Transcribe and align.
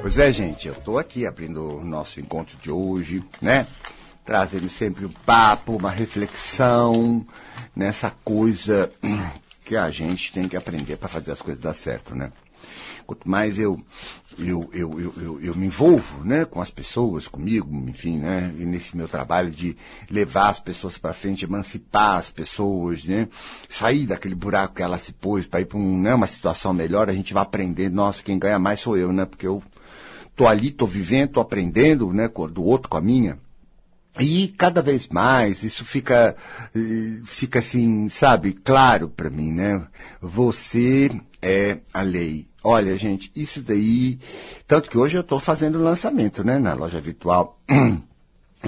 Pois 0.00 0.16
é, 0.16 0.32
gente, 0.32 0.66
eu 0.66 0.72
estou 0.72 0.98
aqui 0.98 1.26
abrindo 1.26 1.76
o 1.76 1.84
nosso 1.84 2.20
encontro 2.20 2.56
de 2.56 2.70
hoje, 2.70 3.22
né? 3.40 3.66
Trazendo 4.24 4.68
sempre 4.70 5.04
um 5.04 5.10
papo, 5.10 5.76
uma 5.76 5.90
reflexão 5.90 7.26
nessa 7.76 8.10
coisa 8.24 8.90
que 9.62 9.76
a 9.76 9.90
gente 9.90 10.32
tem 10.32 10.48
que 10.48 10.56
aprender 10.56 10.96
para 10.96 11.08
fazer 11.08 11.32
as 11.32 11.42
coisas 11.42 11.62
dar 11.62 11.74
certo, 11.74 12.14
né? 12.14 12.32
Quanto 13.06 13.28
mais 13.28 13.58
eu 13.58 13.78
eu, 14.38 14.70
eu, 14.72 15.00
eu, 15.00 15.14
eu, 15.16 15.40
eu 15.42 15.54
me 15.54 15.66
envolvo 15.66 16.24
né, 16.24 16.46
com 16.46 16.62
as 16.62 16.70
pessoas, 16.70 17.28
comigo, 17.28 17.70
enfim, 17.88 18.18
né, 18.18 18.54
e 18.58 18.64
nesse 18.64 18.96
meu 18.96 19.06
trabalho 19.06 19.50
de 19.50 19.76
levar 20.08 20.48
as 20.48 20.60
pessoas 20.60 20.96
para 20.96 21.12
frente, 21.12 21.44
emancipar 21.44 22.16
as 22.16 22.30
pessoas, 22.30 23.04
né, 23.04 23.28
sair 23.68 24.06
daquele 24.06 24.34
buraco 24.34 24.76
que 24.76 24.82
ela 24.82 24.96
se 24.96 25.12
pôs 25.12 25.46
para 25.46 25.60
ir 25.60 25.66
para 25.66 25.78
um, 25.78 26.00
né, 26.00 26.14
uma 26.14 26.26
situação 26.26 26.72
melhor, 26.72 27.10
a 27.10 27.12
gente 27.12 27.34
vai 27.34 27.42
aprendendo, 27.42 27.94
nossa, 27.94 28.22
quem 28.22 28.38
ganha 28.38 28.58
mais 28.58 28.80
sou 28.80 28.96
eu, 28.96 29.12
né, 29.12 29.26
porque 29.26 29.46
eu 29.46 29.62
tô 30.40 30.46
ali, 30.46 30.70
tô 30.70 30.86
vivendo, 30.86 31.32
tô 31.32 31.40
aprendendo, 31.40 32.14
né, 32.14 32.26
do 32.26 32.64
outro 32.64 32.88
com 32.88 32.96
a 32.96 33.00
minha. 33.02 33.38
E 34.18 34.48
cada 34.56 34.80
vez 34.80 35.06
mais 35.08 35.62
isso 35.62 35.84
fica, 35.84 36.34
eh, 36.74 37.20
fica 37.26 37.58
assim, 37.58 38.08
sabe, 38.08 38.54
claro 38.54 39.10
para 39.10 39.28
mim, 39.28 39.52
né? 39.52 39.86
Você 40.18 41.10
é 41.42 41.80
a 41.92 42.00
lei. 42.00 42.48
Olha, 42.64 42.96
gente, 42.96 43.30
isso 43.36 43.60
daí. 43.60 44.18
Tanto 44.66 44.88
que 44.88 44.96
hoje 44.96 45.18
eu 45.18 45.20
estou 45.20 45.38
fazendo 45.38 45.78
lançamento, 45.82 46.42
né, 46.42 46.58
na 46.58 46.72
loja 46.72 47.02
virtual. 47.02 47.60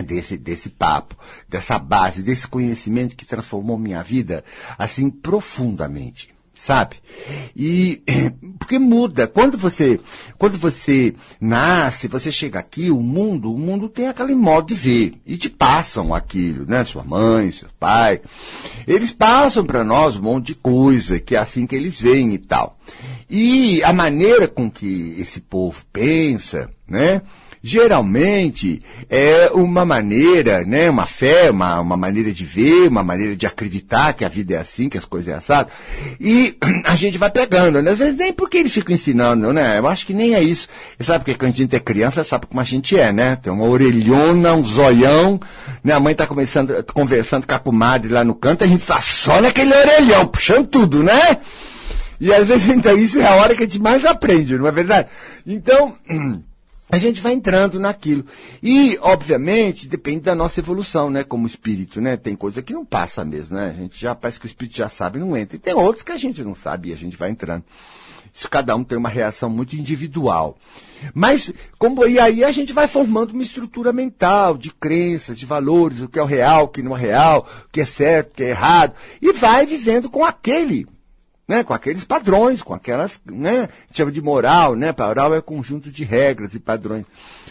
Desse, 0.06 0.38
desse 0.38 0.70
papo, 0.70 1.14
dessa 1.46 1.78
base, 1.78 2.22
desse 2.22 2.48
conhecimento 2.48 3.14
que 3.14 3.26
transformou 3.26 3.76
minha 3.76 4.02
vida, 4.02 4.42
assim, 4.78 5.10
profundamente 5.10 6.31
sabe? 6.64 6.96
E 7.56 8.02
porque 8.58 8.78
muda. 8.78 9.26
Quando 9.26 9.58
você, 9.58 9.98
quando 10.38 10.56
você 10.56 11.14
nasce, 11.40 12.06
você 12.06 12.30
chega 12.30 12.60
aqui, 12.60 12.90
o 12.90 13.00
mundo, 13.00 13.52
o 13.52 13.58
mundo 13.58 13.88
tem 13.88 14.06
aquele 14.06 14.34
modo 14.34 14.68
de 14.68 14.74
ver 14.74 15.14
e 15.26 15.36
te 15.36 15.50
passam 15.50 16.14
aquilo, 16.14 16.64
né? 16.64 16.84
Sua 16.84 17.02
mãe, 17.02 17.50
seu 17.50 17.68
pai, 17.80 18.20
eles 18.86 19.12
passam 19.12 19.64
para 19.64 19.82
nós 19.82 20.14
um 20.14 20.22
monte 20.22 20.48
de 20.48 20.54
coisa 20.54 21.18
que 21.18 21.34
é 21.34 21.38
assim 21.38 21.66
que 21.66 21.74
eles 21.74 22.00
veem 22.00 22.32
e 22.34 22.38
tal. 22.38 22.78
E 23.28 23.82
a 23.82 23.92
maneira 23.92 24.46
com 24.46 24.70
que 24.70 25.16
esse 25.18 25.40
povo 25.40 25.84
pensa, 25.92 26.70
né? 26.86 27.22
Geralmente 27.62 28.80
é 29.08 29.50
uma 29.54 29.84
maneira, 29.84 30.64
né, 30.64 30.90
uma 30.90 31.06
fé, 31.06 31.50
uma, 31.50 31.80
uma 31.80 31.96
maneira 31.96 32.32
de 32.32 32.44
ver, 32.44 32.88
uma 32.88 33.04
maneira 33.04 33.36
de 33.36 33.46
acreditar 33.46 34.12
que 34.14 34.24
a 34.24 34.28
vida 34.28 34.54
é 34.54 34.58
assim, 34.58 34.88
que 34.88 34.98
as 34.98 35.04
coisas 35.04 35.32
é 35.32 35.36
assado. 35.36 35.70
E 36.20 36.56
a 36.84 36.96
gente 36.96 37.18
vai 37.18 37.30
pegando, 37.30 37.80
né? 37.80 37.92
Às 37.92 37.98
vezes 37.98 38.16
nem 38.16 38.32
porque 38.32 38.58
eles 38.58 38.72
ficam 38.72 38.94
ensinando, 38.94 39.52
né? 39.52 39.78
Eu 39.78 39.86
acho 39.86 40.04
que 40.04 40.12
nem 40.12 40.34
é 40.34 40.42
isso. 40.42 40.66
Você 40.98 41.04
sabe 41.04 41.24
porque 41.24 41.38
quando 41.38 41.52
a 41.52 41.56
gente 41.56 41.76
é 41.76 41.80
criança, 41.80 42.24
sabe 42.24 42.46
como 42.46 42.60
a 42.60 42.64
gente 42.64 42.98
é, 42.98 43.12
né? 43.12 43.36
Tem 43.36 43.52
uma 43.52 43.64
orelhona, 43.64 44.54
um 44.54 44.64
zoião, 44.64 45.40
né? 45.84 45.92
A 45.92 46.00
mãe 46.00 46.14
tá 46.14 46.26
começando, 46.26 46.82
conversando 46.92 47.46
com 47.46 47.54
a 47.54 47.58
comadre 47.58 48.12
lá 48.12 48.24
no 48.24 48.34
canto, 48.34 48.64
a 48.64 48.66
gente 48.66 48.84
tá 48.84 49.00
só 49.00 49.40
naquele 49.40 49.72
orelhão, 49.72 50.26
puxando 50.26 50.66
tudo, 50.66 51.02
né? 51.02 51.38
E 52.20 52.32
às 52.32 52.46
vezes, 52.46 52.68
então, 52.68 52.96
isso 52.96 53.18
é 53.18 53.26
a 53.26 53.34
hora 53.34 53.54
que 53.54 53.62
a 53.62 53.66
gente 53.66 53.80
mais 53.80 54.04
aprende, 54.04 54.56
não 54.56 54.66
é 54.66 54.70
verdade? 54.70 55.08
Então, 55.46 55.96
a 56.92 56.98
gente 56.98 57.22
vai 57.22 57.32
entrando 57.32 57.80
naquilo. 57.80 58.22
E, 58.62 58.98
obviamente, 59.00 59.88
depende 59.88 60.20
da 60.20 60.34
nossa 60.34 60.60
evolução, 60.60 61.08
né? 61.08 61.24
Como 61.24 61.46
espírito, 61.46 62.02
né? 62.02 62.18
Tem 62.18 62.36
coisa 62.36 62.62
que 62.62 62.74
não 62.74 62.84
passa 62.84 63.24
mesmo, 63.24 63.56
né? 63.56 63.74
A 63.74 63.80
gente 63.80 63.98
já 63.98 64.14
parece 64.14 64.38
que 64.38 64.44
o 64.44 64.46
espírito 64.46 64.76
já 64.76 64.90
sabe 64.90 65.18
e 65.18 65.22
não 65.22 65.34
entra. 65.34 65.56
E 65.56 65.58
tem 65.58 65.72
outros 65.72 66.02
que 66.02 66.12
a 66.12 66.18
gente 66.18 66.44
não 66.44 66.54
sabe 66.54 66.90
e 66.90 66.92
a 66.92 66.96
gente 66.96 67.16
vai 67.16 67.30
entrando. 67.30 67.64
Isso 68.30 68.46
cada 68.48 68.76
um 68.76 68.84
tem 68.84 68.98
uma 68.98 69.08
reação 69.08 69.48
muito 69.48 69.74
individual. 69.74 70.58
Mas, 71.14 71.50
como 71.78 72.06
e 72.06 72.18
aí 72.18 72.44
a 72.44 72.52
gente 72.52 72.74
vai 72.74 72.86
formando 72.86 73.30
uma 73.30 73.42
estrutura 73.42 73.90
mental 73.90 74.58
de 74.58 74.70
crenças, 74.70 75.38
de 75.38 75.46
valores, 75.46 76.02
o 76.02 76.08
que 76.10 76.18
é 76.18 76.22
o 76.22 76.26
real, 76.26 76.64
o 76.64 76.68
que 76.68 76.82
não 76.82 76.94
é 76.94 77.00
real, 77.00 77.48
o 77.64 77.68
que 77.70 77.80
é 77.80 77.86
certo, 77.86 78.32
o 78.32 78.34
que 78.34 78.44
é 78.44 78.50
errado, 78.50 78.92
e 79.20 79.32
vai 79.32 79.64
vivendo 79.64 80.10
com 80.10 80.22
aquele 80.22 80.86
né, 81.46 81.64
com 81.64 81.74
aqueles 81.74 82.04
padrões, 82.04 82.62
com 82.62 82.74
aquelas, 82.74 83.20
né, 83.26 83.68
chama 83.92 84.12
de 84.12 84.22
moral, 84.22 84.74
né, 84.74 84.94
moral 84.96 85.34
é 85.34 85.40
conjunto 85.40 85.90
de 85.90 86.04
regras 86.04 86.54
e 86.54 86.60
padrões. 86.60 87.04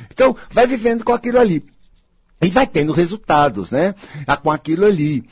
Então, 0.09 0.35
vai 0.49 0.65
vivendo 0.65 1.03
com 1.03 1.13
aquilo 1.13 1.39
ali. 1.39 1.63
E 2.41 2.49
vai 2.49 2.65
tendo 2.65 2.91
resultados, 2.91 3.69
né, 3.69 3.93
com 4.41 4.49
aquilo 4.49 4.85
ali. 4.85 5.23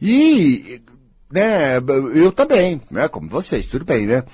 E 0.00 0.82
né, 1.30 1.76
eu 2.14 2.32
também, 2.32 2.80
né, 2.90 3.06
como 3.06 3.28
vocês, 3.28 3.66
tudo 3.66 3.84
bem, 3.84 4.06
né? 4.06 4.24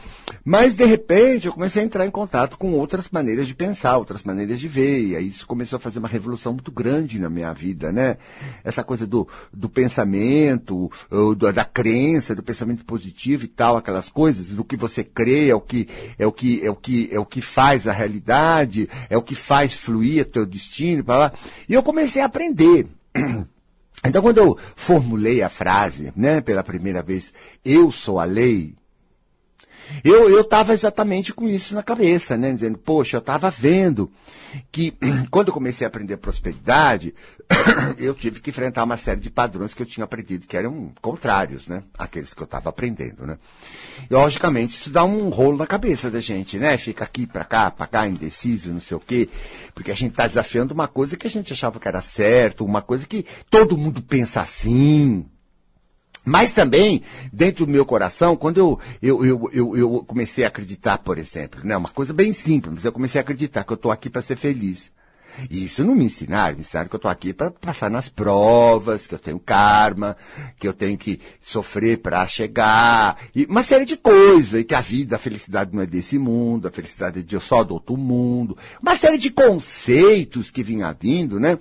Mas 0.45 0.77
de 0.77 0.85
repente 0.85 1.47
eu 1.47 1.53
comecei 1.53 1.83
a 1.83 1.85
entrar 1.85 2.07
em 2.07 2.11
contato 2.11 2.57
com 2.57 2.73
outras 2.73 3.09
maneiras 3.11 3.49
de 3.49 3.55
pensar, 3.55 3.97
outras 3.97 4.23
maneiras 4.23 4.61
de 4.61 4.69
ver, 4.69 5.01
e 5.01 5.17
aí 5.17 5.29
isso 5.29 5.47
começou 5.47 5.79
a 5.79 5.81
fazer 5.81 5.99
uma 5.99 6.09
revolução 6.09 6.53
muito 6.53 6.71
grande 6.71 7.19
na 7.19 7.29
minha 7.29 7.53
vida, 7.53 7.91
né? 7.91 8.17
Essa 8.63 8.85
coisa 8.85 9.07
do, 9.07 9.27
do 9.53 9.69
pensamento, 9.69 10.91
da 11.53 11.65
crença, 11.65 12.35
do 12.35 12.43
pensamento 12.43 12.85
positivo 12.85 13.45
e 13.45 13.49
tal, 13.49 13.77
aquelas 13.77 14.09
coisas, 14.09 14.51
do 14.51 14.65
que 14.65 14.77
você 14.77 15.03
crê, 15.03 15.49
é 15.49 15.55
o 15.55 15.61
que 15.61 15.89
é 16.19 16.27
o 16.27 16.33
que 16.33 16.65
é 16.65 16.71
o 16.71 16.77
que 16.77 17.09
é 17.11 17.19
o 17.19 17.27
que 17.27 17.41
faz 17.41 17.89
a 17.89 17.93
realidade, 17.93 18.89
é 19.11 19.17
o 19.17 19.23
que 19.23 19.35
faz 19.35 19.75
fluir 19.75 20.23
o 20.23 20.27
teu 20.27 20.47
destino, 20.47 21.03
para 21.03 21.19
lá. 21.19 21.33
E 21.69 21.75
eu 21.75 21.83
comecei 21.83 22.23
a 22.23 22.27
aprender. 22.27 22.87
Então, 24.07 24.21
quando 24.21 24.39
eu 24.39 24.59
formulei 24.77 25.43
a 25.43 25.49
frase, 25.49 26.13
né, 26.15 26.41
pela 26.41 26.63
primeira 26.63 27.03
vez, 27.03 27.33
eu 27.65 27.91
sou 27.91 28.21
a 28.21 28.25
lei, 28.25 28.75
eu 30.03 30.41
estava 30.41 30.73
exatamente 30.73 31.33
com 31.33 31.49
isso 31.49 31.75
na 31.75 31.83
cabeça, 31.83 32.37
né? 32.37 32.53
Dizendo, 32.53 32.79
poxa, 32.79 33.17
eu 33.17 33.21
estava 33.21 33.51
vendo 33.51 34.11
que 34.71 34.95
quando 35.31 35.49
eu 35.49 35.55
comecei 35.55 35.85
a 35.85 35.89
aprender 35.89 36.17
prosperidade, 36.17 37.15
eu 37.99 38.15
tive 38.15 38.41
que 38.41 38.51
enfrentar 38.51 38.85
uma 38.85 38.97
série 38.97 39.21
de 39.21 39.31
padrões 39.31 39.75
que 39.75 39.83
eu 39.83 39.87
tinha 39.87 40.05
aprendido 40.05 40.47
que 40.47 40.57
eram 40.57 40.93
contrários, 41.01 41.67
né? 41.67 41.83
Aqueles 41.99 42.35
que 42.35 42.43
eu 42.43 42.47
estava 42.47 42.69
aprendendo, 42.69 43.27
né? 43.27 43.39
E, 44.11 44.15
logicamente, 44.15 44.75
isso 44.75 44.91
dá 44.91 45.05
um 45.05 45.29
rolo 45.29 45.59
na 45.59 45.67
cabeça 45.67 46.11
da 46.11 46.21
gente, 46.21 46.59
né? 46.59 46.77
Fica 46.77 47.05
aqui 47.05 47.27
para 47.27 47.45
cá, 47.45 47.71
para 47.71 47.87
cá, 47.87 48.07
indeciso, 48.07 48.73
não 48.73 48.81
sei 48.81 48.97
o 48.97 49.01
quê, 49.01 49.29
porque 49.75 49.91
a 49.91 49.97
gente 49.97 50.13
está 50.13 50.27
desafiando 50.27 50.75
uma 50.75 50.89
coisa 50.89 51.17
que 51.17 51.27
a 51.27 51.31
gente 51.31 51.53
achava 51.53 51.79
que 51.79 51.89
era 51.89 52.01
certo, 52.01 52.65
uma 52.65 52.83
coisa 52.83 53.07
que 53.07 53.25
todo 53.51 53.79
mundo 53.79 54.03
pensa 54.03 54.41
assim, 54.41 55.25
mas 56.25 56.51
também, 56.51 57.03
dentro 57.33 57.67
do 57.67 57.73
meu 57.73 57.85
coração, 57.85 58.37
quando 58.37 58.59
eu, 58.59 58.81
eu, 59.03 59.25
eu, 59.25 59.51
eu, 59.53 59.77
eu 59.77 60.05
comecei 60.07 60.45
a 60.45 60.49
acreditar, 60.49 60.99
por 60.99 61.19
exemplo, 61.19 61.61
né, 61.63 61.77
uma 61.77 61.91
coisa 61.91 62.13
bem 62.13 62.33
simples, 62.33 62.75
mas 62.75 62.85
eu 62.85 62.93
comecei 62.93 63.21
a 63.21 63.23
acreditar 63.23 63.65
que 63.65 63.73
eu 63.73 63.77
estou 63.77 63.91
aqui 63.91 64.09
para 64.09 64.23
ser 64.23 64.37
feliz. 64.37 64.91
E 65.51 65.65
isso 65.65 65.85
não 65.85 65.95
me 65.95 66.05
ensinaram, 66.05 66.57
me 66.57 66.61
ensinaram 66.61 66.89
que 66.89 66.95
eu 66.95 66.99
estou 66.99 67.11
aqui 67.11 67.33
para 67.33 67.51
passar 67.51 67.91
nas 67.91 68.09
provas, 68.09 69.07
que 69.07 69.15
eu 69.15 69.19
tenho 69.19 69.39
karma, 69.39 70.17
que 70.59 70.67
eu 70.67 70.73
tenho 70.73 70.97
que 70.97 71.21
sofrer 71.41 71.99
para 71.99 72.27
chegar, 72.27 73.19
e 73.35 73.45
uma 73.45 73.63
série 73.63 73.85
de 73.85 73.97
coisas, 73.97 74.61
e 74.61 74.65
que 74.65 74.75
a 74.75 74.81
vida, 74.81 75.17
a 75.17 75.19
felicidade 75.19 75.75
não 75.75 75.83
é 75.83 75.87
desse 75.87 76.19
mundo, 76.19 76.69
a 76.69 76.71
felicidade 76.71 77.21
é 77.21 77.23
de 77.23 77.39
só 77.41 77.63
do 77.63 77.75
outro 77.75 77.97
mundo, 77.97 78.57
uma 78.81 78.97
série 78.97 79.19
de 79.19 79.31
conceitos 79.31 80.51
que 80.51 80.63
vinha 80.63 80.97
vindo, 80.99 81.39
né? 81.39 81.59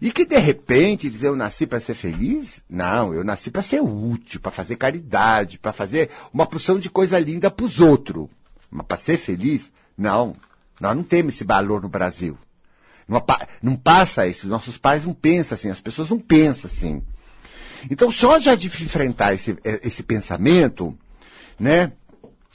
E 0.00 0.12
que 0.12 0.24
de 0.24 0.38
repente 0.38 1.08
dizer 1.08 1.28
eu 1.28 1.36
nasci 1.36 1.66
para 1.66 1.80
ser 1.80 1.94
feliz? 1.94 2.62
Não, 2.68 3.14
eu 3.14 3.24
nasci 3.24 3.50
para 3.50 3.62
ser 3.62 3.80
útil, 3.80 4.40
para 4.40 4.52
fazer 4.52 4.76
caridade, 4.76 5.58
para 5.58 5.72
fazer 5.72 6.10
uma 6.32 6.46
porção 6.46 6.78
de 6.78 6.90
coisa 6.90 7.18
linda 7.18 7.50
para 7.50 7.64
os 7.64 7.80
outros. 7.80 8.28
Mas 8.70 8.86
para 8.86 8.96
ser 8.96 9.16
feliz? 9.16 9.70
Não. 9.96 10.34
Nós 10.80 10.94
não 10.94 11.02
temos 11.02 11.34
esse 11.34 11.44
valor 11.44 11.82
no 11.82 11.88
Brasil. 11.88 12.38
Não, 13.08 13.24
não 13.62 13.76
passa 13.76 14.26
isso. 14.26 14.46
Nossos 14.46 14.76
pais 14.76 15.06
não 15.06 15.14
pensam 15.14 15.56
assim, 15.56 15.70
as 15.70 15.80
pessoas 15.80 16.10
não 16.10 16.18
pensam 16.18 16.70
assim. 16.70 17.02
Então, 17.90 18.10
só 18.10 18.38
já 18.38 18.54
de 18.54 18.66
enfrentar 18.66 19.34
esse, 19.34 19.56
esse 19.82 20.02
pensamento, 20.02 20.96
né? 21.58 21.92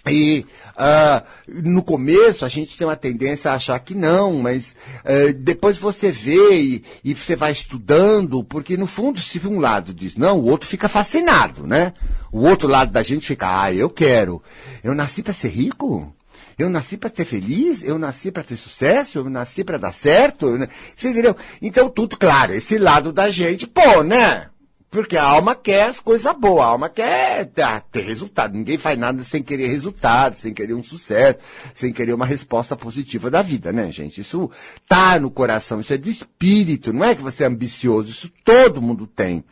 E 0.06 0.46
uh, 0.76 1.26
no 1.64 1.82
começo 1.82 2.44
a 2.44 2.50
gente 2.50 2.78
tem 2.78 2.86
uma 2.86 2.96
tendência 2.96 3.50
a 3.50 3.56
achar 3.56 3.80
que 3.80 3.96
não, 3.96 4.42
mas 4.42 4.76
uh, 5.06 5.34
depois 5.34 5.78
você 5.78 6.12
vê 6.12 6.60
e, 6.60 6.84
e, 7.06 7.16
você 7.16 7.38
vai 7.38 7.54
estudando, 7.54 8.44
porque 8.44 8.76
no 8.76 8.86
fundo, 8.86 9.22
se 9.22 9.40
um 9.48 9.60
lado 9.60 9.94
diz 9.94 10.18
não, 10.18 10.40
o 10.40 10.50
outro 10.50 10.68
fica 10.68 10.90
fascinado, 10.90 11.66
né? 11.66 11.94
O 12.34 12.46
outro 12.46 12.68
lado 12.68 12.92
da 12.92 13.02
gente 13.02 13.26
fica, 13.26 13.64
ah, 13.64 13.74
eu 13.74 13.90
quero. 13.90 14.44
Eu 14.84 14.94
nasci 14.94 15.24
para 15.24 15.32
ser 15.32 15.50
rico? 15.50 16.14
Eu 16.58 16.70
nasci 16.70 16.98
para 16.98 17.12
ser 17.14 17.26
feliz? 17.26 17.84
Eu 17.84 17.98
nasci 17.98 18.32
para 18.32 18.44
ter 18.44 18.58
sucesso? 18.58 19.18
Eu 19.18 19.30
nasci 19.30 19.64
para 19.64 19.78
dar 19.78 19.94
certo? 19.94 20.58
Você 20.96 21.10
entendeu? 21.10 21.36
Então, 21.62 21.90
tudo 21.90 22.18
claro, 22.18 22.54
esse 22.54 22.78
lado 22.78 23.12
da 23.12 23.30
gente, 23.30 23.68
pô, 23.68 24.04
né? 24.04 24.50
Porque 24.94 25.18
a 25.18 25.24
alma 25.24 25.56
quer 25.56 25.88
as 25.88 26.00
coisas 26.00 26.32
boas, 26.36 26.62
a 26.62 26.68
alma 26.68 26.88
quer 26.88 27.50
ter 27.92 28.04
resultado. 28.04 28.54
Ninguém 28.54 28.78
faz 28.78 28.96
nada 28.96 29.24
sem 29.24 29.42
querer 29.42 29.68
resultado, 29.68 30.38
sem 30.38 30.54
querer 30.54 30.76
um 30.76 30.84
sucesso, 30.84 31.40
sem 31.74 31.92
querer 31.92 32.14
uma 32.14 32.28
resposta 32.28 32.76
positiva 32.76 33.32
da 33.32 33.42
vida, 33.42 33.74
né, 33.74 33.92
gente? 33.92 34.22
Isso 34.22 34.52
tá 34.88 35.20
no 35.20 35.32
coração, 35.32 35.82
isso 35.82 35.94
é 35.94 35.98
do 35.98 36.12
espírito, 36.12 36.94
não 36.94 37.04
é 37.04 37.16
que 37.16 37.24
você 37.24 37.44
é 37.44 37.48
ambicioso, 37.48 38.12
isso 38.12 38.32
todo 38.46 38.84
mundo 38.84 39.08
tem. 39.08 39.44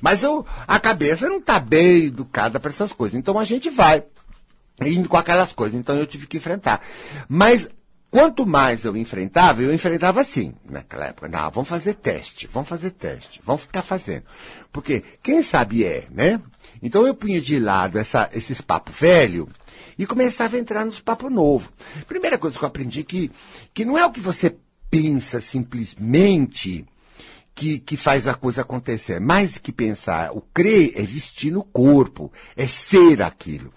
Mas 0.00 0.24
eu, 0.24 0.44
a 0.66 0.80
cabeça 0.80 1.28
não 1.28 1.38
está 1.38 1.60
bem 1.60 2.06
educada 2.06 2.58
para 2.58 2.70
essas 2.70 2.92
coisas. 2.92 3.16
Então 3.16 3.38
a 3.38 3.44
gente 3.44 3.70
vai 3.70 4.02
indo 4.80 5.08
com 5.08 5.16
aquelas 5.16 5.52
coisas. 5.52 5.78
Então 5.78 5.96
eu 5.96 6.06
tive 6.06 6.26
que 6.26 6.36
enfrentar. 6.36 6.80
Mas 7.28 7.68
quanto 8.10 8.46
mais 8.46 8.84
eu 8.84 8.96
enfrentava, 8.96 9.62
eu 9.62 9.74
enfrentava 9.74 10.20
assim, 10.20 10.54
naquela 10.70 11.06
época. 11.06 11.28
Não, 11.28 11.50
vamos 11.50 11.68
fazer 11.68 11.94
teste, 11.94 12.48
vamos 12.52 12.68
fazer 12.68 12.90
teste, 12.90 13.40
vamos 13.44 13.62
ficar 13.62 13.82
fazendo. 13.82 14.24
Porque 14.72 15.02
quem 15.22 15.42
sabe 15.42 15.84
é, 15.84 16.06
né? 16.10 16.40
Então 16.82 17.06
eu 17.06 17.14
punha 17.14 17.40
de 17.40 17.58
lado 17.58 17.98
essa, 17.98 18.28
esses 18.32 18.60
papos 18.60 18.96
velho 18.96 19.48
e 19.98 20.06
começava 20.06 20.56
a 20.56 20.58
entrar 20.60 20.84
nos 20.84 21.00
papos 21.00 21.32
novo. 21.32 21.72
Primeira 22.06 22.38
coisa 22.38 22.58
que 22.58 22.64
eu 22.64 22.68
aprendi 22.68 23.04
que, 23.04 23.30
que 23.72 23.84
não 23.84 23.96
é 23.96 24.04
o 24.04 24.10
que 24.10 24.20
você 24.20 24.56
pensa 24.90 25.40
simplesmente 25.40 26.86
que, 27.54 27.78
que 27.78 27.96
faz 27.96 28.26
a 28.26 28.34
coisa 28.34 28.62
acontecer. 28.62 29.20
Mais 29.20 29.58
que 29.58 29.72
pensar, 29.72 30.32
o 30.32 30.40
crer 30.40 30.92
é 30.96 31.02
vestir 31.02 31.52
no 31.52 31.62
corpo, 31.62 32.32
é 32.56 32.66
ser 32.66 33.22
aquilo. 33.22 33.72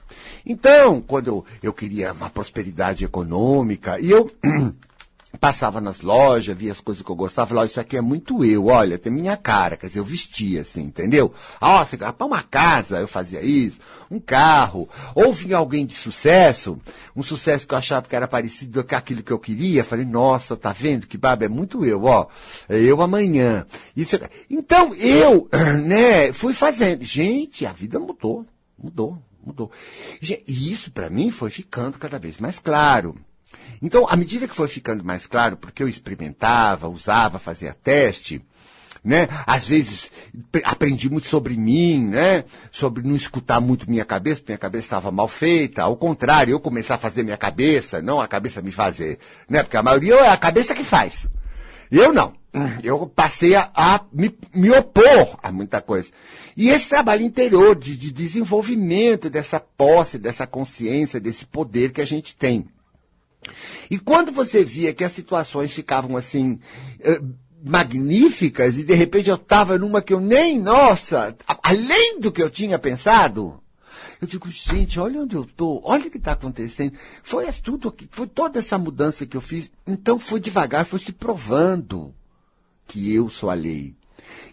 Então, 0.45 1.01
quando 1.01 1.27
eu, 1.27 1.45
eu 1.61 1.73
queria 1.73 2.11
uma 2.13 2.29
prosperidade 2.29 3.05
econômica, 3.05 3.99
e 3.99 4.09
eu 4.09 4.29
passava 5.39 5.81
nas 5.81 6.01
lojas, 6.01 6.57
via 6.57 6.71
as 6.71 6.79
coisas 6.79 7.03
que 7.03 7.09
eu 7.09 7.15
gostava, 7.15 7.49
falava, 7.49 7.67
isso 7.67 7.79
aqui 7.79 7.97
é 7.97 8.01
muito 8.01 8.45
eu, 8.45 8.67
olha, 8.67 8.97
tem 8.97 9.11
minha 9.11 9.35
cara, 9.35 9.75
quer 9.75 9.87
dizer, 9.87 9.99
eu 9.99 10.05
vestia 10.05 10.61
assim, 10.61 10.81
entendeu? 10.81 11.33
Ah, 11.59 11.85
você 11.85 11.97
para 11.97 12.25
uma 12.25 12.41
casa, 12.41 12.99
eu 12.99 13.07
fazia 13.07 13.41
isso, 13.41 13.79
um 14.09 14.19
carro, 14.19 14.87
ou 15.13 15.33
vinha 15.33 15.57
alguém 15.57 15.85
de 15.85 15.93
sucesso, 15.93 16.79
um 17.15 17.21
sucesso 17.21 17.67
que 17.67 17.73
eu 17.73 17.77
achava 17.77 18.07
que 18.07 18.15
era 18.15 18.27
parecido 18.27 18.83
com 18.83 18.95
aquilo 18.95 19.21
que 19.21 19.31
eu 19.31 19.39
queria, 19.39 19.83
falei, 19.83 20.05
nossa, 20.05 20.55
tá 20.55 20.71
vendo 20.71 21.05
que 21.05 21.17
baba, 21.17 21.45
é 21.45 21.49
muito 21.49 21.85
eu, 21.85 22.05
ó, 22.05 22.27
é 22.69 22.79
eu 22.79 23.01
amanhã. 23.01 23.65
Isso, 23.95 24.17
então, 24.49 24.93
eu, 24.95 25.49
né, 25.85 26.31
fui 26.31 26.53
fazendo. 26.53 27.03
Gente, 27.03 27.65
a 27.65 27.73
vida 27.73 27.99
mudou, 27.99 28.45
mudou, 28.77 29.17
mudou. 29.43 29.71
E 30.21 30.71
isso 30.71 30.91
para 30.91 31.09
mim 31.09 31.31
foi 31.31 31.49
ficando 31.49 31.99
cada 31.99 32.17
vez 32.17 32.37
mais 32.37 32.59
claro. 32.59 33.15
Então, 33.81 34.05
à 34.09 34.15
medida 34.15 34.47
que 34.47 34.55
foi 34.55 34.67
ficando 34.67 35.03
mais 35.03 35.27
claro, 35.27 35.57
porque 35.57 35.83
eu 35.83 35.87
experimentava, 35.87 36.87
usava, 36.87 37.39
fazia 37.39 37.73
teste, 37.73 38.41
né? 39.03 39.27
Às 39.45 39.65
vezes 39.65 40.11
aprendi 40.63 41.09
muito 41.09 41.27
sobre 41.27 41.55
mim, 41.55 42.07
né? 42.07 42.43
Sobre 42.71 43.07
não 43.07 43.15
escutar 43.15 43.61
muito 43.61 43.89
minha 43.89 44.03
cabeça, 44.03 44.41
porque 44.41 44.51
minha 44.51 44.59
cabeça 44.59 44.85
estava 44.85 45.11
mal 45.11 45.27
feita. 45.27 45.83
Ao 45.83 45.95
contrário, 45.95 46.51
eu 46.51 46.59
começar 46.59 46.95
a 46.95 46.99
fazer 46.99 47.23
minha 47.23 47.37
cabeça, 47.37 48.01
não 48.01 48.19
a 48.19 48.27
cabeça 48.27 48.61
me 48.61 48.71
fazer, 48.71 49.19
né? 49.49 49.63
Porque 49.63 49.77
a 49.77 49.83
maioria 49.83 50.15
é 50.15 50.29
a 50.29 50.37
cabeça 50.37 50.75
que 50.75 50.83
faz. 50.83 51.27
Eu 51.89 52.11
não. 52.11 52.33
Eu 52.83 53.05
passei 53.07 53.55
a, 53.55 53.69
a 53.73 54.01
me, 54.11 54.35
me, 54.53 54.71
opor 54.71 55.37
a 55.41 55.51
muita 55.51 55.81
coisa. 55.81 56.09
E 56.55 56.69
esse 56.69 56.89
trabalho 56.89 57.23
interior 57.23 57.75
de, 57.75 57.95
de 57.95 58.11
desenvolvimento 58.11 59.29
dessa 59.29 59.59
posse, 59.59 60.17
dessa 60.17 60.47
consciência, 60.47 61.19
desse 61.19 61.45
poder 61.45 61.91
que 61.91 62.01
a 62.01 62.05
gente 62.05 62.35
tem. 62.35 62.67
E 63.89 63.97
quando 63.97 64.31
você 64.31 64.63
via 64.63 64.93
que 64.93 65.03
as 65.03 65.11
situações 65.11 65.71
ficavam 65.71 66.17
assim, 66.17 66.59
eh, 66.99 67.21
magníficas, 67.63 68.77
e 68.77 68.83
de 68.83 68.93
repente 68.93 69.29
eu 69.29 69.35
estava 69.35 69.77
numa 69.77 70.01
que 70.01 70.13
eu 70.13 70.19
nem, 70.19 70.59
nossa, 70.59 71.35
além 71.63 72.19
do 72.19 72.31
que 72.31 72.41
eu 72.41 72.49
tinha 72.49 72.77
pensado, 72.77 73.61
eu 74.21 74.27
digo, 74.27 74.49
gente, 74.49 74.99
olha 74.99 75.21
onde 75.21 75.35
eu 75.35 75.43
estou, 75.43 75.81
olha 75.83 76.07
o 76.07 76.11
que 76.11 76.17
está 76.17 76.31
acontecendo. 76.31 76.97
Foi 77.21 77.45
tudo 77.51 77.89
aqui, 77.89 78.07
foi 78.11 78.27
toda 78.27 78.59
essa 78.59 78.77
mudança 78.77 79.25
que 79.25 79.37
eu 79.37 79.41
fiz. 79.41 79.69
Então 79.85 80.17
foi 80.17 80.39
devagar, 80.39 80.85
foi 80.85 80.99
se 80.99 81.11
provando 81.11 82.13
que 82.87 83.13
eu 83.13 83.29
sou 83.29 83.49
a 83.49 83.53
lei, 83.53 83.95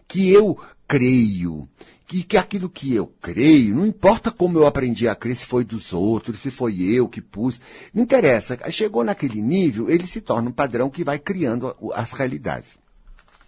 que 0.07 0.31
eu 0.31 0.59
creio, 0.87 1.69
que, 2.07 2.23
que 2.23 2.37
aquilo 2.37 2.69
que 2.69 2.95
eu 2.95 3.07
creio, 3.21 3.75
não 3.75 3.87
importa 3.87 4.31
como 4.31 4.59
eu 4.59 4.67
aprendi 4.67 5.09
a 5.09 5.15
crer, 5.15 5.37
se 5.37 5.47
foi 5.47 5.65
dos 5.65 5.93
outros, 5.93 6.41
se 6.41 6.51
foi 6.51 6.83
eu 6.83 7.09
que 7.09 7.21
pus, 7.21 7.61
não 7.93 8.03
interessa. 8.03 8.59
Chegou 8.71 9.03
naquele 9.03 9.41
nível, 9.41 9.89
ele 9.89 10.07
se 10.07 10.21
torna 10.21 10.49
um 10.49 10.53
padrão 10.53 10.91
que 10.91 11.05
vai 11.05 11.19
criando 11.19 11.75
as 11.95 12.13
realidades. 12.13 12.79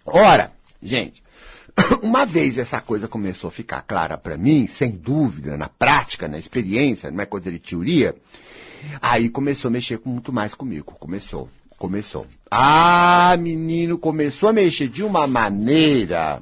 Ora, 0.05 0.51
gente, 0.81 1.23
uma 2.01 2.25
vez 2.25 2.57
essa 2.57 2.81
coisa 2.81 3.07
começou 3.07 3.49
a 3.49 3.51
ficar 3.51 3.81
clara 3.83 4.17
para 4.17 4.37
mim, 4.37 4.65
sem 4.67 4.91
dúvida, 4.91 5.55
na 5.55 5.69
prática, 5.69 6.27
na 6.27 6.39
experiência, 6.39 7.11
não 7.11 7.21
é 7.21 7.25
coisa 7.25 7.51
de 7.51 7.59
teoria, 7.59 8.15
aí 9.01 9.29
começou 9.29 9.69
a 9.69 9.71
mexer 9.71 9.99
muito 10.03 10.33
mais 10.33 10.55
comigo. 10.55 10.95
Começou, 10.99 11.49
começou. 11.77 12.25
Ah, 12.49 13.35
menino, 13.39 13.99
começou 13.99 14.49
a 14.49 14.53
mexer 14.53 14.87
de 14.87 15.03
uma 15.03 15.27
maneira 15.27 16.41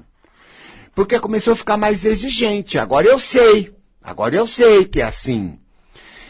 porque 0.95 1.19
começou 1.19 1.53
a 1.53 1.57
ficar 1.57 1.77
mais 1.77 2.05
exigente. 2.05 2.79
Agora 2.79 3.05
eu 3.05 3.19
sei. 3.19 3.75
Agora 4.01 4.35
eu 4.35 4.47
sei 4.47 4.85
que 4.85 5.01
é 5.01 5.03
assim. 5.03 5.59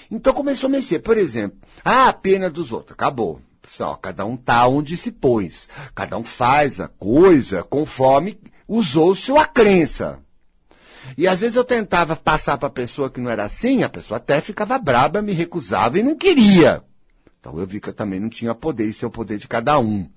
Então 0.10 0.34
começou 0.34 0.68
a 0.68 0.72
mexer. 0.72 1.00
Por 1.00 1.18
exemplo, 1.18 1.60
ah, 1.84 2.10
a 2.10 2.14
pena 2.14 2.50
dos 2.50 2.72
outros. 2.72 2.94
Acabou. 2.94 3.40
Só, 3.70 3.96
cada 3.96 4.26
um 4.26 4.36
tá 4.36 4.68
onde 4.68 4.98
se 4.98 5.12
pôs. 5.12 5.70
Cada 5.94 6.18
um 6.18 6.24
faz 6.24 6.80
a 6.80 6.88
coisa 6.88 7.64
conforme 7.64 8.40
usou 8.68 9.14
sua 9.14 9.46
crença. 9.46 10.20
E 11.18 11.28
às 11.28 11.42
vezes 11.42 11.56
eu 11.56 11.64
tentava 11.64 12.16
passar 12.16 12.58
para 12.58 12.68
a 12.68 12.72
pessoa 12.72 13.10
que 13.10 13.22
não 13.22 13.30
era 13.30 13.44
assim, 13.44 13.84
a 13.84 13.90
pessoa 13.90 14.18
até 14.18 14.42
ficava 14.42 14.78
braba, 14.80 15.22
me 15.22 15.34
recusava 15.34 16.00
e 16.00 16.04
não 16.04 16.16
queria. 16.16 16.84
Então 17.46 17.60
eu 17.60 17.68
vi 17.68 17.80
que 17.80 17.90
eu 17.90 17.94
também 17.94 18.20
não 18.20 18.28
tinha 18.28 18.56
poder, 18.56 18.86
isso 18.86 19.06
é 19.06 19.08
o 19.08 19.12
poder 19.12 19.38
de 19.38 19.48
cada 19.48 19.78
um. 19.78 20.10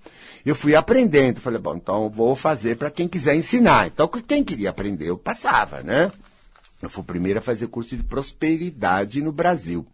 Eu 0.47 0.55
fui 0.55 0.75
aprendendo, 0.75 1.43
falei, 1.43 1.61
bom, 1.61 1.77
então 1.77 2.09
vou 2.09 2.35
fazer 2.35 2.79
para 2.79 2.91
quem 2.91 3.07
quiser 3.07 3.35
ensinar. 3.35 3.87
Então 3.87 4.09
quem 4.09 4.43
queria 4.43 4.71
aprender, 4.71 5.11
eu 5.11 5.19
passava, 5.19 5.83
né? 5.83 6.11
Eu 6.81 6.89
fui 6.89 7.03
o 7.03 7.05
primeiro 7.05 7.39
a 7.39 7.43
fazer 7.43 7.67
curso 7.67 7.95
de 7.95 8.03
prosperidade 8.03 9.21
no 9.21 9.31
Brasil. 9.31 9.87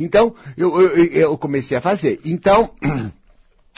Então, 0.00 0.34
eu, 0.56 0.80
eu, 0.80 1.04
eu 1.04 1.36
comecei 1.36 1.76
a 1.76 1.82
fazer. 1.82 2.18
Então, 2.24 2.70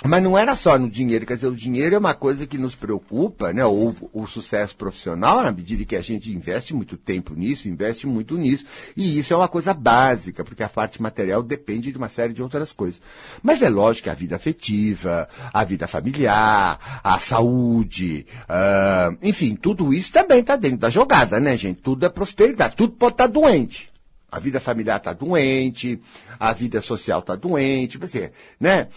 Mas 0.05 0.23
não 0.23 0.37
era 0.37 0.55
só 0.55 0.79
no 0.79 0.91
dinheiro, 0.91 1.25
quer 1.25 1.37
dizer, 1.37 1.47
o 1.47 1.57
dinheiro 1.57 1.95
é 1.95 1.99
uma 1.99 2.13
coisa 2.13 2.47
que 2.47 2.59
nos 2.59 2.75
preocupa, 2.75 3.51
né? 3.51 3.65
Ou 3.65 3.95
o 4.13 4.27
sucesso 4.27 4.77
profissional, 4.77 5.43
na 5.43 5.51
medida 5.51 5.87
que 5.87 5.97
a 5.97 6.03
gente 6.03 6.31
investe 6.31 6.75
muito 6.75 6.99
tempo 6.99 7.35
nisso, 7.35 7.67
investe 7.67 8.07
muito 8.07 8.37
nisso, 8.37 8.67
e 8.95 9.19
isso 9.19 9.33
é 9.33 9.37
uma 9.37 9.49
coisa 9.49 9.73
básica, 9.73 10.45
porque 10.45 10.63
a 10.63 10.69
parte 10.69 11.01
material 11.01 11.43
depende 11.43 11.91
de 11.91 11.97
uma 11.97 12.11
série 12.11 12.35
de 12.35 12.43
outras 12.43 12.73
coisas. 12.73 13.01
Mas 13.43 13.63
é 13.63 13.71
lógico 13.71 14.05
que 14.05 14.11
a 14.11 14.15
vida 14.15 14.37
afetiva, 14.37 15.27
a 15.53 15.65
vida 15.65 15.87
familiar, 15.87 17.01
a 17.03 17.19
saúde, 17.19 18.27
uh, 18.43 19.17
enfim, 19.23 19.57
tudo 19.57 19.95
isso 19.95 20.13
também 20.13 20.41
está 20.41 20.57
dentro 20.57 20.79
da 20.79 20.91
jogada, 20.91 21.41
né, 21.41 21.57
gente? 21.57 21.81
Tudo 21.81 22.05
é 22.05 22.11
prosperidade, 22.11 22.77
tudo 22.77 22.93
pode 22.93 23.15
estar 23.15 23.29
tá 23.29 23.33
doente. 23.33 23.91
A 24.31 24.39
vida 24.39 24.61
familiar 24.61 24.99
está 24.99 25.15
doente, 25.15 25.99
a 26.39 26.53
vida 26.53 26.83
social 26.83 27.21
está 27.21 27.35
doente, 27.35 27.97
você, 27.97 28.33
né? 28.61 28.89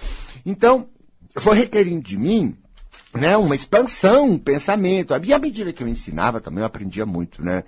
Então, 0.50 0.90
foi 1.36 1.56
requerindo 1.56 2.02
de 2.02 2.18
mim 2.18 2.58
né, 3.14 3.38
uma 3.38 3.54
expansão, 3.54 4.32
um 4.32 4.40
pensamento. 4.40 5.14
E 5.24 5.32
à 5.32 5.38
medida 5.38 5.72
que 5.72 5.84
eu 5.84 5.88
ensinava 5.88 6.42
também, 6.42 6.62
eu 6.62 6.66
aprendia 6.66 7.06
muito, 7.06 7.44
né? 7.46 7.64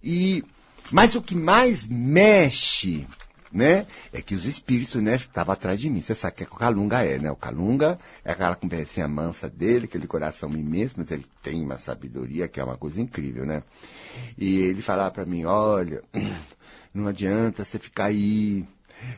E, 0.00 0.44
mas 0.92 1.16
o 1.16 1.20
que 1.20 1.34
mais 1.34 1.88
mexe, 1.88 3.04
né, 3.52 3.84
é 4.12 4.22
que 4.22 4.36
os 4.36 4.44
espíritos, 4.44 4.94
né, 5.02 5.16
estavam 5.16 5.52
atrás 5.52 5.80
de 5.80 5.90
mim. 5.90 6.00
Você 6.00 6.14
sabe 6.14 6.36
que, 6.36 6.44
é 6.44 6.46
que 6.46 6.52
o 6.52 6.56
Calunga 6.56 7.04
é, 7.04 7.18
né? 7.18 7.32
O 7.32 7.36
Calunga 7.36 7.98
é 8.24 8.30
aquela 8.30 8.54
conversinha 8.54 9.08
mansa 9.08 9.50
dele, 9.50 9.86
aquele 9.86 10.06
coração 10.06 10.48
imenso, 10.50 10.94
mas 10.98 11.10
ele 11.10 11.26
tem 11.42 11.60
uma 11.64 11.78
sabedoria 11.78 12.46
que 12.46 12.60
é 12.60 12.64
uma 12.64 12.76
coisa 12.76 13.00
incrível, 13.00 13.44
né? 13.44 13.64
E 14.38 14.60
ele 14.60 14.82
falava 14.82 15.10
para 15.10 15.26
mim, 15.26 15.44
olha, 15.46 16.00
não 16.94 17.08
adianta 17.08 17.64
você 17.64 17.76
ficar 17.76 18.04
aí 18.04 18.64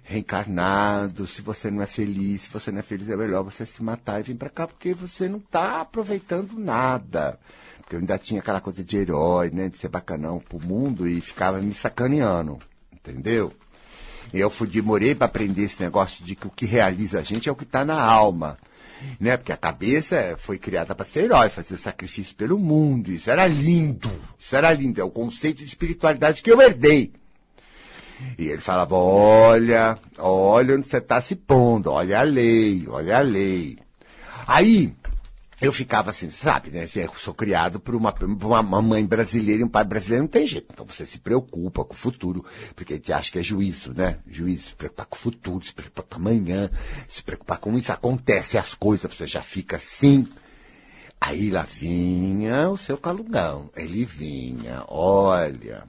reencarnado, 0.02 1.26
se 1.26 1.42
você 1.42 1.70
não 1.70 1.82
é 1.82 1.86
feliz, 1.86 2.42
se 2.42 2.50
você 2.50 2.70
não 2.70 2.80
é 2.80 2.82
feliz, 2.82 3.08
é 3.08 3.16
melhor 3.16 3.42
você 3.42 3.66
se 3.66 3.82
matar 3.82 4.20
e 4.20 4.24
vir 4.24 4.36
para 4.36 4.50
cá, 4.50 4.66
porque 4.66 4.94
você 4.94 5.28
não 5.28 5.38
está 5.38 5.80
aproveitando 5.80 6.58
nada. 6.58 7.38
Porque 7.78 7.96
eu 7.96 8.00
ainda 8.00 8.18
tinha 8.18 8.40
aquela 8.40 8.60
coisa 8.60 8.82
de 8.82 8.96
herói, 8.96 9.50
né? 9.50 9.68
De 9.68 9.76
ser 9.76 9.88
bacanão 9.88 10.40
pro 10.40 10.60
mundo 10.60 11.06
e 11.08 11.20
ficava 11.20 11.60
me 11.60 11.74
sacaneando. 11.74 12.58
Entendeu? 12.92 13.52
E 14.32 14.38
eu 14.38 14.48
fui 14.48 14.66
demorei 14.66 15.14
para 15.14 15.26
aprender 15.26 15.64
esse 15.64 15.82
negócio 15.82 16.24
de 16.24 16.34
que 16.34 16.46
o 16.46 16.50
que 16.50 16.64
realiza 16.64 17.18
a 17.18 17.22
gente 17.22 17.48
é 17.48 17.52
o 17.52 17.56
que 17.56 17.64
está 17.64 17.84
na 17.84 18.00
alma. 18.00 18.56
Né? 19.18 19.36
Porque 19.36 19.52
a 19.52 19.56
cabeça 19.56 20.36
foi 20.38 20.58
criada 20.58 20.94
para 20.94 21.04
ser 21.04 21.24
herói, 21.24 21.48
fazer 21.48 21.76
sacrifício 21.76 22.34
pelo 22.36 22.58
mundo. 22.58 23.10
Isso 23.10 23.30
era 23.30 23.46
lindo. 23.46 24.10
Isso 24.38 24.54
era 24.54 24.72
lindo. 24.72 25.00
É 25.00 25.04
o 25.04 25.10
conceito 25.10 25.58
de 25.58 25.64
espiritualidade 25.64 26.40
que 26.40 26.50
eu 26.52 26.60
herdei. 26.60 27.12
E 28.38 28.48
ele 28.48 28.60
falava, 28.60 28.94
olha, 28.94 29.98
olha 30.18 30.74
onde 30.76 30.88
você 30.88 30.98
está 30.98 31.20
se 31.20 31.36
pondo, 31.36 31.90
olha 31.90 32.20
a 32.20 32.22
lei, 32.22 32.86
olha 32.88 33.18
a 33.18 33.20
lei. 33.20 33.78
Aí, 34.46 34.94
eu 35.62 35.72
ficava 35.72 36.10
assim, 36.10 36.28
sabe, 36.28 36.70
né? 36.70 36.86
Eu 36.96 37.14
sou 37.14 37.32
criado 37.32 37.78
por 37.78 37.94
uma, 37.94 38.12
uma 38.42 38.82
mãe 38.82 39.06
brasileira 39.06 39.62
e 39.62 39.64
um 39.64 39.68
pai 39.68 39.84
brasileiro, 39.84 40.24
não 40.24 40.28
tem 40.28 40.44
jeito. 40.44 40.66
Então 40.72 40.84
você 40.84 41.06
se 41.06 41.20
preocupa 41.20 41.84
com 41.84 41.94
o 41.94 41.96
futuro, 41.96 42.44
porque 42.74 42.94
a 42.94 42.96
gente 42.96 43.12
acha 43.12 43.30
que 43.30 43.38
é 43.38 43.42
juízo, 43.44 43.94
né? 43.94 44.18
Juízo, 44.26 44.70
se 44.70 44.74
preocupar 44.74 45.06
com 45.06 45.14
o 45.14 45.18
futuro, 45.20 45.64
se 45.64 45.72
preocupar 45.72 46.04
com 46.04 46.16
amanhã, 46.16 46.68
se 47.06 47.22
preocupar 47.22 47.58
com 47.58 47.78
isso. 47.78 47.92
Acontece 47.92 48.58
as 48.58 48.74
coisas, 48.74 49.14
você 49.14 49.24
já 49.24 49.40
fica 49.40 49.76
assim. 49.76 50.26
Aí 51.20 51.48
lá 51.48 51.62
vinha 51.62 52.68
o 52.68 52.76
seu 52.76 52.98
calungão. 52.98 53.70
Ele 53.76 54.04
vinha, 54.04 54.82
olha, 54.88 55.84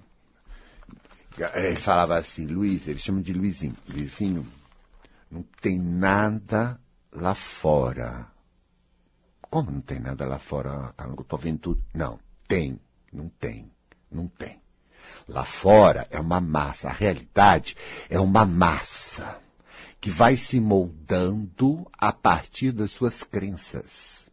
ele 1.56 1.76
falava 1.78 2.18
assim, 2.18 2.46
Luiz, 2.46 2.88
eles 2.88 3.02
chamam 3.02 3.22
de 3.22 3.34
Luizinho. 3.34 3.76
Luizinho, 3.90 4.48
Não 5.30 5.44
tem 5.62 5.80
nada 5.80 6.80
lá 7.12 7.34
fora. 7.34 8.28
Como 9.50 9.72
não 9.72 9.82
tem 9.82 10.00
nada 10.00 10.26
lá 10.26 10.40
fora? 10.40 10.94
Eu 10.98 11.24
tô 11.24 11.38
vendo 11.38 11.60
tudo. 11.60 11.84
Não, 11.94 12.20
tem, 12.48 12.80
não 13.12 13.30
tem, 13.30 13.72
não 14.12 14.28
tem. 14.28 14.62
Lá 15.28 15.46
fora 15.46 16.08
é 16.10 16.20
uma 16.20 16.40
massa, 16.40 16.90
a 16.90 16.94
realidade 16.94 17.76
é 18.10 18.20
uma 18.20 18.46
massa 18.46 19.40
que 20.00 20.10
vai 20.10 20.36
se 20.36 20.60
moldando 20.60 21.90
a 21.98 22.12
partir 22.12 22.72
das 22.72 22.92
suas 22.92 23.24
crenças. 23.24 24.30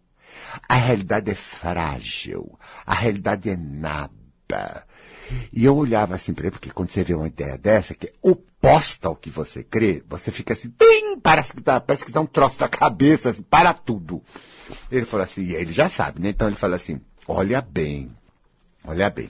A 0.69 0.75
realidade 0.75 1.30
é 1.30 1.35
frágil, 1.35 2.59
a 2.85 2.95
realidade 2.95 3.50
é 3.50 3.57
nada. 3.57 4.87
E 5.53 5.65
eu 5.65 5.77
olhava 5.77 6.15
assim 6.15 6.33
para 6.33 6.47
ele, 6.47 6.53
porque 6.53 6.71
quando 6.71 6.91
você 6.91 7.03
vê 7.03 7.15
uma 7.15 7.27
ideia 7.27 7.57
dessa, 7.59 7.95
que 7.95 8.07
é 8.07 8.13
oposta 8.23 9.09
ao 9.09 9.17
que 9.17 9.31
você 9.31 9.63
crê, 9.63 10.03
você 10.09 10.31
fica 10.31 10.53
assim, 10.53 10.73
parece 11.23 11.53
que 11.53 11.61
dá, 11.61 11.81
parece 11.81 12.05
que 12.05 12.13
dá 12.13 12.21
um 12.21 12.27
troço 12.27 12.59
da 12.59 12.69
cabeça, 12.69 13.31
assim, 13.31 13.43
para 13.43 13.73
tudo. 13.73 14.23
Ele 14.91 15.05
falou 15.05 15.25
assim, 15.25 15.43
e 15.43 15.55
ele 15.55 15.73
já 15.73 15.89
sabe, 15.89 16.21
né? 16.21 16.31
Então 16.31 16.49
ele 16.49 16.57
fala 16.57 16.77
assim, 16.77 17.01
olha 17.27 17.61
bem, 17.61 18.11
olha 18.85 19.11
bem. 19.11 19.29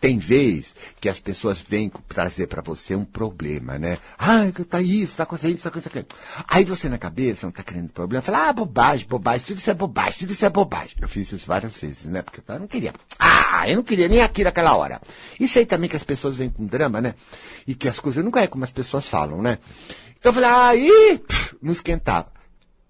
Tem 0.00 0.18
vez 0.18 0.74
que 0.98 1.10
as 1.10 1.20
pessoas 1.20 1.60
vêm 1.60 1.92
trazer 2.08 2.46
para 2.46 2.62
você 2.62 2.94
um 2.94 3.04
problema, 3.04 3.78
né? 3.78 3.98
Ah, 4.18 4.44
tá 4.66 4.80
isso, 4.80 5.16
tá 5.16 5.24
acontecendo 5.24 5.54
isso, 5.54 5.62
tá 5.62 5.68
acontecendo 5.68 6.00
aquilo. 6.00 6.20
Aí 6.48 6.64
você 6.64 6.88
na 6.88 6.96
cabeça 6.96 7.46
não 7.46 7.52
tá 7.52 7.62
querendo 7.62 7.92
problema, 7.92 8.22
fala, 8.22 8.48
ah, 8.48 8.52
bobagem, 8.52 9.06
bobagem, 9.06 9.46
tudo 9.46 9.58
isso 9.58 9.70
é 9.70 9.74
bobagem, 9.74 10.20
tudo 10.20 10.32
isso 10.32 10.46
é 10.46 10.48
bobagem. 10.48 10.96
Eu 10.98 11.08
fiz 11.08 11.30
isso 11.30 11.46
várias 11.46 11.76
vezes, 11.76 12.06
né? 12.06 12.22
Porque 12.22 12.40
eu 12.46 12.58
não 12.58 12.66
queria. 12.66 12.94
Ah, 13.18 13.68
eu 13.68 13.76
não 13.76 13.82
queria 13.82 14.08
nem 14.08 14.22
aqui 14.22 14.42
naquela 14.42 14.74
hora. 14.74 15.02
E 15.38 15.46
sei 15.46 15.66
também 15.66 15.90
que 15.90 15.96
as 15.96 16.04
pessoas 16.04 16.34
vêm 16.34 16.48
com 16.48 16.64
drama, 16.64 17.02
né? 17.02 17.14
E 17.66 17.74
que 17.74 17.86
as 17.86 18.00
coisas 18.00 18.24
nunca 18.24 18.40
é 18.40 18.46
como 18.46 18.64
as 18.64 18.72
pessoas 18.72 19.06
falam, 19.06 19.42
né? 19.42 19.58
Então 20.18 20.30
eu 20.30 20.34
falei, 20.34 20.50
aí, 20.50 21.22
ah, 21.30 21.54
não 21.60 21.72
esquentava. 21.72 22.32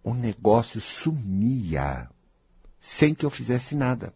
O 0.05 0.15
negócio 0.15 0.81
sumia 0.81 2.09
sem 2.81 3.15
que 3.15 3.27
eu 3.27 3.31
fizesse 3.31 3.75
nada. 3.75 4.15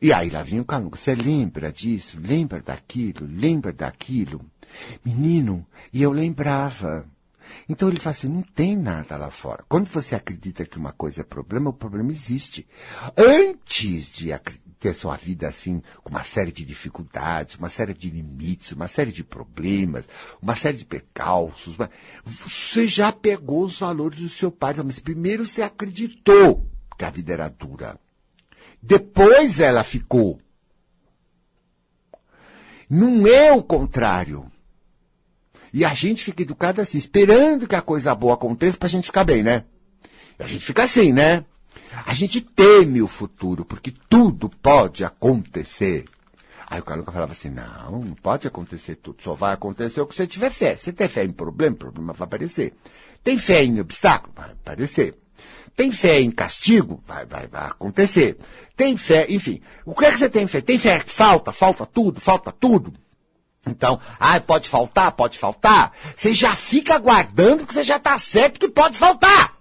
E 0.00 0.12
aí 0.12 0.28
lá 0.28 0.42
vinha 0.42 0.60
o 0.60 0.64
Calunga, 0.64 0.96
você 0.96 1.14
lembra 1.14 1.72
disso, 1.72 2.18
lembra 2.20 2.60
daquilo, 2.60 3.26
lembra 3.26 3.72
daquilo? 3.72 4.44
Menino, 5.04 5.66
e 5.92 6.02
eu 6.02 6.12
lembrava. 6.12 7.06
Então 7.68 7.88
ele 7.88 8.00
fala 8.00 8.14
assim, 8.14 8.28
não 8.28 8.42
tem 8.42 8.76
nada 8.76 9.16
lá 9.16 9.30
fora. 9.30 9.64
Quando 9.68 9.86
você 9.86 10.14
acredita 10.14 10.66
que 10.66 10.76
uma 10.76 10.92
coisa 10.92 11.22
é 11.22 11.24
problema, 11.24 11.70
o 11.70 11.72
problema 11.72 12.10
existe. 12.10 12.66
Antes 13.16 14.12
de 14.12 14.30
ter 14.78 14.94
sua 14.94 15.16
vida 15.16 15.48
assim, 15.48 15.82
com 16.02 16.10
uma 16.10 16.22
série 16.22 16.52
de 16.52 16.64
dificuldades, 16.64 17.56
uma 17.56 17.70
série 17.70 17.94
de 17.94 18.10
limites, 18.10 18.72
uma 18.72 18.88
série 18.88 19.12
de 19.12 19.24
problemas, 19.24 20.04
uma 20.42 20.54
série 20.54 20.76
de 20.76 20.84
percalços, 20.84 21.76
você 22.24 22.86
já 22.86 23.10
pegou 23.10 23.64
os 23.64 23.78
valores 23.78 24.20
do 24.20 24.28
seu 24.28 24.50
pai, 24.50 24.74
mas 24.84 24.98
primeiro 24.98 25.46
você 25.46 25.62
acreditou 25.62 26.68
que 26.98 27.04
a 27.04 27.10
vida 27.10 27.32
era 27.32 27.48
dura. 27.48 27.98
Depois 28.86 29.58
ela 29.58 29.82
ficou. 29.82 30.38
Não 32.88 33.26
é 33.26 33.50
o 33.52 33.60
contrário. 33.60 34.46
E 35.72 35.84
a 35.84 35.92
gente 35.92 36.22
fica 36.22 36.42
educado 36.42 36.80
assim, 36.80 36.96
esperando 36.96 37.66
que 37.66 37.74
a 37.74 37.82
coisa 37.82 38.14
boa 38.14 38.34
aconteça 38.34 38.78
pra 38.78 38.88
gente 38.88 39.06
ficar 39.06 39.24
bem, 39.24 39.42
né? 39.42 39.64
E 40.38 40.42
a 40.44 40.46
gente 40.46 40.64
fica 40.64 40.84
assim, 40.84 41.12
né? 41.12 41.44
A 42.06 42.14
gente 42.14 42.40
teme 42.40 43.02
o 43.02 43.08
futuro, 43.08 43.64
porque 43.64 43.92
tudo 44.08 44.48
pode 44.48 45.04
acontecer. 45.04 46.04
Aí 46.68 46.78
o 46.78 46.84
Carlos 46.84 47.06
falava 47.06 47.32
assim, 47.32 47.50
não, 47.50 48.00
não 48.00 48.14
pode 48.14 48.46
acontecer 48.46 48.94
tudo, 48.96 49.20
só 49.20 49.34
vai 49.34 49.52
acontecer 49.52 50.00
o 50.00 50.06
que 50.06 50.14
você 50.14 50.28
tiver 50.28 50.50
fé. 50.50 50.76
Se 50.76 50.92
tem 50.92 51.08
fé 51.08 51.24
em 51.24 51.32
problema, 51.32 51.74
problema 51.74 52.12
vai 52.12 52.26
aparecer. 52.26 52.72
Tem 53.24 53.36
fé 53.36 53.64
em 53.64 53.80
obstáculo? 53.80 54.32
Vai 54.36 54.52
aparecer. 54.52 55.18
Tem 55.74 55.90
fé 55.90 56.20
em 56.20 56.30
castigo? 56.30 57.02
Vai, 57.06 57.26
vai, 57.26 57.46
vai 57.46 57.66
acontecer. 57.66 58.38
Tem 58.74 58.96
fé, 58.96 59.26
enfim. 59.28 59.60
O 59.84 59.94
que 59.94 60.04
é 60.06 60.10
que 60.10 60.18
você 60.18 60.28
tem 60.28 60.46
fé? 60.46 60.60
Tem 60.60 60.78
fé 60.78 61.00
que 61.00 61.10
falta? 61.10 61.52
Falta 61.52 61.84
tudo? 61.84 62.20
Falta 62.20 62.50
tudo? 62.50 62.94
Então, 63.66 64.00
ah, 64.18 64.40
pode 64.40 64.68
faltar? 64.68 65.12
Pode 65.12 65.36
faltar? 65.36 65.92
Você 66.14 66.32
já 66.32 66.54
fica 66.54 66.94
aguardando 66.94 67.66
que 67.66 67.74
você 67.74 67.82
já 67.82 67.96
está 67.96 68.18
certo 68.18 68.60
que 68.60 68.68
pode 68.68 68.96
faltar. 68.96 69.56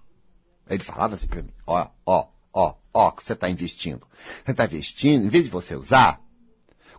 Ele 0.70 0.84
falava 0.84 1.16
assim 1.16 1.28
para 1.28 1.42
mim, 1.42 1.52
ó, 1.66 1.88
ó, 2.06 2.28
ó, 2.54 2.76
ó, 2.94 3.12
que 3.12 3.24
você 3.24 3.34
está 3.34 3.50
investindo. 3.50 4.08
Você 4.44 4.52
está 4.52 4.66
investindo, 4.66 5.26
em 5.26 5.30
vez 5.30 5.46
de 5.46 5.50
você 5.50 5.76
usar, 5.76 6.22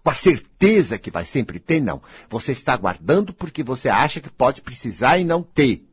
com 0.02 0.10
a 0.10 0.14
certeza 0.14 0.98
que 0.98 1.10
vai 1.10 1.24
sempre 1.24 1.58
ter, 1.58 1.80
não. 1.80 2.02
Você 2.28 2.52
está 2.52 2.74
aguardando 2.74 3.32
porque 3.32 3.62
você 3.62 3.88
acha 3.88 4.20
que 4.20 4.30
pode 4.30 4.60
precisar 4.62 5.18
e 5.18 5.24
não 5.24 5.42
ter. 5.42 5.85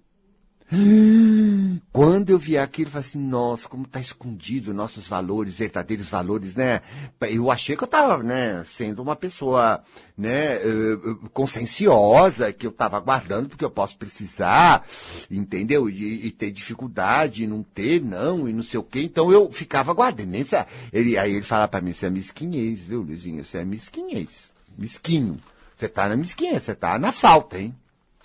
Quando 1.92 2.30
eu 2.32 2.39
vi 2.39 2.58
aquilo, 2.58 2.88
eu 2.88 2.92
falei 2.92 3.08
assim, 3.08 3.20
nossa, 3.20 3.68
como 3.68 3.84
está 3.84 4.00
escondido 4.00 4.74
nossos 4.74 5.08
valores, 5.08 5.53
verdadeiros 5.53 6.10
valores, 6.10 6.56
né? 6.56 6.82
Eu 7.22 7.51
achei 7.51 7.75
que 7.75 7.84
eu 7.84 7.86
estava, 7.86 8.24
né, 8.24 8.63
sendo 8.65 9.01
uma 9.01 9.15
pessoa, 9.15 9.84
né, 10.18 10.56
eh, 10.56 10.98
conscienciosa, 11.32 12.51
que 12.51 12.65
eu 12.65 12.72
estava 12.72 12.98
aguardando 12.98 13.50
porque 13.50 13.63
eu 13.63 13.70
posso 13.70 13.98
precisar, 13.98 14.86
entendeu? 15.30 15.89
E, 15.89 16.27
e, 16.27 16.32
ter 16.32 16.51
dificuldade, 16.51 17.44
e 17.44 17.48
não 17.48 17.62
ter, 17.62 18.01
não, 18.01 18.50
e 18.50 18.53
não 18.53 18.63
sei 18.63 18.80
o 18.80 18.84
quê. 18.84 19.03
Então 19.03 19.32
eu 19.32 19.51
ficava 19.51 19.92
aguardando. 19.92 20.32
Nem 20.32 20.44
ele, 20.92 21.18
aí 21.18 21.34
ele 21.34 21.44
fala 21.44 21.68
para 21.68 21.82
mim, 21.82 21.94
você 21.94 22.08
é 22.08 22.10
mesquinhez, 22.10 22.84
viu, 22.84 23.01
Luizinho? 23.01 23.46
Você 23.46 23.60
é 23.60 23.65
mesquinhez. 23.65 24.51
Mesquinho. 24.77 25.38
Você 25.77 25.88
tá 25.88 26.10
na 26.10 26.15
mesquinhez, 26.15 26.63
você 26.63 26.75
tá 26.75 26.98
na 26.98 27.12
falta, 27.12 27.60
hein? 27.60 27.75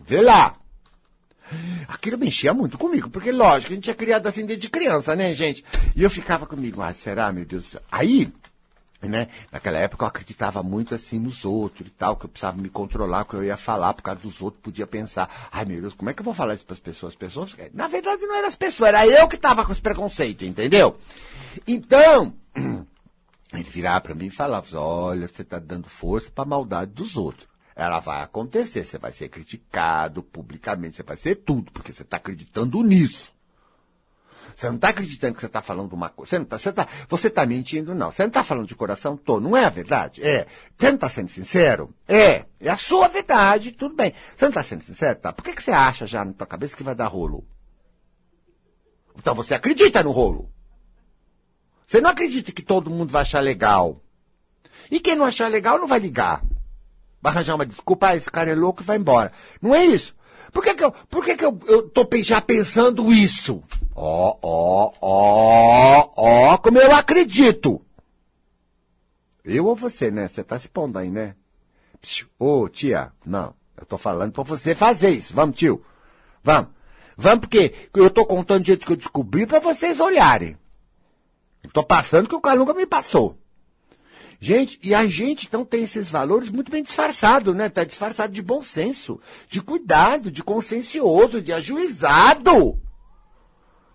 Vê 0.06 0.20
lá. 0.22 0.54
Aquilo 1.86 2.18
mexia 2.18 2.52
muito 2.52 2.76
comigo, 2.76 3.08
porque 3.10 3.32
lógico, 3.32 3.72
a 3.72 3.74
gente 3.74 3.90
é 3.90 3.94
criado 3.94 4.26
assim 4.26 4.44
desde 4.44 4.68
criança, 4.68 5.16
né, 5.16 5.32
gente? 5.32 5.64
E 5.96 6.02
eu 6.02 6.10
ficava 6.10 6.46
comigo, 6.46 6.82
ah, 6.82 6.92
será, 6.92 7.32
meu 7.32 7.44
Deus 7.44 7.64
do 7.64 7.70
céu? 7.70 7.82
Aí, 7.90 8.32
né, 9.00 9.28
naquela 9.50 9.78
época 9.78 10.04
eu 10.04 10.08
acreditava 10.08 10.62
muito 10.62 10.94
assim 10.94 11.18
nos 11.18 11.44
outros 11.44 11.86
e 11.86 11.90
tal, 11.90 12.16
que 12.16 12.26
eu 12.26 12.28
precisava 12.28 12.60
me 12.60 12.68
controlar, 12.68 13.24
que 13.24 13.34
eu 13.34 13.44
ia 13.44 13.56
falar 13.56 13.94
por 13.94 14.02
causa 14.02 14.20
dos 14.20 14.42
outros, 14.42 14.62
podia 14.62 14.86
pensar, 14.86 15.48
ai 15.52 15.64
meu 15.64 15.80
Deus, 15.80 15.94
como 15.94 16.10
é 16.10 16.14
que 16.14 16.20
eu 16.20 16.24
vou 16.24 16.34
falar 16.34 16.54
isso 16.54 16.66
para 16.66 16.74
as 16.74 16.80
pessoas? 16.80 17.12
As 17.12 17.18
pessoas, 17.18 17.56
na 17.72 17.88
verdade 17.88 18.22
não 18.26 18.34
eram 18.34 18.48
as 18.48 18.56
pessoas, 18.56 18.88
era 18.88 19.06
eu 19.06 19.28
que 19.28 19.36
estava 19.36 19.64
com 19.64 19.72
os 19.72 19.80
preconceitos, 19.80 20.46
entendeu? 20.46 20.98
Então, 21.66 22.34
ele 23.54 23.70
virava 23.70 24.00
para 24.00 24.14
mim 24.14 24.26
e 24.26 24.30
falava, 24.30 24.78
olha, 24.78 25.28
você 25.28 25.42
está 25.42 25.58
dando 25.58 25.88
força 25.88 26.30
para 26.30 26.44
a 26.44 26.48
maldade 26.48 26.92
dos 26.92 27.16
outros 27.16 27.48
ela 27.78 28.00
vai 28.00 28.22
acontecer. 28.24 28.84
Você 28.84 28.98
vai 28.98 29.12
ser 29.12 29.28
criticado 29.28 30.20
publicamente, 30.20 30.96
você 30.96 31.02
vai 31.04 31.16
ser 31.16 31.36
tudo, 31.36 31.70
porque 31.70 31.92
você 31.92 32.02
está 32.02 32.16
acreditando 32.16 32.82
nisso. 32.82 33.32
Você 34.56 34.66
não 34.66 34.74
está 34.74 34.88
acreditando 34.88 35.34
que 35.34 35.40
você 35.40 35.46
está 35.46 35.62
falando 35.62 35.92
uma 35.92 36.08
coisa. 36.08 36.30
Você 36.30 36.38
não 36.38 36.44
está 36.44 36.58
você 36.58 36.72
tá, 36.72 36.88
você 37.08 37.30
tá 37.30 37.46
mentindo, 37.46 37.94
não. 37.94 38.10
Você 38.10 38.22
não 38.22 38.28
está 38.28 38.42
falando 38.42 38.66
de 38.66 38.74
coração 38.74 39.16
todo. 39.16 39.44
Não 39.44 39.56
é 39.56 39.64
a 39.64 39.68
verdade? 39.68 40.20
É. 40.24 40.48
Você 40.76 40.88
não 40.88 40.96
está 40.96 41.08
sendo 41.08 41.28
sincero? 41.28 41.94
É. 42.08 42.46
É 42.58 42.68
a 42.68 42.76
sua 42.76 43.06
verdade, 43.06 43.70
tudo 43.70 43.94
bem. 43.94 44.12
Você 44.34 44.46
não 44.46 44.50
está 44.50 44.64
sendo 44.64 44.82
sincero? 44.82 45.16
Tá. 45.20 45.32
Por 45.32 45.44
que, 45.44 45.52
que 45.52 45.62
você 45.62 45.70
acha 45.70 46.08
já 46.08 46.24
na 46.24 46.32
tua 46.32 46.48
cabeça 46.48 46.76
que 46.76 46.82
vai 46.82 46.96
dar 46.96 47.06
rolo? 47.06 47.46
Então 49.16 49.36
você 49.36 49.54
acredita 49.54 50.02
no 50.02 50.10
rolo. 50.10 50.50
Você 51.86 52.00
não 52.00 52.10
acredita 52.10 52.50
que 52.50 52.62
todo 52.62 52.90
mundo 52.90 53.12
vai 53.12 53.22
achar 53.22 53.38
legal. 53.38 54.02
E 54.90 54.98
quem 54.98 55.14
não 55.14 55.24
achar 55.24 55.46
legal 55.46 55.78
não 55.78 55.86
vai 55.86 56.00
ligar. 56.00 56.42
Vai 57.20 57.32
arranjar 57.32 57.54
uma 57.54 57.66
desculpa, 57.66 58.08
ah, 58.08 58.16
esse 58.16 58.30
cara 58.30 58.50
é 58.50 58.54
louco 58.54 58.82
e 58.82 58.84
vai 58.84 58.96
embora. 58.96 59.32
Não 59.60 59.74
é 59.74 59.84
isso. 59.84 60.14
Por 60.52 60.62
que, 60.62 60.74
que, 60.74 60.84
eu, 60.84 60.92
por 60.92 61.24
que, 61.24 61.36
que 61.36 61.44
eu, 61.44 61.58
eu 61.66 61.88
tô 61.88 62.08
já 62.22 62.40
pensando 62.40 63.12
isso? 63.12 63.62
Ó, 63.94 64.36
ó, 64.40 64.92
ó, 65.00 66.10
ó, 66.16 66.58
como 66.58 66.78
eu 66.78 66.92
acredito. 66.92 67.82
Eu 69.44 69.66
ou 69.66 69.74
você, 69.74 70.10
né? 70.10 70.28
Você 70.28 70.44
tá 70.44 70.58
se 70.58 70.68
pondo 70.68 70.98
aí, 70.98 71.10
né? 71.10 71.34
Ô, 72.38 72.60
oh, 72.60 72.68
tia, 72.68 73.12
não. 73.26 73.54
Eu 73.76 73.86
tô 73.86 73.98
falando 73.98 74.32
pra 74.32 74.42
você 74.42 74.74
fazer 74.74 75.10
isso. 75.10 75.34
Vamos, 75.34 75.56
tio. 75.56 75.84
Vamos. 76.42 76.70
Vamos, 77.16 77.40
porque 77.40 77.74
eu 77.94 78.10
tô 78.10 78.24
contando 78.24 78.62
o 78.62 78.66
jeito 78.66 78.86
que 78.86 78.92
eu 78.92 78.96
descobri 78.96 79.46
pra 79.46 79.58
vocês 79.58 79.98
olharem. 79.98 80.56
Eu 81.62 81.70
tô 81.70 81.82
passando 81.82 82.28
que 82.28 82.34
o 82.34 82.40
cara 82.40 82.56
nunca 82.56 82.74
me 82.74 82.86
passou. 82.86 83.36
Gente, 84.40 84.78
e 84.82 84.94
a 84.94 85.04
gente 85.06 85.46
então 85.46 85.64
tem 85.64 85.82
esses 85.82 86.08
valores 86.10 86.48
muito 86.48 86.70
bem 86.70 86.82
disfarçados, 86.82 87.54
né? 87.56 87.68
Tá 87.68 87.82
disfarçado 87.82 88.32
de 88.32 88.40
bom 88.40 88.62
senso, 88.62 89.20
de 89.48 89.60
cuidado, 89.60 90.30
de 90.30 90.44
consciencioso, 90.44 91.42
de 91.42 91.52
ajuizado. 91.52 92.80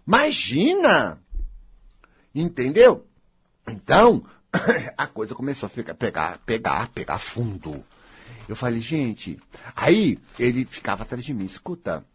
Imagina! 0.05 1.21
Entendeu? 2.35 3.07
Então, 3.67 4.25
a 4.97 5.07
coisa 5.07 5.33
começou 5.33 5.67
a 5.67 5.69
ficar, 5.69 5.93
pegar, 5.93 6.38
pegar, 6.39 6.89
pegar 6.89 7.19
fundo. 7.19 7.83
Eu 8.47 8.55
falei, 8.55 8.81
gente, 8.81 9.39
aí 9.73 10.19
ele 10.38 10.65
ficava 10.65 11.03
atrás 11.03 11.23
de 11.23 11.33
mim, 11.33 11.45
escuta. 11.45 12.05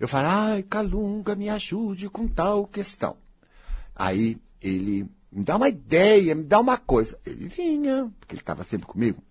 Eu 0.00 0.08
falei, 0.08 0.26
ai, 0.28 0.62
Calunga, 0.64 1.36
me 1.36 1.48
ajude 1.48 2.08
com 2.08 2.26
tal 2.26 2.66
questão. 2.66 3.16
Aí 3.94 4.38
ele 4.60 5.06
me 5.32 5.44
dá 5.44 5.56
uma 5.56 5.68
ideia, 5.68 6.34
me 6.34 6.44
dá 6.44 6.60
uma 6.60 6.76
coisa. 6.76 7.18
Ele 7.24 7.46
vinha, 7.46 8.10
porque 8.20 8.34
ele 8.34 8.42
estava 8.42 8.62
sempre 8.64 8.86
comigo. 8.86 9.22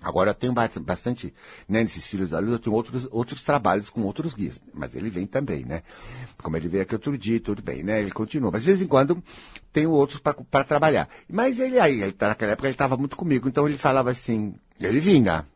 Agora 0.00 0.30
eu 0.30 0.34
tenho 0.34 0.52
bastante, 0.52 1.34
né, 1.68 1.82
nesses 1.82 2.06
filhos 2.06 2.30
da 2.30 2.38
luz, 2.38 2.52
eu 2.52 2.58
tenho 2.58 2.76
outros, 2.76 3.08
outros 3.10 3.42
trabalhos 3.42 3.90
com 3.90 4.02
outros 4.02 4.34
guias, 4.34 4.60
mas 4.72 4.94
ele 4.94 5.10
vem 5.10 5.26
também, 5.26 5.64
né? 5.64 5.82
Como 6.38 6.56
ele 6.56 6.68
veio 6.68 6.82
aqui 6.82 6.94
outro 6.94 7.16
dia, 7.16 7.40
tudo 7.40 7.62
bem, 7.62 7.82
né? 7.82 8.00
Ele 8.00 8.10
continua, 8.10 8.50
mas 8.50 8.62
de 8.62 8.68
vez 8.68 8.82
em 8.82 8.86
quando 8.86 9.22
tenho 9.72 9.90
outros 9.90 10.20
para 10.20 10.64
trabalhar. 10.64 11.08
Mas 11.28 11.58
ele 11.58 11.80
aí, 11.80 12.02
ele, 12.02 12.12
tá, 12.12 12.28
naquela 12.28 12.52
época 12.52 12.68
ele 12.68 12.74
estava 12.74 12.96
muito 12.96 13.16
comigo, 13.16 13.48
então 13.48 13.66
ele 13.66 13.78
falava 13.78 14.10
assim, 14.10 14.54
ele 14.78 15.00
vinha. 15.00 15.46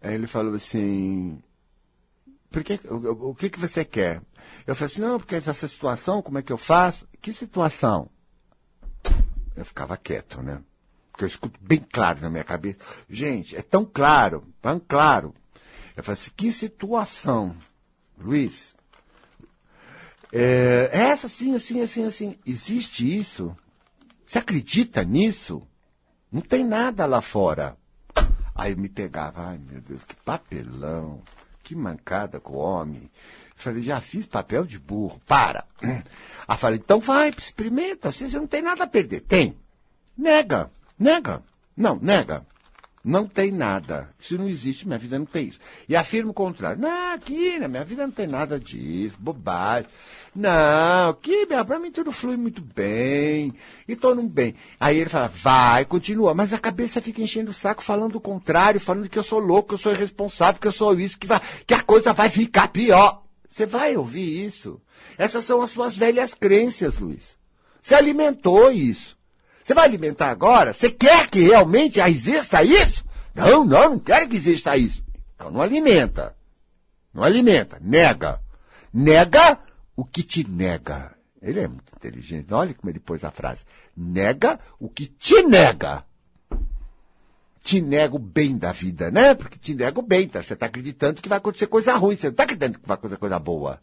Aí 0.00 0.14
ele 0.14 0.26
falou 0.26 0.54
assim, 0.54 1.38
por 2.50 2.64
que, 2.64 2.80
o, 2.88 3.30
o 3.30 3.34
que, 3.34 3.48
que 3.48 3.60
você 3.60 3.84
quer? 3.84 4.22
Eu 4.66 4.74
falei 4.74 4.92
assim, 4.92 5.02
não, 5.02 5.18
porque 5.18 5.36
essa 5.36 5.54
situação, 5.54 6.20
como 6.20 6.38
é 6.38 6.42
que 6.42 6.52
eu 6.52 6.58
faço? 6.58 7.06
Que 7.20 7.32
situação? 7.32 8.08
Eu 9.56 9.64
ficava 9.64 9.96
quieto, 9.96 10.42
né? 10.42 10.60
Porque 11.10 11.24
eu 11.24 11.28
escuto 11.28 11.58
bem 11.60 11.78
claro 11.78 12.20
na 12.20 12.30
minha 12.30 12.44
cabeça. 12.44 12.78
Gente, 13.08 13.56
é 13.56 13.62
tão 13.62 13.84
claro, 13.84 14.46
tão 14.60 14.80
claro. 14.80 15.34
Eu 15.96 16.02
falei 16.02 16.18
assim, 16.18 16.30
que 16.34 16.50
situação, 16.50 17.54
Luiz? 18.18 18.74
É, 20.32 20.88
é 20.92 20.98
essa, 21.10 21.26
assim, 21.26 21.54
assim, 21.54 21.82
assim, 21.82 22.04
assim. 22.04 22.38
Existe 22.46 23.18
isso? 23.18 23.54
Você 24.24 24.38
acredita 24.38 25.04
nisso? 25.04 25.62
Não 26.30 26.40
tem 26.40 26.64
nada 26.64 27.04
lá 27.04 27.20
fora. 27.20 27.76
Aí 28.54 28.74
me 28.74 28.88
pegava, 28.88 29.48
ai 29.48 29.58
meu 29.58 29.80
Deus, 29.82 30.04
que 30.04 30.16
papelão, 30.16 31.20
que 31.62 31.74
mancada 31.74 32.40
com 32.40 32.54
o 32.54 32.58
homem. 32.58 33.10
Falei, 33.62 33.82
já 33.82 34.00
fiz 34.00 34.26
papel 34.26 34.64
de 34.64 34.78
burro, 34.78 35.20
para. 35.26 35.64
Aí 36.48 36.56
falei, 36.56 36.80
então 36.82 37.00
vai, 37.00 37.30
experimenta, 37.30 38.08
assim 38.08 38.28
você 38.28 38.38
não 38.38 38.46
tem 38.46 38.62
nada 38.62 38.84
a 38.84 38.86
perder. 38.86 39.20
Tem. 39.20 39.56
Nega, 40.16 40.70
nega. 40.98 41.42
Não, 41.76 41.98
nega. 42.00 42.44
Não 43.04 43.26
tem 43.26 43.50
nada. 43.50 44.10
Isso 44.18 44.38
não 44.38 44.48
existe, 44.48 44.86
minha 44.86 44.98
vida 44.98 45.18
não 45.18 45.26
tem 45.26 45.46
isso. 45.48 45.58
E 45.88 45.96
afirma 45.96 46.30
o 46.30 46.34
contrário. 46.34 46.80
Não, 46.80 47.14
aqui, 47.14 47.58
na 47.58 47.66
minha 47.66 47.84
vida 47.84 48.06
não 48.06 48.12
tem 48.12 48.28
nada 48.28 48.60
disso, 48.60 49.16
bobagem. 49.18 49.90
Não, 50.34 51.10
aqui, 51.10 51.44
para 51.46 51.80
mim 51.80 51.90
tudo 51.90 52.12
flui 52.12 52.36
muito 52.36 52.62
bem. 52.62 53.52
E 53.88 53.96
tô 53.96 54.14
num 54.14 54.28
bem. 54.28 54.54
Aí 54.78 54.98
ele 54.98 55.10
fala, 55.10 55.26
vai, 55.34 55.84
continua. 55.84 56.32
Mas 56.32 56.52
a 56.52 56.58
cabeça 56.58 57.02
fica 57.02 57.20
enchendo 57.20 57.50
o 57.50 57.54
saco, 57.54 57.82
falando 57.82 58.16
o 58.16 58.20
contrário, 58.20 58.78
falando 58.78 59.08
que 59.08 59.18
eu 59.18 59.24
sou 59.24 59.40
louco, 59.40 59.70
que 59.70 59.74
eu 59.74 59.78
sou 59.78 59.92
irresponsável, 59.92 60.60
que 60.60 60.68
eu 60.68 60.72
sou 60.72 60.98
isso, 60.98 61.18
que, 61.18 61.26
vai, 61.26 61.40
que 61.66 61.74
a 61.74 61.82
coisa 61.82 62.12
vai 62.12 62.30
ficar 62.30 62.68
pior. 62.68 63.21
Você 63.52 63.66
vai 63.66 63.94
ouvir 63.98 64.46
isso. 64.46 64.80
Essas 65.18 65.44
são 65.44 65.60
as 65.60 65.68
suas 65.68 65.94
velhas 65.94 66.32
crenças, 66.32 66.98
Luiz. 66.98 67.36
Você 67.82 67.94
alimentou 67.94 68.72
isso. 68.72 69.14
Você 69.62 69.74
vai 69.74 69.84
alimentar 69.84 70.30
agora? 70.30 70.72
Você 70.72 70.90
quer 70.90 71.28
que 71.28 71.42
realmente 71.42 72.00
exista 72.00 72.62
isso? 72.62 73.04
Não, 73.34 73.62
não, 73.62 73.90
não 73.90 73.98
quero 73.98 74.26
que 74.26 74.36
exista 74.36 74.74
isso. 74.74 75.04
Então 75.34 75.50
não 75.50 75.60
alimenta. 75.60 76.34
Não 77.12 77.22
alimenta. 77.22 77.78
Nega. 77.78 78.40
Nega 78.90 79.58
o 79.94 80.02
que 80.02 80.22
te 80.22 80.48
nega. 80.48 81.14
Ele 81.42 81.60
é 81.60 81.68
muito 81.68 81.92
inteligente. 81.94 82.54
Olha 82.54 82.72
como 82.72 82.88
ele 82.90 83.00
pôs 83.00 83.22
a 83.22 83.30
frase. 83.30 83.64
Nega 83.94 84.58
o 84.80 84.88
que 84.88 85.06
te 85.06 85.42
nega. 85.42 86.02
Te 87.62 87.80
nega 87.80 88.16
o 88.16 88.18
bem 88.18 88.58
da 88.58 88.72
vida, 88.72 89.10
né? 89.10 89.34
Porque 89.34 89.58
te 89.58 89.74
nega 89.74 89.98
o 89.98 90.02
bem, 90.02 90.26
tá? 90.26 90.42
Você 90.42 90.54
está 90.54 90.66
acreditando 90.66 91.22
que 91.22 91.28
vai 91.28 91.38
acontecer 91.38 91.66
coisa 91.66 91.94
ruim. 91.94 92.16
Você 92.16 92.26
não 92.26 92.32
está 92.32 92.42
acreditando 92.42 92.78
que 92.78 92.88
vai 92.88 92.94
acontecer 92.96 93.18
coisa 93.18 93.38
boa. 93.38 93.80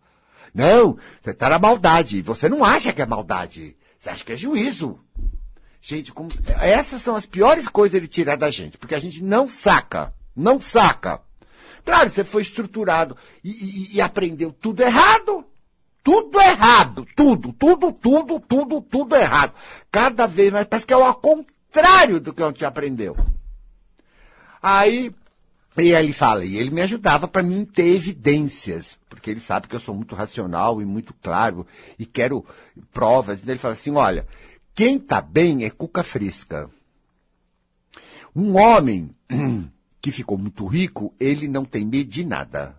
Não, 0.54 0.98
você 1.22 1.32
está 1.32 1.50
na 1.50 1.60
maldade. 1.60 2.22
Você 2.22 2.50
não 2.50 2.64
acha 2.64 2.92
que 2.92 3.02
é 3.02 3.06
maldade. 3.06 3.78
Você 3.98 4.10
acha 4.10 4.26
que 4.26 4.34
é 4.34 4.38
juízo. 4.38 5.00
Gente, 5.82 6.12
como... 6.12 6.30
essas 6.60 7.02
são 7.02 7.16
as 7.16 7.26
piores 7.26 7.70
coisas 7.70 7.96
ele 7.96 8.08
tirar 8.08 8.36
da 8.36 8.50
gente, 8.50 8.78
porque 8.78 8.96
a 8.96 9.00
gente 9.00 9.24
não 9.24 9.48
saca, 9.48 10.14
não 10.36 10.60
saca. 10.60 11.22
Claro, 11.86 12.10
você 12.10 12.24
foi 12.24 12.42
estruturado 12.42 13.16
e, 13.44 13.52
e, 13.52 13.96
e 13.96 14.02
aprendeu 14.02 14.52
tudo 14.52 14.84
errado. 14.84 15.46
Tudo 16.02 16.40
errado, 16.40 17.06
tudo, 17.16 17.54
tudo, 17.54 17.92
tudo, 17.92 18.40
tudo, 18.40 18.82
tudo 18.82 19.16
errado. 19.16 19.54
Cada 19.92 20.26
vez 20.26 20.52
mais, 20.52 20.66
parece 20.66 20.86
que 20.86 20.94
é 20.94 20.98
o 20.98 21.14
contrário 21.14 22.20
do 22.20 22.34
que 22.34 22.42
a 22.42 22.48
gente 22.48 22.66
aprendeu. 22.66 23.16
Aí, 24.62 25.14
e 25.78 25.92
ele 25.94 26.12
fala, 26.12 26.44
e 26.44 26.58
ele 26.58 26.70
me 26.70 26.82
ajudava 26.82 27.28
para 27.28 27.44
mim 27.44 27.64
ter 27.66 27.88
evidências, 27.88 28.98
porque 29.10 29.30
ele 29.30 29.40
sabe 29.40 29.68
que 29.68 29.76
eu 29.76 29.80
sou 29.80 29.96
muito 29.96 30.16
racional 30.16 30.82
e 30.82 30.86
muito 30.86 31.14
claro 31.22 31.66
e 31.98 32.06
quero 32.06 32.46
provas. 32.92 33.40
Então 33.42 33.54
ele 33.54 33.60
fala 33.60 33.74
assim: 33.74 33.92
olha, 33.92 34.28
quem 34.76 34.98
está 34.98 35.22
bem 35.22 35.66
é 35.66 35.70
cuca 35.70 36.04
fresca. 36.04 36.70
Um 38.36 38.58
homem 38.58 39.16
que 40.02 40.12
ficou 40.12 40.38
muito 40.38 40.66
rico, 40.66 41.14
ele 41.20 41.48
não 41.48 41.66
tem 41.66 41.86
medo 41.86 42.10
de 42.10 42.26
nada. 42.26 42.76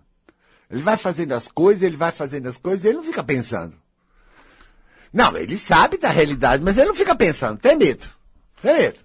Ele 0.69 0.81
vai 0.81 0.95
fazendo 0.95 1.33
as 1.33 1.47
coisas, 1.47 1.83
ele 1.83 1.97
vai 1.97 2.11
fazendo 2.11 2.47
as 2.47 2.57
coisas, 2.57 2.85
ele 2.85 2.97
não 2.97 3.03
fica 3.03 3.23
pensando. 3.23 3.75
Não, 5.11 5.35
ele 5.35 5.57
sabe 5.57 5.97
da 5.97 6.09
realidade, 6.09 6.63
mas 6.63 6.77
ele 6.77 6.87
não 6.87 6.95
fica 6.95 7.13
pensando, 7.13 7.59
tem 7.59 7.75
medo. 7.75 8.07
Tem 8.61 8.73
medo. 8.75 8.99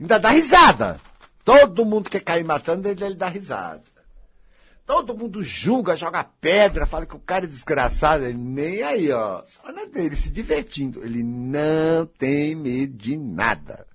Ainda 0.00 0.18
dá 0.18 0.30
risada. 0.30 1.00
Todo 1.44 1.84
mundo 1.84 2.08
que 2.08 2.20
cair 2.20 2.44
matando, 2.44 2.88
ele, 2.88 3.04
ele 3.04 3.14
dá 3.14 3.28
risada. 3.28 3.82
Todo 4.84 5.16
mundo 5.16 5.42
julga, 5.42 5.96
joga 5.96 6.24
pedra, 6.24 6.86
fala 6.86 7.06
que 7.06 7.16
o 7.16 7.20
cara 7.20 7.44
é 7.44 7.48
desgraçado. 7.48 8.24
Ele 8.24 8.38
nem 8.38 8.82
aí, 8.82 9.10
ó. 9.10 9.42
Só 9.44 9.72
na 9.72 9.84
dele, 9.84 10.16
se 10.16 10.28
divertindo. 10.28 11.04
Ele 11.04 11.22
não 11.22 12.06
tem 12.06 12.54
medo 12.54 12.96
de 12.96 13.16
nada. 13.16 13.86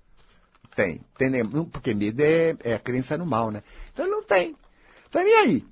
Tem. 0.76 1.02
tem 1.18 1.44
porque 1.66 1.94
medo 1.94 2.22
é, 2.22 2.56
é 2.64 2.76
a 2.76 2.80
crença 2.80 3.18
no 3.18 3.26
mal, 3.26 3.50
né? 3.50 3.64
Então 3.92 4.06
ele 4.06 4.14
não 4.14 4.24
tem. 4.24 4.56
Então 5.10 5.24
nem 5.24 5.36
aí. 5.36 5.66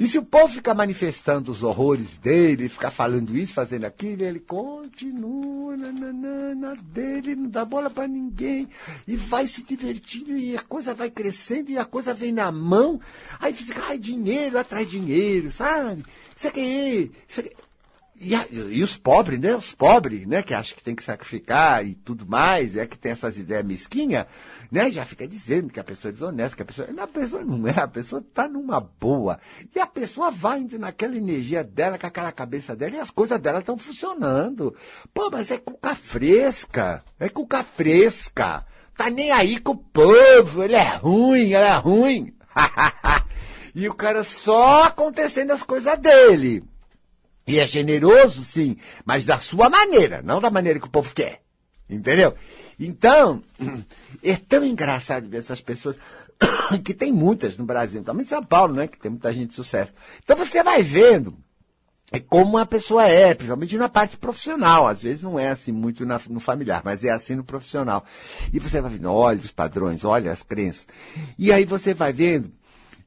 E 0.00 0.08
se 0.08 0.16
o 0.16 0.24
povo 0.24 0.48
ficar 0.48 0.72
manifestando 0.72 1.52
os 1.52 1.62
horrores 1.62 2.16
dele, 2.16 2.70
ficar 2.70 2.90
falando 2.90 3.36
isso, 3.36 3.52
fazendo 3.52 3.84
aquilo, 3.84 4.22
ele 4.22 4.40
continua 4.40 5.76
na, 5.76 6.72
dele, 6.74 7.36
não 7.36 7.50
dá 7.50 7.66
bola 7.66 7.90
para 7.90 8.08
ninguém, 8.08 8.66
e 9.06 9.14
vai 9.14 9.46
se 9.46 9.62
divertindo, 9.62 10.38
e 10.38 10.56
a 10.56 10.62
coisa 10.62 10.94
vai 10.94 11.10
crescendo, 11.10 11.70
e 11.70 11.76
a 11.76 11.84
coisa 11.84 12.14
vem 12.14 12.32
na 12.32 12.50
mão, 12.50 12.98
aí 13.38 13.52
fica, 13.52 13.78
ai, 13.88 13.98
dinheiro 13.98 14.58
atrai 14.58 14.86
dinheiro, 14.86 15.50
sabe? 15.50 16.02
Isso 16.34 16.48
aqui, 16.48 17.12
isso 17.28 17.40
aqui. 17.40 17.52
E, 18.20 18.34
e, 18.52 18.82
os 18.82 18.98
pobres, 18.98 19.40
né? 19.40 19.56
Os 19.56 19.74
pobres, 19.74 20.26
né? 20.26 20.42
Que 20.42 20.52
acham 20.52 20.76
que 20.76 20.84
tem 20.84 20.94
que 20.94 21.02
sacrificar 21.02 21.86
e 21.86 21.94
tudo 21.94 22.26
mais, 22.26 22.76
é 22.76 22.86
que 22.86 22.98
tem 22.98 23.12
essas 23.12 23.38
ideias 23.38 23.64
mesquinhas, 23.64 24.26
né? 24.70 24.90
Já 24.90 25.06
fica 25.06 25.26
dizendo 25.26 25.70
que 25.70 25.80
a 25.80 25.84
pessoa 25.84 26.10
é 26.10 26.12
desonesta, 26.12 26.54
que 26.54 26.62
a 26.62 26.66
pessoa. 26.66 26.88
A 26.98 27.06
pessoa 27.06 27.42
não 27.42 27.66
é, 27.66 27.80
a 27.80 27.88
pessoa 27.88 28.20
está 28.20 28.46
numa 28.46 28.78
boa. 28.78 29.40
E 29.74 29.80
a 29.80 29.86
pessoa 29.86 30.30
vai 30.30 30.60
indo 30.60 30.78
naquela 30.78 31.16
energia 31.16 31.64
dela, 31.64 31.98
com 31.98 32.06
aquela 32.06 32.30
cabeça 32.30 32.76
dela, 32.76 32.96
e 32.96 33.00
as 33.00 33.10
coisas 33.10 33.40
dela 33.40 33.60
estão 33.60 33.78
funcionando. 33.78 34.76
Pô, 35.14 35.30
mas 35.30 35.50
é 35.50 35.56
cuca 35.56 35.94
fresca. 35.94 37.02
É 37.18 37.30
cuca 37.30 37.64
fresca. 37.64 38.66
Tá 38.98 39.08
nem 39.08 39.30
aí 39.30 39.58
com 39.58 39.72
o 39.72 39.76
povo. 39.78 40.62
Ele 40.62 40.76
é 40.76 40.96
ruim, 40.96 41.52
ela 41.52 41.68
é 41.68 41.78
ruim. 41.78 42.34
e 43.74 43.88
o 43.88 43.94
cara 43.94 44.22
só 44.24 44.82
acontecendo 44.82 45.52
as 45.52 45.62
coisas 45.62 45.98
dele. 45.98 46.62
E 47.46 47.58
é 47.58 47.66
generoso, 47.66 48.44
sim, 48.44 48.76
mas 49.04 49.24
da 49.24 49.38
sua 49.40 49.68
maneira, 49.68 50.22
não 50.22 50.40
da 50.40 50.50
maneira 50.50 50.78
que 50.78 50.86
o 50.86 50.90
povo 50.90 51.12
quer. 51.14 51.40
Entendeu? 51.88 52.34
Então, 52.78 53.42
é 54.22 54.36
tão 54.36 54.64
engraçado 54.64 55.28
ver 55.28 55.38
essas 55.38 55.60
pessoas, 55.60 55.96
que 56.84 56.94
tem 56.94 57.12
muitas 57.12 57.56
no 57.56 57.64
Brasil, 57.64 58.02
também 58.04 58.24
em 58.24 58.28
São 58.28 58.44
Paulo, 58.44 58.74
né? 58.74 58.86
Que 58.86 58.98
tem 58.98 59.10
muita 59.10 59.32
gente 59.32 59.50
de 59.50 59.54
sucesso. 59.54 59.92
Então 60.22 60.36
você 60.36 60.62
vai 60.62 60.82
vendo 60.82 61.36
é 62.12 62.18
como 62.18 62.58
a 62.58 62.66
pessoa 62.66 63.06
é, 63.06 63.34
principalmente 63.34 63.78
na 63.78 63.88
parte 63.88 64.16
profissional. 64.16 64.88
Às 64.88 65.00
vezes 65.00 65.22
não 65.22 65.38
é 65.38 65.48
assim 65.48 65.70
muito 65.70 66.04
no 66.04 66.40
familiar, 66.40 66.82
mas 66.84 67.04
é 67.04 67.10
assim 67.10 67.36
no 67.36 67.44
profissional. 67.44 68.04
E 68.52 68.58
você 68.58 68.80
vai 68.80 68.90
vendo, 68.90 69.12
olha 69.12 69.38
os 69.38 69.52
padrões, 69.52 70.04
olha 70.04 70.32
as 70.32 70.42
crenças. 70.42 70.86
E 71.38 71.52
aí 71.52 71.64
você 71.64 71.94
vai 71.94 72.12
vendo 72.12 72.52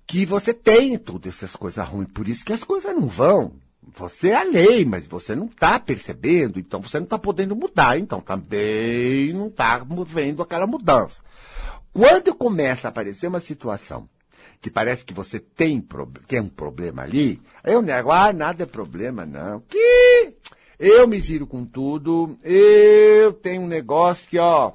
que 0.07 0.25
você 0.25 0.53
tem 0.53 0.97
todas 0.97 1.35
essas 1.35 1.55
coisas 1.55 1.85
ruins, 1.85 2.09
por 2.13 2.27
isso 2.27 2.45
que 2.45 2.53
as 2.53 2.63
coisas 2.63 2.95
não 2.95 3.07
vão. 3.07 3.53
Você 3.95 4.29
é 4.29 4.35
a 4.37 4.43
lei, 4.43 4.85
mas 4.85 5.05
você 5.07 5.35
não 5.35 5.45
está 5.45 5.79
percebendo, 5.79 6.59
então 6.59 6.81
você 6.81 6.97
não 6.97 7.05
está 7.05 7.17
podendo 7.17 7.55
mudar, 7.55 7.97
então 7.97 8.21
também 8.21 9.33
não 9.33 9.47
está 9.47 9.85
vendo 10.05 10.41
aquela 10.41 10.65
mudança. 10.65 11.21
Quando 11.91 12.33
começa 12.33 12.87
a 12.87 12.89
aparecer 12.89 13.27
uma 13.27 13.39
situação 13.39 14.09
que 14.59 14.71
parece 14.71 15.03
que 15.03 15.13
você 15.13 15.39
tem 15.39 15.85
é 16.29 16.41
um 16.41 16.47
problema 16.47 17.03
ali, 17.03 17.41
eu 17.63 17.81
nego, 17.81 18.11
ah, 18.11 18.31
nada 18.31 18.63
é 18.63 18.65
problema, 18.65 19.25
não. 19.25 19.59
Que 19.61 20.33
eu 20.79 21.07
me 21.07 21.19
viro 21.19 21.45
com 21.45 21.65
tudo, 21.65 22.37
eu 22.41 23.33
tenho 23.33 23.61
um 23.61 23.67
negócio 23.67 24.27
que, 24.29 24.39
ó, 24.39 24.71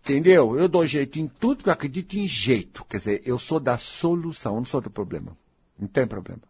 entendeu? 0.00 0.56
Eu 0.58 0.68
dou 0.68 0.86
jeito 0.86 1.18
em 1.18 1.26
tudo 1.26 1.64
que 1.64 1.68
eu 1.68 1.72
acredito 1.72 2.14
em 2.14 2.26
jeito. 2.26 2.84
Quer 2.88 2.98
dizer, 2.98 3.22
eu 3.26 3.38
sou 3.38 3.60
da 3.60 3.76
solução, 3.76 4.56
não 4.56 4.64
sou 4.64 4.80
do 4.80 4.90
problema. 4.90 5.36
Não 5.78 5.88
tem 5.88 6.06
problema. 6.06 6.40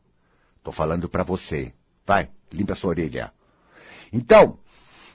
Tô 0.62 0.72
falando 0.72 1.08
para 1.08 1.22
você. 1.22 1.72
Vai, 2.06 2.28
limpa 2.52 2.74
sua 2.74 2.90
orelha. 2.90 3.32
Então, 4.12 4.58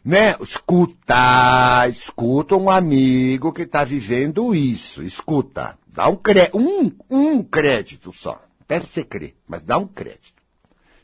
né? 0.04 0.36
Escuta, 0.40 1.86
escuta 1.90 2.56
um 2.56 2.70
amigo 2.70 3.52
que 3.52 3.64
está 3.64 3.84
vivendo 3.84 4.56
isso. 4.56 5.04
Escuta. 5.04 5.78
Dá 5.88 6.08
um, 6.08 6.16
cré 6.16 6.50
um, 6.54 6.92
um 7.10 7.44
crédito 7.44 8.14
só. 8.14 8.42
Peço 8.68 8.88
você 8.88 9.04
crer, 9.04 9.36
mas 9.48 9.64
dá 9.64 9.78
um 9.78 9.88
crédito. 9.88 10.42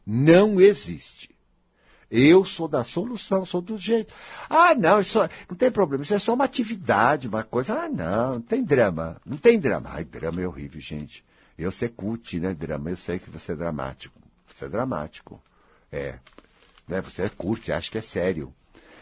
Não 0.06 0.60
existe. 0.62 1.34
Eu 2.10 2.46
sou 2.46 2.68
da 2.68 2.84
solução, 2.84 3.44
sou 3.44 3.60
do 3.60 3.78
jeito. 3.78 4.14
Ah, 4.50 4.76
não, 4.76 5.02
isso 5.02 5.20
não 5.50 5.58
tem 5.58 5.72
problema, 5.72 6.04
isso 6.04 6.14
é 6.14 6.20
só 6.20 6.34
uma 6.34 6.46
atividade, 6.46 7.28
uma 7.28 7.44
coisa. 7.44 7.74
Ah, 7.74 7.90
não, 7.90 8.34
não 8.36 8.42
tem 8.42 8.64
drama. 8.64 9.18
Não 9.26 9.38
tem 9.38 9.60
drama. 9.60 9.90
Ai, 9.92 10.04
drama 10.04 10.42
é 10.42 10.48
horrível, 10.48 10.80
gente. 10.80 11.26
Eu 11.58 11.72
sei 11.72 11.90
cult, 11.90 12.40
né, 12.40 12.54
drama? 12.54 12.90
Eu 12.90 12.98
sei 12.98 13.20
que 13.20 13.30
você 13.30 13.54
é 13.54 13.56
dramático. 13.56 14.23
É 14.64 14.70
dramático. 14.70 15.42
É. 15.92 16.16
Né? 16.88 17.02
Você 17.02 17.24
é 17.24 17.30
curte, 17.30 17.72
acha 17.72 17.92
que 17.92 17.98
é 17.98 18.02
sério. 18.02 18.54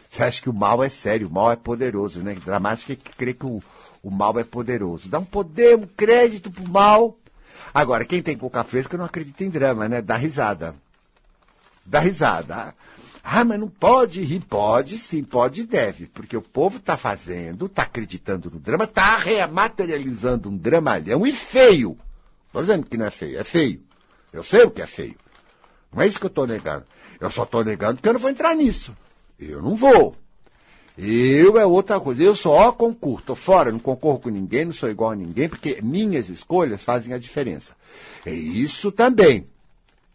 Você 0.10 0.24
acha 0.24 0.42
que 0.42 0.50
o 0.50 0.54
mal 0.54 0.84
é 0.84 0.90
sério, 0.90 1.28
o 1.28 1.32
mal 1.32 1.52
é 1.52 1.56
poderoso, 1.56 2.22
né? 2.22 2.36
Dramático 2.36 2.92
é 2.92 2.96
que 2.98 3.16
crê 3.16 3.34
que 3.34 3.46
o, 3.46 3.62
o 4.04 4.12
mal 4.12 4.38
é 4.38 4.44
poderoso. 4.44 5.08
Dá 5.08 5.20
um 5.20 5.26
poder, 5.26 5.78
um 5.78 5.88
crédito 5.88 6.52
pro 6.52 6.68
mal. 6.68 7.18
Agora, 7.74 8.04
quem 8.04 8.22
tem 8.22 8.36
boca 8.36 8.62
fresca 8.66 8.98
não 8.98 9.06
acredita 9.06 9.44
em 9.44 9.50
drama, 9.50 9.88
né? 9.88 10.02
Dá 10.02 10.18
risada. 10.18 10.76
Dá 11.86 12.02
risada. 12.02 12.76
Ah, 13.24 13.46
mas 13.46 13.60
não 13.60 13.70
pode 13.70 14.22
rir. 14.22 14.42
Pode 14.42 14.98
sim, 14.98 15.24
pode 15.24 15.62
e 15.62 15.66
deve. 15.66 16.08
Porque 16.08 16.36
o 16.36 16.42
povo 16.42 16.78
está 16.78 16.98
fazendo, 16.98 17.68
está 17.68 17.84
acreditando 17.84 18.52
no 18.52 18.60
drama, 18.60 18.84
está 18.84 19.18
materializando 19.50 20.50
um 20.50 20.58
dramalhão 20.58 21.26
e 21.26 21.32
feio. 21.32 21.98
Estou 22.48 22.62
dizendo 22.62 22.86
que 22.86 22.98
não 22.98 23.06
é 23.06 23.12
feio, 23.12 23.40
é 23.40 23.44
feio. 23.46 23.82
Eu 24.34 24.44
sei 24.44 24.64
o 24.64 24.72
que 24.72 24.82
é 24.82 24.88
feio. 24.88 25.16
Não 25.94 26.02
é 26.02 26.08
isso 26.08 26.20
que 26.20 26.26
eu 26.26 26.30
estou 26.30 26.48
negando. 26.48 26.86
Eu 27.20 27.30
só 27.30 27.44
estou 27.44 27.64
negando 27.64 27.96
porque 27.96 28.10
eu 28.10 28.14
não 28.14 28.20
vou 28.20 28.30
entrar 28.30 28.56
nisso. 28.56 28.96
Eu 29.40 29.62
não 29.62 29.76
vou. 29.76 30.16
Eu 30.98 31.58
é 31.58 31.66
outra 31.66 32.00
coisa. 32.00 32.22
Eu 32.22 32.36
só 32.36 32.72
concorro. 32.72 33.20
Estou 33.20 33.36
fora, 33.36 33.72
não 33.72 33.80
concorro 33.80 34.20
com 34.20 34.30
ninguém, 34.30 34.66
não 34.66 34.74
sou 34.74 34.90
igual 34.90 35.12
a 35.12 35.16
ninguém, 35.16 35.50
porque 35.50 35.82
minhas 35.82 36.30
escolhas 36.30 36.84
fazem 36.84 37.14
a 37.14 37.18
diferença. 37.18 37.76
É 38.26 38.32
isso 38.32 38.92
também. 38.92 39.48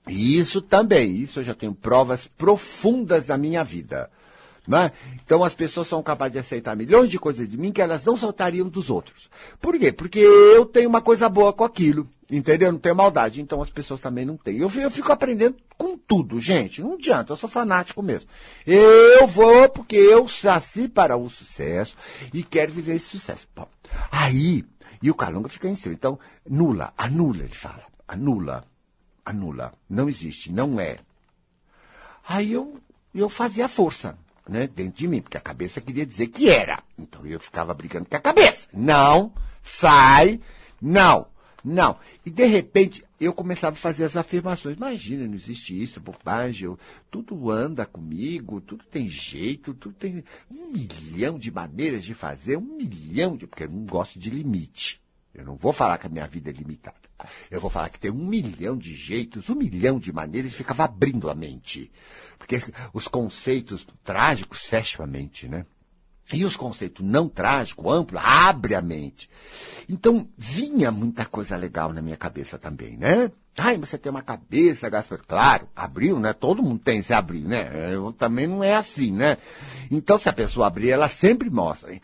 Isso 0.08 0.62
também, 0.62 1.16
isso 1.16 1.40
eu 1.40 1.44
já 1.44 1.52
tenho 1.52 1.74
provas 1.74 2.28
profundas 2.28 3.26
da 3.26 3.36
minha 3.36 3.64
vida. 3.64 4.08
Né? 4.66 4.90
Então 5.24 5.44
as 5.44 5.54
pessoas 5.54 5.86
são 5.86 6.02
capazes 6.02 6.32
de 6.32 6.38
aceitar 6.38 6.76
milhões 6.76 7.10
de 7.10 7.18
coisas 7.18 7.48
de 7.48 7.56
mim 7.56 7.70
que 7.70 7.80
elas 7.80 8.04
não 8.04 8.16
soltariam 8.16 8.68
dos 8.68 8.90
outros. 8.90 9.30
Por 9.60 9.78
quê? 9.78 9.92
Porque 9.92 10.18
eu 10.18 10.66
tenho 10.66 10.88
uma 10.88 11.00
coisa 11.00 11.28
boa 11.28 11.52
com 11.52 11.64
aquilo. 11.64 12.08
Entendeu? 12.28 12.72
Não 12.72 12.78
tenho 12.78 12.96
maldade. 12.96 13.40
Então 13.40 13.62
as 13.62 13.70
pessoas 13.70 14.00
também 14.00 14.24
não 14.24 14.36
têm. 14.36 14.58
Eu, 14.58 14.70
eu 14.70 14.90
fico 14.90 15.12
aprendendo 15.12 15.56
com 15.78 15.96
tudo, 15.96 16.40
gente. 16.40 16.82
Não 16.82 16.94
adianta, 16.94 17.32
eu 17.32 17.36
sou 17.36 17.48
fanático 17.48 18.02
mesmo. 18.02 18.28
Eu 18.66 19.26
vou 19.26 19.68
porque 19.68 19.96
eu 19.96 20.26
nasci 20.42 20.88
para 20.88 21.16
o 21.16 21.28
sucesso 21.28 21.96
e 22.34 22.42
quero 22.42 22.72
viver 22.72 22.96
esse 22.96 23.06
sucesso. 23.06 23.46
Bom, 23.54 23.68
aí, 24.10 24.64
e 25.00 25.10
o 25.10 25.14
Calunga 25.14 25.48
fica 25.48 25.68
em 25.68 25.76
cima. 25.76 25.94
Então, 25.94 26.18
nula, 26.48 26.92
anula, 26.96 27.38
ele 27.38 27.54
fala. 27.54 27.84
Anula 28.08 28.64
anula. 29.26 29.74
Não 29.90 30.08
existe, 30.08 30.52
não 30.52 30.78
é. 30.78 30.98
Aí 32.26 32.52
eu, 32.52 32.80
eu 33.12 33.28
fazia 33.28 33.68
força, 33.68 34.16
né, 34.48 34.66
dentro 34.66 34.98
de 34.98 35.08
mim, 35.08 35.20
porque 35.20 35.36
a 35.36 35.40
cabeça 35.40 35.80
queria 35.80 36.06
dizer 36.06 36.28
que 36.28 36.48
era. 36.48 36.82
Então 36.98 37.26
eu 37.26 37.40
ficava 37.40 37.74
brigando 37.74 38.06
com 38.06 38.16
a 38.16 38.20
cabeça. 38.20 38.68
Não, 38.72 39.32
sai, 39.62 40.40
não, 40.80 41.26
não. 41.64 41.98
E 42.24 42.30
de 42.30 42.44
repente 42.46 43.04
eu 43.20 43.32
começava 43.32 43.74
a 43.74 43.78
fazer 43.78 44.04
as 44.04 44.16
afirmações. 44.16 44.76
Imagina, 44.76 45.26
não 45.26 45.34
existe 45.34 45.80
isso, 45.80 46.00
bobagem, 46.00 46.66
eu, 46.66 46.78
tudo 47.10 47.50
anda 47.50 47.86
comigo, 47.86 48.60
tudo 48.60 48.84
tem 48.84 49.08
jeito, 49.08 49.74
tudo 49.74 49.94
tem 49.94 50.22
um 50.50 50.70
milhão 50.70 51.38
de 51.38 51.50
maneiras 51.50 52.04
de 52.04 52.14
fazer, 52.14 52.56
um 52.56 52.76
milhão 52.76 53.36
de. 53.36 53.46
Porque 53.46 53.64
eu 53.64 53.70
não 53.70 53.84
gosto 53.84 54.18
de 54.18 54.30
limite. 54.30 55.00
Eu 55.34 55.44
não 55.44 55.56
vou 55.56 55.72
falar 55.72 55.98
que 55.98 56.06
a 56.06 56.10
minha 56.10 56.26
vida 56.26 56.50
é 56.50 56.52
limitada. 56.52 57.05
Eu 57.50 57.60
vou 57.60 57.70
falar 57.70 57.88
que 57.88 57.98
tem 57.98 58.10
um 58.10 58.26
milhão 58.26 58.76
de 58.76 58.94
jeitos, 58.94 59.48
um 59.48 59.54
milhão 59.54 59.98
de 59.98 60.12
maneiras 60.12 60.52
e 60.52 60.56
ficava 60.56 60.84
abrindo 60.84 61.30
a 61.30 61.34
mente. 61.34 61.90
Porque 62.38 62.62
os 62.92 63.08
conceitos 63.08 63.86
trágicos 64.04 64.64
fecham 64.64 65.04
a 65.04 65.08
mente, 65.08 65.48
né? 65.48 65.64
E 66.32 66.44
os 66.44 66.56
conceitos 66.56 67.06
não 67.06 67.28
trágicos, 67.28 67.92
amplo, 67.92 68.18
abre 68.20 68.74
a 68.74 68.82
mente. 68.82 69.30
Então, 69.88 70.28
vinha 70.36 70.90
muita 70.90 71.24
coisa 71.24 71.56
legal 71.56 71.92
na 71.92 72.02
minha 72.02 72.16
cabeça 72.16 72.58
também, 72.58 72.96
né? 72.96 73.30
Ai, 73.56 73.78
você 73.78 73.96
tem 73.96 74.10
uma 74.10 74.22
cabeça, 74.22 74.88
Gaspar. 74.90 75.20
Claro, 75.26 75.68
abriu, 75.74 76.18
né? 76.18 76.32
Todo 76.32 76.62
mundo 76.62 76.80
tem 76.80 77.00
se 77.00 77.14
abrir, 77.14 77.42
né? 77.42 77.94
Eu, 77.94 78.12
também 78.12 78.46
não 78.46 78.62
é 78.62 78.74
assim, 78.74 79.12
né? 79.12 79.38
Então, 79.90 80.18
se 80.18 80.28
a 80.28 80.32
pessoa 80.32 80.66
abrir, 80.66 80.90
ela 80.90 81.08
sempre 81.08 81.48
mostra. 81.48 81.98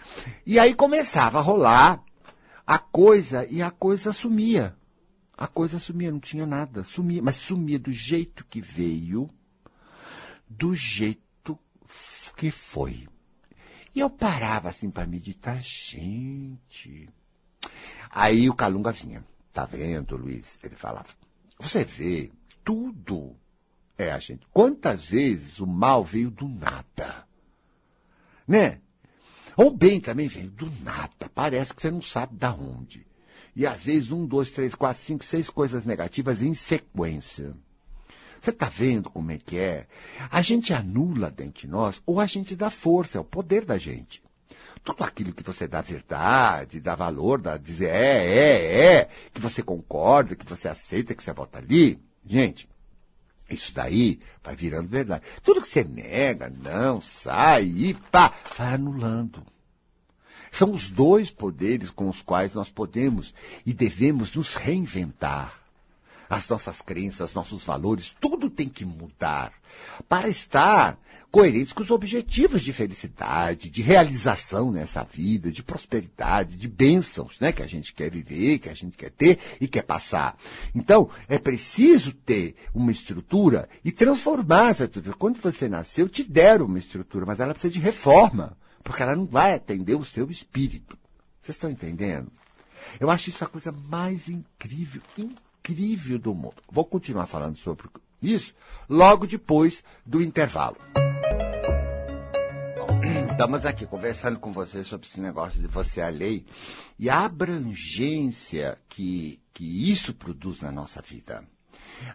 E 0.47 0.59
aí 0.59 0.73
começava 0.73 1.39
a 1.39 1.43
rolar 1.43 2.03
a 2.67 2.79
coisa 2.79 3.47
e 3.51 3.61
a 3.61 3.71
coisa 3.71 4.13
sumia. 4.13 4.75
A 5.43 5.49
coisa 5.49 5.81
sumia, 5.81 6.13
não 6.13 6.21
tinha 6.21 6.47
nada, 6.47 6.85
sumia, 6.85 7.21
mas 7.21 7.35
sumia 7.35 7.77
do 7.77 7.91
jeito 7.91 8.45
que 8.45 8.61
veio, 8.61 9.29
do 10.49 10.73
jeito 10.73 11.59
que 12.37 12.49
foi. 12.49 13.09
E 13.93 13.99
eu 13.99 14.09
parava 14.09 14.69
assim 14.69 14.89
para 14.89 15.05
meditar, 15.05 15.61
gente. 15.61 17.11
Aí 18.09 18.49
o 18.49 18.55
Calunga 18.55 18.93
vinha, 18.93 19.25
tá 19.53 19.65
vendo, 19.65 20.17
Luiz? 20.17 20.61
Ele 20.63 20.77
falava, 20.77 21.09
você 21.59 21.83
vê, 21.83 22.31
tudo 22.63 23.35
é 23.99 24.13
a 24.13 24.21
gente. 24.21 24.47
Quantas 24.53 25.07
vezes 25.07 25.59
o 25.59 25.67
mal 25.67 26.05
veio 26.05 26.31
do 26.31 26.47
nada? 26.47 27.27
Né? 28.47 28.81
Ou 29.57 29.73
bem 29.73 30.01
também 30.01 30.29
vem 30.29 30.49
do 30.49 30.71
nada, 30.85 31.29
parece 31.35 31.75
que 31.75 31.83
você 31.83 31.91
não 31.91 32.01
sabe 32.01 32.37
da 32.37 32.55
onde. 32.55 33.11
E 33.55 33.67
às 33.67 33.83
vezes 33.83 34.11
um, 34.11 34.25
dois, 34.25 34.51
três, 34.51 34.75
quatro, 34.75 35.03
cinco, 35.03 35.25
seis 35.25 35.51
coisas 35.51 35.85
negativas 35.85 36.43
em 36.43 36.55
sequência. 36.55 37.55
Você 38.41 38.51
está 38.51 38.67
vendo 38.67 39.09
como 39.09 39.31
é 39.31 39.39
que 39.39 39.57
é? 39.57 39.87
A 40.31 40.43
gente 40.43 40.73
anula 40.73 41.31
dentro 41.31 41.63
de 41.63 41.69
nós 41.69 42.03
ou 42.05 42.19
a 42.19 42.27
gente 42.27 42.57
dá 42.57 42.71
força, 42.71 43.19
é 43.19 43.21
o 43.21 43.25
poder 43.25 43.65
da 43.65 43.79
gente. 43.79 44.23
Tudo 44.83 45.05
aquilo 45.05 45.33
que 45.33 45.45
você 45.45 45.69
dá 45.69 45.81
verdade, 45.81 46.81
dá 46.81 46.97
valor, 46.97 47.41
dá 47.41 47.57
dizer 47.57 47.91
é, 47.91 48.27
é, 48.27 48.85
é, 48.97 49.09
que 49.33 49.41
você 49.41 49.63
concorda, 49.63 50.35
que 50.35 50.45
você 50.45 50.67
aceita, 50.67 51.15
que 51.15 51.23
você 51.23 51.33
volta 51.33 51.59
ali. 51.59 52.01
Gente, 52.27 52.69
isso 53.49 53.73
daí 53.73 54.19
vai 54.43 54.57
virando 54.57 54.89
verdade. 54.89 55.25
Tudo 55.43 55.63
que 55.63 55.69
você 55.69 55.85
nega, 55.85 56.51
não, 56.51 57.01
sai 57.01 57.65
e 57.65 57.95
pá, 57.95 58.33
vai 58.57 58.75
anulando. 58.75 59.45
São 60.53 60.71
os 60.71 60.91
dois 60.91 61.31
poderes 61.31 61.91
com 61.91 62.11
os 62.11 62.21
quais 62.21 62.53
nós 62.53 62.69
podemos 62.69 63.35
e 63.65 63.73
devemos 63.73 64.35
nos 64.35 64.55
reinventar. 64.55 65.61
As 66.29 66.47
nossas 66.49 66.81
crenças, 66.81 67.33
nossos 67.33 67.65
valores, 67.65 68.15
tudo 68.21 68.49
tem 68.49 68.69
que 68.69 68.85
mudar 68.85 69.53
para 70.09 70.29
estar 70.29 70.99
coerentes 71.31 71.73
com 71.73 71.83
os 71.83 71.91
objetivos 71.91 72.63
de 72.63 72.73
felicidade, 72.73 73.71
de 73.71 73.81
realização 73.81 74.71
nessa 74.71 75.03
vida, 75.03 75.51
de 75.51 75.63
prosperidade, 75.63 76.57
de 76.57 76.69
bênçãos, 76.69 77.41
né, 77.41 77.51
que 77.51 77.63
a 77.63 77.67
gente 77.67 77.95
quer 77.95 78.11
viver, 78.11 78.59
que 78.59 78.69
a 78.69 78.75
gente 78.75 78.97
quer 78.97 79.11
ter 79.11 79.39
e 79.59 79.67
quer 79.67 79.83
passar. 79.83 80.37
Então, 80.75 81.09
é 81.29 81.39
preciso 81.39 82.13
ter 82.13 82.55
uma 82.75 82.93
estrutura 82.93 83.69
e 83.83 83.91
transformar 83.91 84.71
essa 84.71 84.85
estrutura. 84.85 85.17
Quando 85.17 85.41
você 85.41 85.67
nasceu, 85.67 86.07
te 86.09 86.23
deram 86.23 86.67
uma 86.67 86.79
estrutura, 86.79 87.25
mas 87.25 87.41
ela 87.41 87.55
precisa 87.55 87.73
de 87.73 87.81
reforma, 87.81 88.57
porque 88.83 89.03
ela 89.03 89.17
não 89.17 89.27
vai 89.27 89.55
atender 89.55 89.95
o 89.95 90.05
seu 90.05 90.31
espírito. 90.31 90.99
Vocês 91.41 91.57
estão 91.57 91.71
entendendo? 91.71 92.31
Eu 93.01 93.11
acho 93.11 93.31
isso 93.31 93.45
a 93.45 93.49
coisa 93.49 93.73
mais 93.73 94.29
incrível, 94.29 95.03
incrível 95.17 96.19
do 96.19 96.35
mundo. 96.35 96.57
Vou 96.71 96.85
continuar 96.85 97.27
falando 97.27 97.57
sobre 97.57 97.89
isso 98.21 98.55
logo 98.89 99.27
depois 99.27 99.83
do 100.05 100.23
intervalo. 100.23 100.77
Estamos 103.33 103.67
aqui 103.67 103.87
conversando 103.87 104.39
com 104.39 104.53
você 104.53 104.85
sobre 104.85 105.07
esse 105.07 105.21
negócio 105.21 105.61
de 105.61 105.67
você 105.67 106.01
a 106.01 106.09
lei 106.09 106.45
e 106.99 107.11
a 107.11 107.25
abrangência 107.25 108.79
que, 108.89 109.41
que 109.53 109.91
isso 109.91 110.15
produz 110.15 110.61
na 110.61 110.71
nossa 110.71 111.03
vida. 111.03 111.45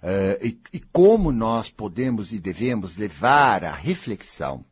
Uh, 0.02 0.46
e, 0.46 0.60
e 0.74 0.80
como 0.80 1.32
nós 1.32 1.70
podemos 1.70 2.32
e 2.32 2.40
devemos 2.40 2.98
levar 2.98 3.64
a 3.64 3.74
reflexão 3.74 4.66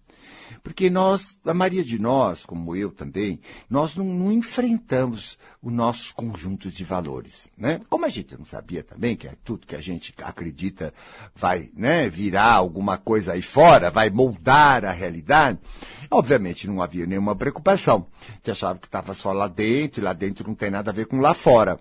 porque 0.63 0.89
nós, 0.89 1.37
a 1.45 1.53
maioria 1.53 1.83
de 1.83 1.99
nós, 1.99 2.45
como 2.45 2.75
eu 2.75 2.91
também, 2.91 3.39
nós 3.69 3.95
não, 3.95 4.05
não 4.05 4.31
enfrentamos 4.31 5.37
os 5.61 5.71
nossos 5.71 6.11
conjuntos 6.11 6.73
de 6.73 6.83
valores. 6.83 7.49
Né? 7.57 7.81
Como 7.89 8.05
a 8.05 8.09
gente 8.09 8.37
não 8.37 8.45
sabia 8.45 8.83
também 8.83 9.15
que 9.15 9.27
é 9.27 9.33
tudo 9.43 9.67
que 9.67 9.75
a 9.75 9.81
gente 9.81 10.13
acredita 10.21 10.93
vai 11.35 11.69
né, 11.75 12.09
virar 12.09 12.53
alguma 12.53 12.97
coisa 12.97 13.33
aí 13.33 13.41
fora, 13.41 13.91
vai 13.91 14.09
moldar 14.09 14.85
a 14.85 14.91
realidade, 14.91 15.59
obviamente 16.09 16.67
não 16.67 16.81
havia 16.81 17.05
nenhuma 17.05 17.35
preocupação. 17.35 18.07
Gente 18.35 18.51
achava 18.51 18.79
que 18.79 18.87
estava 18.87 19.13
só 19.13 19.31
lá 19.31 19.47
dentro, 19.47 20.01
e 20.01 20.03
lá 20.03 20.13
dentro 20.13 20.47
não 20.47 20.55
tem 20.55 20.69
nada 20.69 20.91
a 20.91 20.93
ver 20.93 21.05
com 21.05 21.19
lá 21.19 21.33
fora. 21.33 21.79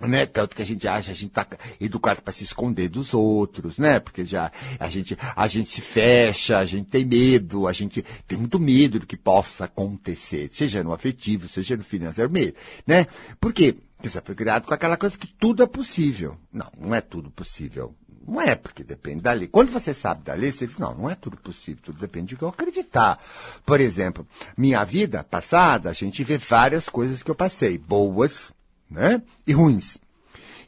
Né? 0.00 0.26
Tanto 0.26 0.56
que 0.56 0.62
a 0.62 0.66
gente 0.66 0.86
acha, 0.86 1.10
a 1.10 1.14
gente 1.14 1.30
tá 1.30 1.46
educado 1.80 2.22
para 2.22 2.32
se 2.32 2.44
esconder 2.44 2.88
dos 2.88 3.14
outros, 3.14 3.78
né? 3.78 4.00
Porque 4.00 4.24
já 4.24 4.50
a 4.78 4.88
gente, 4.88 5.16
a 5.36 5.48
gente 5.48 5.70
se 5.70 5.80
fecha, 5.80 6.58
a 6.58 6.64
gente 6.64 6.90
tem 6.90 7.04
medo, 7.04 7.66
a 7.66 7.72
gente 7.72 8.04
tem 8.26 8.38
muito 8.38 8.58
medo 8.58 9.00
do 9.00 9.06
que 9.06 9.16
possa 9.16 9.64
acontecer, 9.64 10.48
seja 10.52 10.82
no 10.82 10.92
afetivo, 10.92 11.48
seja 11.48 11.76
no 11.76 11.84
financeiro, 11.84 12.30
medo, 12.30 12.54
né? 12.86 13.06
Por 13.40 13.52
quê? 13.52 13.76
Porque 13.96 14.08
você 14.08 14.20
foi 14.22 14.34
criado 14.34 14.66
com 14.66 14.72
aquela 14.72 14.96
coisa 14.96 15.18
que 15.18 15.26
tudo 15.26 15.62
é 15.62 15.66
possível. 15.66 16.38
Não, 16.50 16.72
não 16.78 16.94
é 16.94 17.02
tudo 17.02 17.30
possível. 17.30 17.94
Não 18.26 18.40
é, 18.40 18.54
porque 18.54 18.84
depende 18.84 19.20
da 19.22 19.32
lei. 19.32 19.48
Quando 19.48 19.70
você 19.70 19.92
sabe 19.92 20.22
da 20.22 20.34
lei, 20.34 20.52
você 20.52 20.66
diz, 20.66 20.78
não, 20.78 20.94
não 20.94 21.10
é 21.10 21.14
tudo 21.14 21.36
possível, 21.36 21.82
tudo 21.82 21.98
depende 21.98 22.28
de 22.28 22.36
que 22.36 22.42
eu 22.42 22.48
acreditar. 22.48 23.18
Por 23.66 23.80
exemplo, 23.80 24.26
minha 24.56 24.84
vida 24.84 25.24
passada, 25.24 25.90
a 25.90 25.92
gente 25.92 26.22
vê 26.22 26.38
várias 26.38 26.88
coisas 26.88 27.22
que 27.22 27.30
eu 27.30 27.34
passei, 27.34 27.76
boas, 27.76 28.52
né? 28.90 29.22
E 29.46 29.52
ruins. 29.52 29.98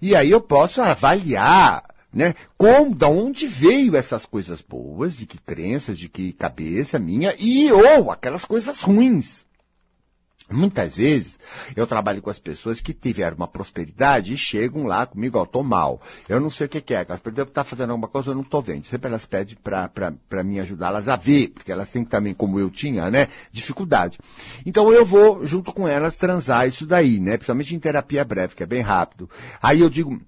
E 0.00 0.14
aí 0.16 0.30
eu 0.30 0.40
posso 0.40 0.80
avaliar, 0.80 1.82
né? 2.12 2.34
Como, 2.56 2.94
da 2.94 3.08
onde 3.08 3.46
veio 3.46 3.96
essas 3.96 4.26
coisas 4.26 4.60
boas, 4.60 5.16
de 5.16 5.26
que 5.26 5.38
crenças, 5.38 5.98
de 5.98 6.08
que 6.08 6.32
cabeça 6.32 6.98
minha, 6.98 7.34
e 7.38 7.70
ou 7.72 8.10
aquelas 8.10 8.44
coisas 8.44 8.80
ruins. 8.80 9.44
Muitas 10.52 10.96
vezes 10.96 11.38
eu 11.74 11.86
trabalho 11.86 12.20
com 12.20 12.30
as 12.30 12.38
pessoas 12.38 12.80
que 12.80 12.92
tiveram 12.92 13.36
uma 13.36 13.48
prosperidade 13.48 14.34
e 14.34 14.38
chegam 14.38 14.84
lá 14.84 15.06
comigo, 15.06 15.38
ó, 15.38 15.44
tô 15.44 15.62
mal. 15.62 16.00
Eu 16.28 16.40
não 16.40 16.50
sei 16.50 16.66
o 16.66 16.68
que, 16.68 16.80
que 16.80 16.94
é, 16.94 17.04
elas 17.08 17.20
podem 17.20 17.42
estar 17.42 17.64
fazendo 17.64 17.90
alguma 17.90 18.08
coisa, 18.08 18.30
eu 18.30 18.34
não 18.34 18.44
tô 18.44 18.60
vendo. 18.60 18.84
Sempre 18.86 19.08
elas 19.08 19.26
pedem 19.26 19.56
para 19.62 20.42
mim 20.42 20.60
ajudá-las 20.60 21.08
a 21.08 21.16
ver, 21.16 21.48
porque 21.48 21.72
elas 21.72 21.88
têm 21.88 22.04
também, 22.04 22.34
como 22.34 22.58
eu 22.58 22.70
tinha, 22.70 23.10
né, 23.10 23.28
dificuldade. 23.50 24.18
Então 24.64 24.92
eu 24.92 25.04
vou, 25.04 25.46
junto 25.46 25.72
com 25.72 25.88
elas, 25.88 26.16
transar 26.16 26.68
isso 26.68 26.86
daí, 26.86 27.18
né, 27.18 27.36
principalmente 27.36 27.74
em 27.74 27.78
terapia 27.78 28.24
breve, 28.24 28.54
que 28.54 28.62
é 28.62 28.66
bem 28.66 28.82
rápido. 28.82 29.28
Aí 29.62 29.80
eu 29.80 29.88
digo, 29.88 30.20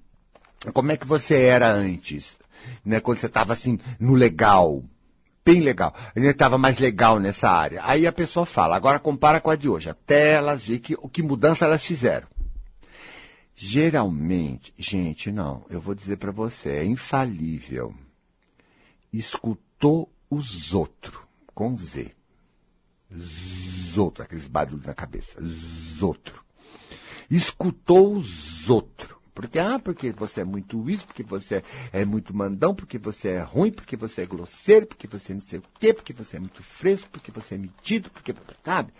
como 0.72 0.92
é 0.92 0.96
que 0.96 1.06
você 1.06 1.36
era 1.42 1.70
antes? 1.70 2.38
Né, 2.84 2.98
quando 3.00 3.18
você 3.18 3.26
estava 3.26 3.52
assim, 3.52 3.78
no 4.00 4.14
legal, 4.14 4.82
bem 5.44 5.60
legal. 5.60 5.94
Ele 6.16 6.28
estava 6.28 6.56
mais 6.56 6.78
legal 6.78 7.20
nessa 7.20 7.50
área. 7.50 7.80
Aí 7.84 8.06
a 8.06 8.12
pessoa 8.12 8.46
fala, 8.46 8.76
agora 8.76 8.98
compara 8.98 9.40
com 9.40 9.50
a 9.50 9.56
de 9.56 9.68
hoje, 9.68 9.90
até 9.90 10.32
elas 10.32 10.66
ver 10.66 10.78
que, 10.78 10.96
que 11.08 11.22
mudança 11.22 11.64
elas 11.64 11.84
fizeram. 11.84 12.26
Geralmente, 13.54 14.74
gente, 14.76 15.30
não, 15.30 15.64
eu 15.70 15.80
vou 15.80 15.94
dizer 15.94 16.16
para 16.16 16.32
você, 16.32 16.70
é 16.70 16.84
infalível. 16.84 17.94
Escutou 19.12 20.12
os 20.28 20.74
outros, 20.74 21.20
com 21.54 21.76
Z. 21.76 22.10
Zotro, 23.92 24.24
aqueles 24.24 24.48
barulhos 24.48 24.86
na 24.86 24.94
cabeça. 24.94 25.40
Zotro. 25.96 26.42
Escutou 27.30 28.16
os 28.16 28.68
outros. 28.68 29.14
Porque, 29.34 29.58
ah, 29.58 29.80
porque 29.82 30.12
você 30.12 30.42
é 30.42 30.44
muito 30.44 30.88
isso, 30.88 31.06
porque 31.06 31.24
você 31.24 31.62
é 31.92 32.04
muito 32.04 32.34
mandão, 32.34 32.72
porque 32.72 32.98
você 32.98 33.30
é 33.30 33.40
ruim, 33.40 33.72
porque 33.72 33.96
você 33.96 34.22
é 34.22 34.26
grosseiro, 34.26 34.86
porque 34.86 35.08
você 35.08 35.34
não 35.34 35.40
sei 35.40 35.58
o 35.58 35.62
quê, 35.80 35.92
porque 35.92 36.12
você 36.12 36.36
é 36.36 36.40
muito 36.40 36.62
fresco, 36.62 37.10
porque 37.10 37.32
você 37.32 37.56
é 37.56 37.58
metido, 37.58 38.10
porque, 38.10 38.32
sabe? 38.64 38.92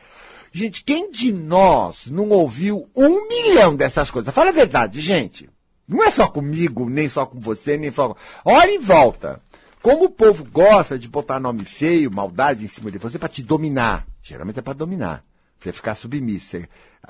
Gente, 0.52 0.82
quem 0.82 1.10
de 1.10 1.32
nós 1.32 2.06
não 2.06 2.28
ouviu 2.30 2.88
um 2.96 3.28
milhão 3.28 3.76
dessas 3.76 4.10
coisas? 4.10 4.34
Fala 4.34 4.50
a 4.50 4.52
verdade, 4.52 5.00
gente. 5.00 5.48
Não 5.86 6.02
é 6.02 6.10
só 6.10 6.26
comigo, 6.26 6.88
nem 6.88 7.08
só 7.08 7.26
com 7.26 7.38
você, 7.38 7.76
nem 7.76 7.92
só 7.92 8.08
com... 8.08 8.16
Olha 8.44 8.70
em 8.70 8.78
volta. 8.78 9.40
Como 9.80 10.06
o 10.06 10.10
povo 10.10 10.44
gosta 10.44 10.98
de 10.98 11.08
botar 11.08 11.38
nome 11.38 11.64
feio, 11.64 12.10
maldade 12.10 12.64
em 12.64 12.68
cima 12.68 12.90
de 12.90 12.98
você 12.98 13.18
para 13.18 13.28
te 13.28 13.42
dominar. 13.42 14.06
Geralmente 14.22 14.58
é 14.58 14.62
para 14.62 14.72
dominar. 14.72 15.22
Você 15.64 15.72
ficar 15.72 15.94
submisso, 15.94 16.58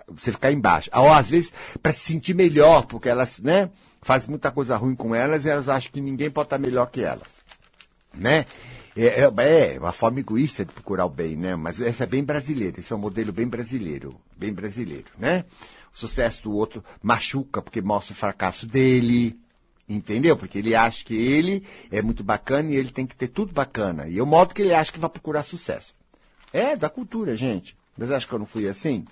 você, 0.08 0.30
ficar 0.30 0.52
embaixo. 0.52 0.88
Ou 0.94 1.12
às 1.12 1.28
vezes 1.28 1.52
para 1.82 1.92
se 1.92 2.00
sentir 2.00 2.34
melhor, 2.34 2.86
porque 2.86 3.08
elas, 3.08 3.40
né, 3.40 3.68
fazem 4.00 4.30
muita 4.30 4.52
coisa 4.52 4.76
ruim 4.76 4.94
com 4.94 5.12
elas 5.12 5.44
e 5.44 5.48
elas 5.48 5.68
acham 5.68 5.90
que 5.90 6.00
ninguém 6.00 6.30
pode 6.30 6.46
estar 6.46 6.58
melhor 6.58 6.86
que 6.86 7.02
elas. 7.02 7.42
Né? 8.14 8.46
É, 8.96 9.22
é, 9.22 9.74
é, 9.74 9.78
uma 9.80 9.90
forma 9.90 10.20
egoísta 10.20 10.64
de 10.64 10.72
procurar 10.72 11.04
o 11.04 11.08
bem, 11.08 11.36
né? 11.36 11.56
Mas 11.56 11.80
essa 11.80 12.04
é 12.04 12.06
bem 12.06 12.22
brasileira, 12.22 12.78
esse 12.78 12.92
é 12.92 12.96
um 12.96 13.00
modelo 13.00 13.32
bem 13.32 13.48
brasileiro, 13.48 14.14
bem 14.36 14.52
brasileiro, 14.52 15.06
né? 15.18 15.44
O 15.92 15.98
sucesso 15.98 16.44
do 16.44 16.52
outro 16.52 16.84
machuca 17.02 17.60
porque 17.60 17.82
mostra 17.82 18.12
o 18.12 18.16
fracasso 18.16 18.68
dele, 18.68 19.36
entendeu? 19.88 20.36
Porque 20.36 20.58
ele 20.58 20.76
acha 20.76 21.04
que 21.04 21.16
ele 21.16 21.64
é 21.90 22.00
muito 22.00 22.22
bacana 22.22 22.70
e 22.70 22.76
ele 22.76 22.92
tem 22.92 23.04
que 23.04 23.16
ter 23.16 23.26
tudo 23.26 23.52
bacana. 23.52 24.06
E 24.06 24.16
é 24.16 24.22
o 24.22 24.26
modo 24.26 24.54
que 24.54 24.62
ele 24.62 24.72
acha 24.72 24.92
que 24.92 25.00
vai 25.00 25.10
procurar 25.10 25.42
sucesso. 25.42 25.92
É 26.52 26.76
da 26.76 26.88
cultura, 26.88 27.36
gente. 27.36 27.76
Mas 27.96 28.10
acho 28.10 28.26
que 28.26 28.32
eu 28.32 28.38
não 28.38 28.46
fui 28.46 28.68
assim? 28.68 29.04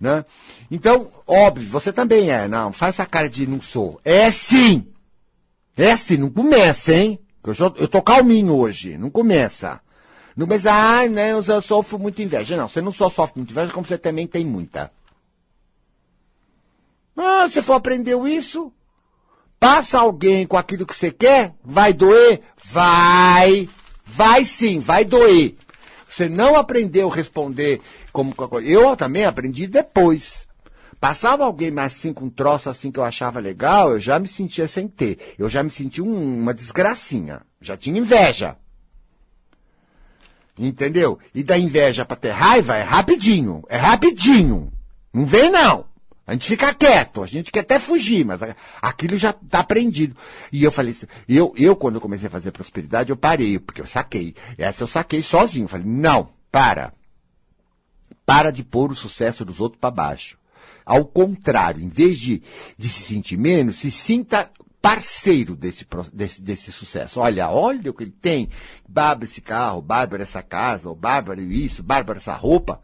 Né? 0.00 0.24
Então, 0.70 1.08
óbvio, 1.26 1.68
você 1.68 1.92
também 1.92 2.30
é. 2.30 2.48
Não, 2.48 2.72
faz 2.72 2.94
essa 2.94 3.06
cara 3.06 3.28
de 3.28 3.46
não 3.46 3.60
sou. 3.60 4.00
É 4.04 4.30
sim! 4.30 4.86
É 5.76 5.96
sim, 5.96 6.16
não 6.16 6.30
começa, 6.30 6.94
hein? 6.94 7.18
Eu, 7.42 7.74
eu 7.76 7.88
tô 7.88 8.00
calminho 8.00 8.56
hoje, 8.56 8.96
não 8.96 9.10
começa. 9.10 9.80
Não 10.36 10.46
começa, 10.46 10.72
ah, 10.72 11.06
né, 11.08 11.32
eu, 11.32 11.42
eu 11.42 11.62
sofro 11.62 11.98
muita 11.98 12.22
inveja. 12.22 12.56
Não, 12.56 12.68
você 12.68 12.80
não 12.80 12.92
só 12.92 13.10
sofre 13.10 13.38
muita 13.38 13.52
inveja, 13.52 13.72
como 13.72 13.86
você 13.86 13.98
também 13.98 14.26
tem 14.26 14.44
muita. 14.44 14.90
Ah, 17.16 17.46
você 17.48 17.62
for 17.62 17.74
aprendeu 17.74 18.26
isso? 18.26 18.72
Passa 19.60 19.98
alguém 19.98 20.46
com 20.46 20.56
aquilo 20.56 20.86
que 20.86 20.94
você 20.94 21.10
quer? 21.10 21.54
Vai 21.64 21.92
doer? 21.92 22.42
Vai! 22.64 23.68
Vai 24.04 24.44
sim, 24.44 24.78
vai 24.78 25.04
doer. 25.04 25.56
Você 26.14 26.28
não 26.28 26.54
aprendeu 26.54 27.10
a 27.10 27.14
responder 27.14 27.80
como 28.12 28.32
eu 28.62 28.96
também 28.96 29.24
aprendi 29.24 29.66
depois. 29.66 30.46
Passava 31.00 31.44
alguém 31.44 31.72
mais 31.72 31.92
assim 31.92 32.12
com 32.12 32.26
um 32.26 32.30
troço 32.30 32.70
assim 32.70 32.92
que 32.92 33.00
eu 33.00 33.04
achava 33.04 33.40
legal, 33.40 33.90
eu 33.90 33.98
já 33.98 34.16
me 34.20 34.28
sentia 34.28 34.68
sem 34.68 34.86
ter. 34.86 35.34
Eu 35.36 35.50
já 35.50 35.60
me 35.60 35.70
sentia 35.70 36.04
um, 36.04 36.40
uma 36.40 36.54
desgracinha. 36.54 37.42
Já 37.60 37.76
tinha 37.76 37.98
inveja. 37.98 38.56
Entendeu? 40.56 41.18
E 41.34 41.42
da 41.42 41.58
inveja 41.58 42.04
para 42.04 42.16
ter 42.16 42.30
raiva 42.30 42.76
é 42.76 42.82
rapidinho. 42.82 43.64
É 43.68 43.76
rapidinho. 43.76 44.72
Não 45.12 45.26
vem 45.26 45.50
não. 45.50 45.84
A 46.26 46.32
gente 46.32 46.48
fica 46.48 46.72
quieto, 46.72 47.22
a 47.22 47.26
gente 47.26 47.52
quer 47.52 47.60
até 47.60 47.78
fugir, 47.78 48.24
mas 48.24 48.40
aquilo 48.80 49.18
já 49.18 49.30
está 49.30 49.60
aprendido. 49.60 50.16
E 50.50 50.64
eu 50.64 50.72
falei 50.72 50.92
assim, 50.92 51.06
eu, 51.28 51.52
eu 51.56 51.76
quando 51.76 51.96
eu 51.96 52.00
comecei 52.00 52.28
a 52.28 52.30
fazer 52.30 52.50
prosperidade, 52.50 53.10
eu 53.10 53.16
parei, 53.16 53.58
porque 53.58 53.82
eu 53.82 53.86
saquei. 53.86 54.34
Essa 54.56 54.84
eu 54.84 54.88
saquei 54.88 55.22
sozinho. 55.22 55.68
Falei, 55.68 55.86
não, 55.86 56.30
para. 56.50 56.94
Para 58.24 58.50
de 58.50 58.64
pôr 58.64 58.90
o 58.90 58.94
sucesso 58.94 59.44
dos 59.44 59.60
outros 59.60 59.78
para 59.78 59.90
baixo. 59.90 60.38
Ao 60.84 61.04
contrário, 61.04 61.82
em 61.82 61.88
vez 61.88 62.18
de, 62.18 62.42
de 62.78 62.88
se 62.88 63.00
sentir 63.00 63.36
menos, 63.36 63.76
se 63.76 63.90
sinta 63.90 64.50
parceiro 64.84 65.56
desse, 65.56 65.86
desse, 66.12 66.42
desse 66.42 66.70
sucesso. 66.70 67.18
Olha, 67.18 67.48
olha 67.48 67.90
o 67.90 67.94
que 67.94 68.04
ele 68.04 68.14
tem. 68.20 68.50
Bárbara 68.86 69.24
esse 69.24 69.40
carro, 69.40 69.80
Bárbara 69.80 70.24
essa 70.24 70.42
casa, 70.42 70.90
ou 70.90 70.94
Bárbara 70.94 71.40
isso, 71.40 71.82
Bárbara 71.82 72.18
essa 72.18 72.34
roupa. 72.34 72.82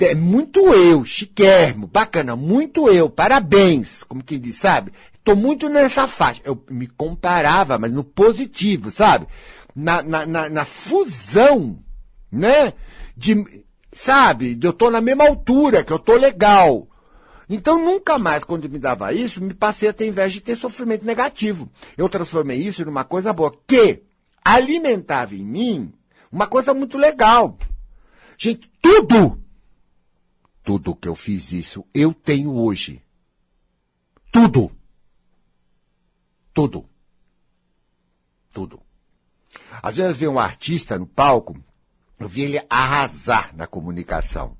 É 0.00 0.14
muito 0.14 0.72
eu, 0.72 1.04
chiquérrimo, 1.04 1.86
bacana, 1.86 2.34
muito 2.34 2.88
eu, 2.88 3.10
parabéns, 3.10 4.02
como 4.04 4.24
quem 4.24 4.40
diz, 4.40 4.56
sabe? 4.56 4.90
Tô 5.22 5.36
muito 5.36 5.68
nessa 5.68 6.08
faixa. 6.08 6.40
Eu 6.46 6.64
me 6.70 6.86
comparava, 6.86 7.78
mas 7.78 7.92
no 7.92 8.02
positivo, 8.02 8.90
sabe? 8.90 9.26
Na, 9.76 10.02
na, 10.02 10.24
na, 10.24 10.48
na 10.48 10.64
fusão, 10.64 11.78
né? 12.32 12.72
De, 13.14 13.44
sabe? 13.92 14.58
Eu 14.62 14.72
tô 14.72 14.90
na 14.90 15.02
mesma 15.02 15.28
altura, 15.28 15.84
que 15.84 15.92
eu 15.92 15.98
tô 15.98 16.16
legal. 16.16 16.88
Então, 17.48 17.78
nunca 17.78 18.18
mais, 18.18 18.42
quando 18.42 18.68
me 18.68 18.78
dava 18.78 19.12
isso, 19.12 19.42
me 19.42 19.52
passei 19.52 19.88
a 19.88 19.92
ter 19.92 20.06
inveja 20.06 20.34
de 20.34 20.40
ter 20.40 20.56
sofrimento 20.56 21.04
negativo. 21.04 21.70
Eu 21.96 22.08
transformei 22.08 22.58
isso 22.58 22.84
numa 22.84 23.04
coisa 23.04 23.32
boa, 23.32 23.54
que 23.66 24.02
alimentava 24.44 25.34
em 25.34 25.44
mim 25.44 25.92
uma 26.30 26.46
coisa 26.46 26.72
muito 26.72 26.96
legal. 26.96 27.56
Gente, 28.36 28.70
tudo, 28.80 29.42
tudo 30.62 30.96
que 30.96 31.08
eu 31.08 31.14
fiz 31.14 31.52
isso, 31.52 31.84
eu 31.94 32.12
tenho 32.12 32.54
hoje. 32.54 33.02
Tudo. 34.32 34.70
Tudo. 36.52 36.88
Tudo. 38.52 38.80
Às 39.82 39.96
vezes 39.96 40.16
vem 40.16 40.28
um 40.28 40.38
artista 40.38 40.98
no 40.98 41.06
palco, 41.06 41.56
eu 42.18 42.28
vi 42.28 42.42
ele 42.42 42.64
arrasar 42.68 43.54
na 43.54 43.66
comunicação 43.66 44.56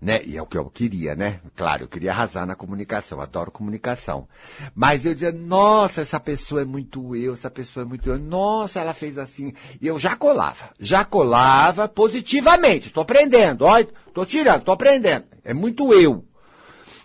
né? 0.00 0.22
E 0.24 0.36
é 0.36 0.42
o 0.42 0.46
que 0.46 0.56
eu 0.56 0.70
queria, 0.70 1.14
né? 1.14 1.40
Claro, 1.54 1.84
eu 1.84 1.88
queria 1.88 2.10
arrasar 2.10 2.46
na 2.46 2.54
comunicação, 2.54 3.20
adoro 3.20 3.50
comunicação. 3.50 4.26
Mas 4.74 5.04
eu 5.04 5.12
dizia, 5.12 5.30
nossa, 5.30 6.00
essa 6.00 6.18
pessoa 6.18 6.62
é 6.62 6.64
muito 6.64 7.14
eu, 7.14 7.34
essa 7.34 7.50
pessoa 7.50 7.84
é 7.84 7.86
muito 7.86 8.08
eu, 8.08 8.18
nossa, 8.18 8.80
ela 8.80 8.94
fez 8.94 9.18
assim. 9.18 9.52
E 9.80 9.86
eu 9.86 9.98
já 9.98 10.16
colava, 10.16 10.70
já 10.78 11.04
colava 11.04 11.86
positivamente, 11.86 12.88
estou 12.88 13.02
aprendendo, 13.02 13.64
olha, 13.64 13.88
estou 14.06 14.24
tirando, 14.24 14.60
estou 14.60 14.74
aprendendo. 14.74 15.26
É 15.44 15.52
muito 15.52 15.92
eu. 15.92 16.24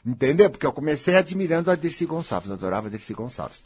Entendeu? 0.06 0.50
Porque 0.50 0.66
eu 0.66 0.72
comecei 0.72 1.16
admirando 1.16 1.72
a 1.72 1.76
Dirce 1.76 2.06
Gonçalves, 2.06 2.48
eu 2.48 2.56
adorava 2.56 2.88
a 2.88 2.92
Dirce 2.92 3.14
Gonçalves. 3.14 3.66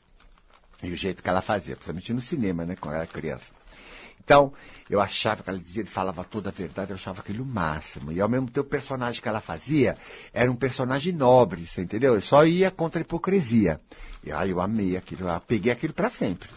E 0.82 0.92
o 0.92 0.96
jeito 0.96 1.22
que 1.22 1.30
ela 1.30 1.42
fazia, 1.42 1.76
principalmente 1.76 2.14
no 2.14 2.22
cinema, 2.22 2.66
né, 2.66 2.76
quando 2.80 2.96
eu 2.96 3.02
era 3.02 3.08
criança. 3.08 3.52
Então, 4.30 4.54
eu 4.88 5.02
achava 5.02 5.42
que 5.42 5.50
ela 5.50 5.58
dizia, 5.58 5.82
ele 5.82 5.90
falava 5.90 6.24
toda 6.24 6.50
a 6.50 6.52
verdade, 6.52 6.92
eu 6.92 6.96
achava 6.96 7.22
aquilo 7.22 7.44
o 7.44 7.48
máximo. 7.48 8.12
E 8.12 8.22
ao 8.22 8.30
mesmo 8.30 8.46
tempo, 8.46 8.60
o 8.60 8.64
personagem 8.64 9.20
que 9.20 9.28
ela 9.28 9.42
fazia 9.42 9.98
era 10.32 10.52
um 10.52 10.56
personagem 10.56 11.12
nobre, 11.12 11.66
você 11.66 11.82
entendeu? 11.82 12.14
Eu 12.14 12.22
só 12.22 12.46
ia 12.46 12.70
contra 12.70 13.00
a 13.00 13.02
hipocrisia. 13.02 13.82
E 14.24 14.32
aí 14.32 14.52
eu 14.52 14.62
amei 14.62 14.96
aquilo, 14.96 15.28
eu 15.28 15.42
peguei 15.42 15.72
aquilo 15.72 15.94
para 15.94 16.12
sempre. 16.12 16.48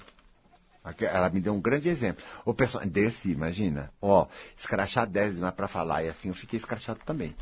Ela 1.01 1.31
me 1.31 1.41
deu 1.41 1.55
um 1.55 1.63
grande 1.63 1.89
exemplo. 1.89 2.23
O 2.45 2.53
personagem 2.53 2.93
desse, 2.93 3.31
imagina, 3.31 3.91
ó, 4.03 4.27
escrachar 4.55 5.07
décima 5.07 5.51
para 5.51 5.67
falar, 5.67 6.03
e 6.03 6.09
assim 6.09 6.29
eu 6.29 6.35
fiquei 6.35 6.59
escrachado 6.59 7.01
também. 7.07 7.35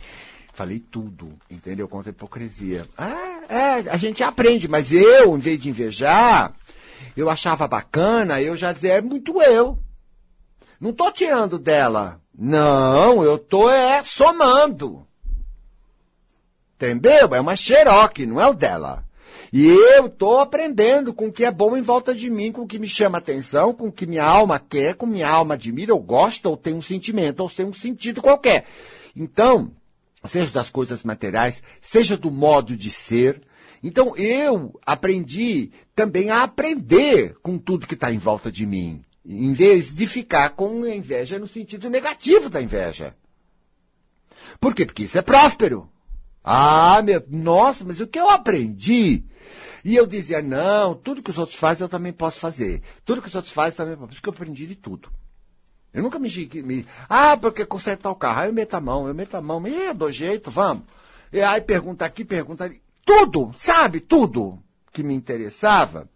Falei 0.52 0.78
tudo, 0.78 1.36
entendeu? 1.50 1.88
Contra 1.88 2.10
a 2.10 2.14
hipocrisia. 2.14 2.86
Ah, 2.96 3.40
é, 3.48 3.90
a 3.90 3.96
gente 3.96 4.22
aprende, 4.22 4.68
mas 4.68 4.92
eu, 4.92 5.36
em 5.36 5.40
vez 5.40 5.58
de 5.58 5.68
invejar, 5.68 6.54
eu 7.16 7.28
achava 7.28 7.66
bacana, 7.66 8.40
eu 8.40 8.56
já 8.56 8.72
dizia, 8.72 8.92
é 8.92 9.00
muito 9.00 9.42
eu. 9.42 9.76
Não 10.80 10.92
tô 10.92 11.12
tirando 11.12 11.58
dela. 11.58 12.20
Não, 12.36 13.22
eu 13.22 13.36
tô 13.36 13.68
é 13.68 14.02
somando. 14.02 15.06
Entendeu? 16.76 17.34
É 17.34 17.40
uma 17.40 17.54
xeroque, 17.54 18.24
não 18.24 18.40
é 18.40 18.46
o 18.46 18.54
dela. 18.54 19.04
E 19.52 19.66
eu 19.66 20.06
estou 20.06 20.38
aprendendo 20.38 21.12
com 21.12 21.26
o 21.26 21.32
que 21.32 21.44
é 21.44 21.50
bom 21.50 21.76
em 21.76 21.82
volta 21.82 22.14
de 22.14 22.30
mim, 22.30 22.52
com 22.52 22.62
o 22.62 22.66
que 22.66 22.78
me 22.78 22.88
chama 22.88 23.18
atenção, 23.18 23.74
com 23.74 23.88
o 23.88 23.92
que 23.92 24.06
minha 24.06 24.24
alma 24.24 24.58
quer, 24.58 24.94
com 24.94 25.04
minha 25.04 25.28
alma 25.28 25.54
admira, 25.54 25.92
ou 25.92 26.00
gosta, 26.00 26.48
ou 26.48 26.56
tem 26.56 26.72
um 26.72 26.80
sentimento, 26.80 27.40
ou 27.40 27.50
tem 27.50 27.66
um 27.66 27.72
sentido 27.72 28.22
qualquer. 28.22 28.64
Então, 29.14 29.72
seja 30.24 30.52
das 30.52 30.70
coisas 30.70 31.02
materiais, 31.02 31.62
seja 31.82 32.16
do 32.16 32.30
modo 32.30 32.76
de 32.76 32.90
ser. 32.90 33.42
Então, 33.82 34.16
eu 34.16 34.78
aprendi 34.86 35.72
também 35.96 36.30
a 36.30 36.44
aprender 36.44 37.34
com 37.42 37.58
tudo 37.58 37.86
que 37.86 37.94
está 37.94 38.12
em 38.12 38.18
volta 38.18 38.52
de 38.52 38.64
mim, 38.64 39.02
em 39.24 39.52
vez 39.52 39.94
de 39.94 40.06
ficar 40.06 40.50
com 40.50 40.83
a 40.83 40.94
inveja 40.94 41.38
no 41.38 41.46
sentido 41.46 41.90
negativo 41.90 42.48
da 42.48 42.61
inveja. 42.61 43.14
Por 44.59 44.74
quê? 44.74 44.87
Porque 44.87 45.04
isso 45.04 45.18
é 45.18 45.22
próspero. 45.22 45.88
Ah, 46.42 47.02
meu, 47.02 47.22
nossa, 47.28 47.85
mas 47.85 48.00
o 48.00 48.06
que 48.06 48.18
eu 48.18 48.30
aprendi? 48.30 49.24
E 49.85 49.94
eu 49.94 50.06
dizia, 50.06 50.42
não, 50.42 50.94
tudo 50.94 51.22
que 51.22 51.30
os 51.30 51.38
outros 51.38 51.59
fazem 51.59 51.85
eu 51.85 51.88
também 51.88 52.12
posso 52.12 52.40
fazer. 52.40 52.83
Tudo 53.04 53.22
que 53.22 53.28
os 53.28 53.35
outros 53.35 53.52
fazem 53.52 53.76
também 53.76 53.94
posso. 53.94 54.09
Por 54.09 54.12
isso 54.12 54.22
que 54.22 54.28
eu 54.28 54.33
aprendi 54.33 54.66
de 54.66 54.74
tudo. 54.74 55.11
Eu 55.92 56.02
nunca 56.02 56.18
me, 56.18 56.28
me 56.62 56.87
ah, 57.09 57.37
porque 57.37 57.64
consertar 57.64 58.11
o 58.11 58.14
carro. 58.14 58.40
Aí 58.40 58.48
eu 58.48 58.52
meto 58.52 58.74
a 58.74 58.80
mão, 58.80 59.09
eu 59.09 59.14
meto 59.14 59.37
a 59.37 59.40
mão, 59.40 59.66
e 59.66 59.74
é 59.74 59.94
do 59.94 60.11
jeito, 60.11 60.50
vamos. 60.50 60.85
E 61.33 61.40
aí 61.40 61.61
pergunta 61.61 62.04
aqui, 62.04 62.24
pergunta 62.24 62.64
ali. 62.64 62.80
Tudo, 63.04 63.52
sabe, 63.56 64.00
tudo 64.00 64.62
que 64.92 65.02
me 65.02 65.14
interessava, 65.14 66.09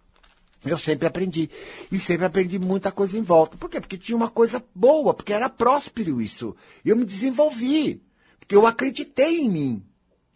eu 0.65 0.79
sempre 0.79 1.07
aprendi. 1.07 1.51
E 1.91 1.99
sempre 1.99 2.27
aprendi 2.27 2.59
muita 2.59 2.91
coisa 2.91 3.19
em 3.19 3.23
volta. 3.23 3.57
Por 3.57 3.69
quê? 3.69 3.81
Porque 3.81 3.99
tinha 3.99 4.17
uma 4.17 4.31
coisa 4.31 4.63
boa, 4.75 5.15
porque 5.15 5.33
era 5.33 5.49
próspero 5.49 6.21
isso. 6.21 6.55
Eu 6.85 6.97
me 6.97 7.05
desenvolvi, 7.05 8.03
porque 8.39 8.57
eu 8.57 8.67
acreditei 8.67 9.41
em 9.41 9.51
mim. 9.51 9.85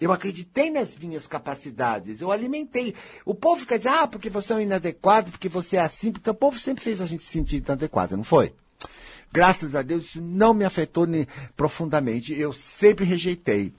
Eu 0.00 0.12
acreditei 0.12 0.70
nas 0.70 0.94
minhas 0.96 1.26
capacidades, 1.26 2.20
eu 2.20 2.30
alimentei. 2.30 2.94
O 3.24 3.34
povo 3.34 3.62
fica 3.62 3.76
dizendo, 3.76 3.96
ah, 3.96 4.06
porque 4.06 4.30
você 4.30 4.52
é 4.52 4.56
um 4.56 4.60
inadequado, 4.60 5.30
porque 5.32 5.48
você 5.48 5.76
é 5.76 5.80
assim. 5.80 6.08
Então, 6.08 6.32
o 6.32 6.36
povo 6.36 6.56
sempre 6.58 6.84
fez 6.84 7.00
a 7.00 7.06
gente 7.06 7.24
se 7.24 7.30
sentir 7.30 7.56
inadequado, 7.56 8.16
não 8.16 8.22
foi? 8.22 8.54
Graças 9.32 9.74
a 9.74 9.82
Deus, 9.82 10.06
isso 10.06 10.22
não 10.22 10.54
me 10.54 10.64
afetou 10.64 11.06
profundamente. 11.56 12.32
Eu 12.32 12.52
sempre 12.52 13.04
rejeitei. 13.04 13.72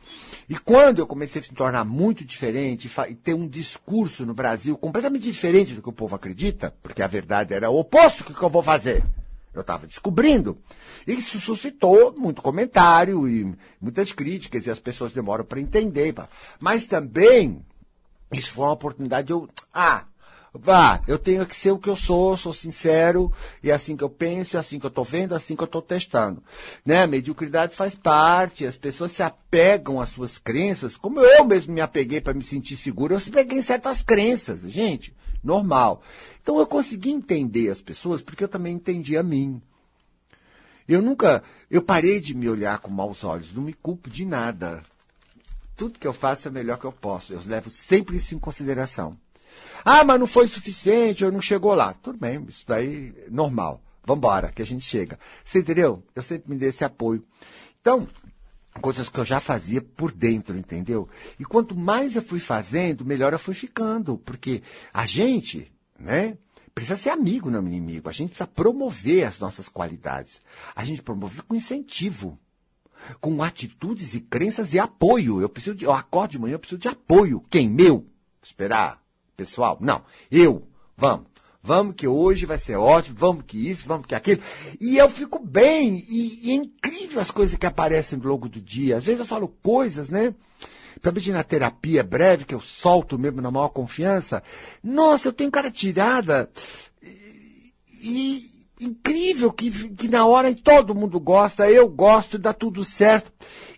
E 0.49 0.57
quando 0.57 0.97
eu 0.97 1.05
comecei 1.05 1.39
a 1.39 1.43
se 1.43 1.53
tornar 1.53 1.85
muito 1.85 2.25
diferente 2.25 2.89
e 3.07 3.13
ter 3.13 3.35
um 3.35 3.47
discurso 3.47 4.25
no 4.25 4.33
Brasil 4.33 4.75
completamente 4.75 5.23
diferente 5.23 5.75
do 5.75 5.81
que 5.81 5.89
o 5.89 5.93
povo 5.93 6.15
acredita, 6.15 6.73
porque 6.81 7.03
a 7.03 7.07
verdade 7.07 7.53
era 7.53 7.69
o 7.69 7.77
oposto 7.77 8.23
do 8.23 8.33
que 8.33 8.43
eu 8.43 8.49
vou 8.49 8.63
fazer. 8.63 9.03
Eu 9.53 9.61
estava 9.61 9.85
descobrindo. 9.85 10.57
Isso 11.05 11.39
suscitou 11.39 12.13
muito 12.17 12.41
comentário 12.41 13.27
e 13.27 13.55
muitas 13.79 14.11
críticas, 14.11 14.65
e 14.65 14.71
as 14.71 14.79
pessoas 14.79 15.13
demoram 15.13 15.45
para 15.45 15.59
entender. 15.59 16.15
Mas 16.59 16.87
também, 16.87 17.63
isso 18.31 18.51
foi 18.51 18.65
uma 18.65 18.73
oportunidade 18.73 19.27
de 19.27 19.33
eu. 19.33 19.47
Ah, 19.71 20.05
vá, 20.53 21.01
eu 21.07 21.17
tenho 21.17 21.45
que 21.45 21.55
ser 21.55 21.71
o 21.71 21.77
que 21.77 21.89
eu 21.89 21.95
sou, 21.95 22.35
sou 22.37 22.53
sincero, 22.53 23.31
e 23.63 23.69
é 23.69 23.73
assim 23.73 23.95
que 23.95 24.03
eu 24.03 24.09
penso, 24.09 24.57
é 24.57 24.59
assim 24.59 24.79
que 24.79 24.85
eu 24.85 24.89
estou 24.89 25.03
vendo, 25.03 25.33
é 25.33 25.37
assim 25.37 25.55
que 25.55 25.61
eu 25.61 25.65
estou 25.65 25.81
testando. 25.81 26.43
Né? 26.85 27.03
A 27.03 27.07
mediocridade 27.07 27.75
faz 27.75 27.95
parte, 27.95 28.65
as 28.65 28.77
pessoas 28.77 29.11
se 29.11 29.23
apegam 29.23 30.01
às 30.01 30.09
suas 30.09 30.37
crenças, 30.37 30.97
como 30.97 31.19
eu 31.19 31.45
mesmo 31.45 31.73
me 31.73 31.81
apeguei 31.81 32.21
para 32.21 32.33
me 32.33 32.43
sentir 32.43 32.77
seguro, 32.77 33.13
eu 33.13 33.19
se 33.19 33.31
peguei 33.31 33.59
em 33.59 33.63
certas 33.63 34.01
crenças, 34.01 34.61
gente 34.61 35.13
normal. 35.43 36.01
Então 36.41 36.59
eu 36.59 36.67
consegui 36.67 37.11
entender 37.11 37.69
as 37.69 37.81
pessoas 37.81 38.21
porque 38.21 38.43
eu 38.43 38.47
também 38.47 38.75
entendi 38.75 39.17
a 39.17 39.23
mim. 39.23 39.61
Eu 40.87 41.01
nunca, 41.01 41.43
eu 41.69 41.81
parei 41.81 42.19
de 42.19 42.33
me 42.33 42.49
olhar 42.49 42.79
com 42.79 42.89
maus 42.89 43.23
olhos, 43.23 43.53
não 43.53 43.63
me 43.63 43.73
culpo 43.73 44.09
de 44.09 44.25
nada. 44.25 44.81
Tudo 45.75 45.99
que 45.99 46.07
eu 46.07 46.13
faço 46.13 46.47
é 46.47 46.51
o 46.51 46.53
melhor 46.53 46.77
que 46.77 46.85
eu 46.85 46.91
posso. 46.91 47.31
Eu 47.31 47.41
levo 47.45 47.69
sempre 47.69 48.17
isso 48.17 48.35
em 48.35 48.39
consideração. 48.39 49.17
Ah, 49.83 50.03
mas 50.03 50.19
não 50.19 50.27
foi 50.27 50.47
suficiente, 50.47 51.23
eu 51.23 51.31
não 51.31 51.41
chegou 51.41 51.73
lá. 51.73 51.93
Tudo 51.93 52.17
bem, 52.17 52.43
isso 52.47 52.63
daí 52.67 53.13
é 53.25 53.29
normal. 53.29 53.81
Vamos 54.03 54.19
embora, 54.19 54.51
que 54.51 54.61
a 54.61 54.65
gente 54.65 54.83
chega. 54.83 55.19
Você 55.43 55.59
entendeu? 55.59 56.03
Eu 56.15 56.21
sempre 56.21 56.49
me 56.49 56.57
dei 56.57 56.69
esse 56.69 56.83
apoio. 56.83 57.23
Então, 57.81 58.07
coisas 58.81 59.09
que 59.09 59.19
eu 59.19 59.25
já 59.25 59.39
fazia 59.39 59.81
por 59.81 60.11
dentro, 60.11 60.57
entendeu? 60.57 61.07
E 61.39 61.45
quanto 61.45 61.75
mais 61.75 62.15
eu 62.15 62.21
fui 62.21 62.39
fazendo, 62.39 63.05
melhor 63.05 63.33
eu 63.33 63.39
fui 63.39 63.53
ficando, 63.53 64.17
porque 64.17 64.63
a 64.93 65.05
gente, 65.05 65.71
né, 65.99 66.37
precisa 66.73 66.97
ser 66.97 67.09
amigo, 67.09 67.51
não 67.51 67.65
inimigo. 67.67 68.09
A 68.09 68.13
gente 68.13 68.29
precisa 68.29 68.47
promover 68.47 69.25
as 69.25 69.37
nossas 69.37 69.67
qualidades. 69.67 70.41
A 70.75 70.83
gente 70.85 71.01
promove 71.01 71.41
com 71.41 71.55
incentivo, 71.55 72.39
com 73.19 73.43
atitudes 73.43 74.13
e 74.13 74.21
crenças 74.21 74.73
e 74.73 74.79
apoio. 74.79 75.41
Eu 75.41 75.49
preciso 75.49 75.75
de, 75.75 75.85
eu 75.85 75.91
acordo 75.91 76.31
de 76.31 76.39
manhã, 76.39 76.53
eu 76.53 76.59
preciso 76.59 76.79
de 76.79 76.87
apoio. 76.87 77.41
Quem? 77.49 77.69
Meu? 77.69 78.05
Esperar? 78.41 78.98
Pessoal? 79.39 79.77
Não. 79.79 80.01
Eu. 80.29 80.67
Vamos. 80.97 81.27
Vamos 81.63 81.95
que 81.95 82.05
hoje 82.05 82.45
vai 82.45 82.57
ser 82.57 82.75
ótimo, 82.75 83.15
vamos 83.17 83.43
que 83.45 83.69
isso, 83.69 83.85
vamos 83.85 84.05
que 84.05 84.15
aquilo. 84.15 84.41
E 84.81 84.97
eu 84.97 85.09
fico 85.09 85.39
bem, 85.39 86.05
e, 86.09 86.47
e 86.47 86.51
é 86.51 86.55
incrível 86.55 87.21
as 87.21 87.31
coisas 87.31 87.57
que 87.57 87.65
aparecem 87.65 88.19
no 88.19 88.27
longo 88.27 88.49
do 88.49 88.59
dia. 88.59 88.97
Às 88.97 89.03
vezes 89.05 89.19
eu 89.19 89.25
falo 89.25 89.47
coisas, 89.61 90.09
né? 90.09 90.33
Principalmente 91.01 91.31
na 91.31 91.43
terapia 91.43 92.03
breve, 92.03 92.43
que 92.43 92.53
eu 92.53 92.59
solto 92.59 93.17
mesmo 93.17 93.41
na 93.41 93.49
maior 93.49 93.69
confiança. 93.69 94.43
Nossa, 94.83 95.29
eu 95.29 95.33
tenho 95.33 95.51
cara 95.51 95.71
tirada. 95.71 96.49
E, 98.01 98.48
incrível 98.79 99.51
que, 99.51 99.69
que 99.89 100.07
na 100.07 100.25
hora 100.25 100.53
todo 100.55 100.95
mundo 100.95 101.19
gosta, 101.19 101.69
eu 101.69 101.87
gosto, 101.87 102.37
dá 102.37 102.53
tudo 102.53 102.85
certo. 102.85 103.31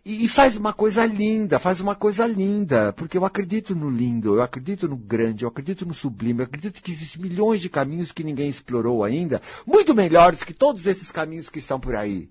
E, 0.05 0.25
e, 0.25 0.27
faz 0.27 0.55
uma 0.55 0.73
coisa 0.73 1.05
linda, 1.05 1.59
faz 1.59 1.79
uma 1.79 1.95
coisa 1.95 2.25
linda, 2.25 2.93
porque 2.93 3.17
eu 3.17 3.25
acredito 3.25 3.75
no 3.75 3.89
lindo, 3.89 4.35
eu 4.35 4.41
acredito 4.41 4.87
no 4.87 4.95
grande, 4.95 5.43
eu 5.43 5.49
acredito 5.49 5.85
no 5.85 5.93
sublime, 5.93 6.39
eu 6.39 6.45
acredito 6.45 6.81
que 6.81 6.91
existem 6.91 7.21
milhões 7.21 7.61
de 7.61 7.69
caminhos 7.69 8.11
que 8.11 8.23
ninguém 8.23 8.49
explorou 8.49 9.03
ainda, 9.03 9.41
muito 9.65 9.93
melhores 9.93 10.43
que 10.43 10.53
todos 10.53 10.87
esses 10.87 11.11
caminhos 11.11 11.49
que 11.49 11.59
estão 11.59 11.79
por 11.79 11.95
aí. 11.95 12.29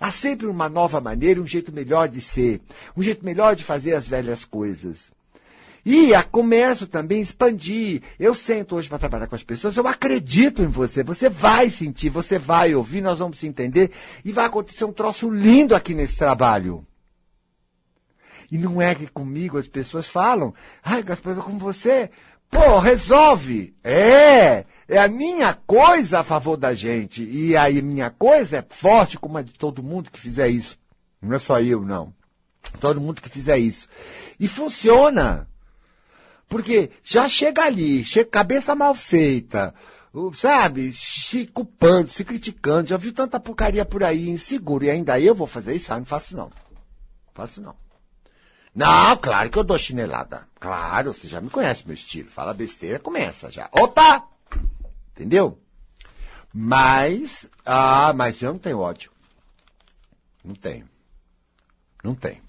Há 0.00 0.10
sempre 0.10 0.46
uma 0.46 0.68
nova 0.68 1.00
maneira, 1.00 1.40
um 1.40 1.46
jeito 1.46 1.70
melhor 1.70 2.08
de 2.08 2.20
ser, 2.20 2.60
um 2.96 3.02
jeito 3.02 3.24
melhor 3.24 3.54
de 3.54 3.62
fazer 3.62 3.94
as 3.94 4.06
velhas 4.08 4.44
coisas. 4.44 5.11
E 5.84 6.14
a, 6.14 6.22
começo 6.22 6.86
também 6.86 7.20
expandir. 7.20 8.02
Eu 8.18 8.34
sento 8.34 8.76
hoje 8.76 8.88
para 8.88 8.98
trabalhar 8.98 9.26
com 9.26 9.34
as 9.34 9.42
pessoas, 9.42 9.76
eu 9.76 9.86
acredito 9.86 10.62
em 10.62 10.68
você. 10.68 11.02
Você 11.02 11.28
vai 11.28 11.70
sentir, 11.70 12.08
você 12.08 12.38
vai 12.38 12.74
ouvir, 12.74 13.00
nós 13.00 13.18
vamos 13.18 13.38
se 13.38 13.46
entender 13.46 13.90
e 14.24 14.30
vai 14.30 14.46
acontecer 14.46 14.84
um 14.84 14.92
troço 14.92 15.28
lindo 15.28 15.74
aqui 15.74 15.94
nesse 15.94 16.16
trabalho. 16.16 16.86
E 18.50 18.58
não 18.58 18.80
é 18.80 18.94
que 18.94 19.06
comigo 19.06 19.58
as 19.58 19.66
pessoas 19.66 20.06
falam, 20.06 20.54
ai, 20.84 21.02
Gaspar, 21.02 21.34
como 21.36 21.58
você, 21.58 22.10
pô, 22.50 22.78
resolve. 22.78 23.74
É, 23.82 24.66
é 24.86 24.98
a 24.98 25.08
minha 25.08 25.54
coisa 25.54 26.20
a 26.20 26.24
favor 26.24 26.56
da 26.56 26.74
gente. 26.74 27.24
E 27.24 27.56
aí 27.56 27.80
minha 27.80 28.10
coisa 28.10 28.58
é 28.58 28.64
forte 28.68 29.18
como 29.18 29.38
a 29.38 29.42
de 29.42 29.54
todo 29.54 29.82
mundo 29.82 30.10
que 30.10 30.20
fizer 30.20 30.48
isso. 30.48 30.78
Não 31.20 31.34
é 31.34 31.38
só 31.38 31.60
eu, 31.60 31.82
não. 31.82 32.12
Todo 32.78 33.00
mundo 33.00 33.22
que 33.22 33.28
fizer 33.28 33.58
isso. 33.58 33.88
E 34.38 34.46
funciona. 34.46 35.48
Porque 36.48 36.90
já 37.02 37.28
chega 37.28 37.64
ali, 37.64 38.04
chega 38.04 38.28
cabeça 38.28 38.74
mal 38.74 38.94
feita, 38.94 39.74
sabe? 40.34 40.92
Se 40.92 41.46
culpando, 41.46 42.08
se 42.08 42.24
criticando. 42.24 42.88
Já 42.88 42.96
viu 42.96 43.12
tanta 43.12 43.40
porcaria 43.40 43.84
por 43.84 44.04
aí, 44.04 44.28
inseguro. 44.28 44.84
E 44.84 44.90
ainda 44.90 45.18
eu 45.18 45.34
vou 45.34 45.46
fazer 45.46 45.74
isso? 45.74 45.92
Ah, 45.92 45.98
não 45.98 46.04
faço 46.04 46.36
não. 46.36 46.46
Não 46.46 47.32
faço 47.34 47.60
não. 47.60 47.74
Não, 48.74 49.16
claro 49.16 49.50
que 49.50 49.58
eu 49.58 49.64
dou 49.64 49.78
chinelada. 49.78 50.46
Claro, 50.58 51.12
você 51.12 51.28
já 51.28 51.40
me 51.40 51.50
conhece 51.50 51.86
meu 51.86 51.94
estilo. 51.94 52.30
Fala 52.30 52.54
besteira, 52.54 52.98
começa 52.98 53.50
já. 53.50 53.68
Opa! 53.72 54.26
Entendeu? 55.14 55.58
Mas, 56.52 57.48
ah, 57.64 58.12
mas 58.14 58.40
eu 58.40 58.52
não 58.52 58.58
tenho 58.58 58.78
ódio. 58.78 59.10
Não 60.44 60.54
tenho. 60.54 60.88
Não 62.02 62.14
tenho. 62.14 62.42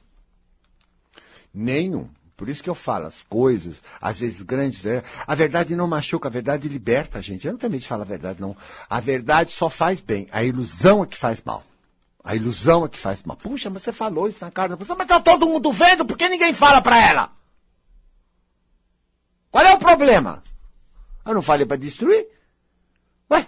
Nenhum. 1.54 2.10
Por 2.36 2.50
isso 2.50 2.64
que 2.64 2.70
eu 2.70 2.76
falo 2.76 3.06
as 3.06 3.22
coisas, 3.24 3.82
às 4.02 4.18
vezes 4.18 4.42
grandes. 4.42 4.84
Né? 4.84 5.04
A 5.28 5.36
verdade 5.36 5.76
não 5.76 5.88
machuca, 5.88 6.28
a 6.28 6.32
verdade 6.32 6.68
liberta 6.68 7.20
a 7.20 7.22
gente. 7.22 7.48
Eu 7.48 7.54
medo 7.54 7.78
de 7.78 7.88
falar 7.88 8.04
a 8.04 8.08
verdade, 8.08 8.42
não. 8.42 8.56
A 8.90 9.00
verdade 9.00 9.52
só 9.52 9.70
faz 9.70 10.02
bem. 10.02 10.28
A 10.32 10.44
ilusão 10.44 11.04
é 11.04 11.08
que 11.08 11.18
faz 11.18 11.42
mal. 11.44 11.64
A 12.24 12.36
ilusão 12.36 12.86
é 12.86 12.90
que 12.90 12.98
faz 12.98 13.22
mal. 13.24 13.38
Puxa, 13.38 13.70
mas 13.70 13.84
você 13.84 13.92
falou 13.92 14.28
isso 14.28 14.44
na 14.44 14.50
cara 14.50 14.70
da 14.70 14.78
pessoa, 14.78 14.98
mas 14.98 15.08
tá 15.08 15.20
todo 15.20 15.48
mundo 15.48 15.72
vendo, 15.72 16.06
por 16.06 16.18
que 16.18 16.28
ninguém 16.30 16.54
fala 16.54 16.82
pra 16.82 16.98
ela? 16.98 17.32
Qual 19.52 19.64
é 19.64 19.74
o 19.74 19.78
problema? 19.78 20.42
Eu 21.26 21.36
não 21.36 21.42
falei 21.42 21.66
para 21.66 21.78
destruir? 21.78 22.28
Ué? 23.30 23.46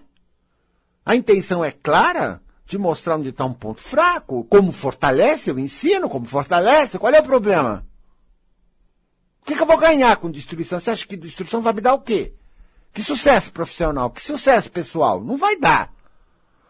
A 1.05 1.15
intenção 1.15 1.63
é 1.65 1.71
clara? 1.71 2.41
De 2.67 2.77
mostrar 2.79 3.17
onde 3.17 3.29
está 3.29 3.45
um 3.45 3.53
ponto 3.53 3.79
fraco? 3.79 4.43
Como 4.45 4.71
fortalece? 4.71 5.49
Eu 5.49 5.59
ensino 5.59 6.09
como 6.09 6.25
fortalece? 6.25 6.97
Qual 6.97 7.13
é 7.13 7.19
o 7.19 7.23
problema? 7.23 7.85
O 9.45 9.47
que, 9.47 9.55
que 9.55 9.61
eu 9.61 9.67
vou 9.67 9.77
ganhar 9.77 10.17
com 10.17 10.31
destruição? 10.31 10.79
Você 10.79 10.89
acha 10.89 11.05
que 11.05 11.15
destruição 11.15 11.61
vai 11.61 11.71
me 11.71 11.79
dar 11.79 11.93
o 11.93 12.01
quê? 12.01 12.33
Que 12.91 13.03
sucesso 13.03 13.51
profissional? 13.51 14.09
Que 14.09 14.19
sucesso 14.19 14.71
pessoal? 14.71 15.23
Não 15.23 15.37
vai 15.37 15.55
dar. 15.55 15.93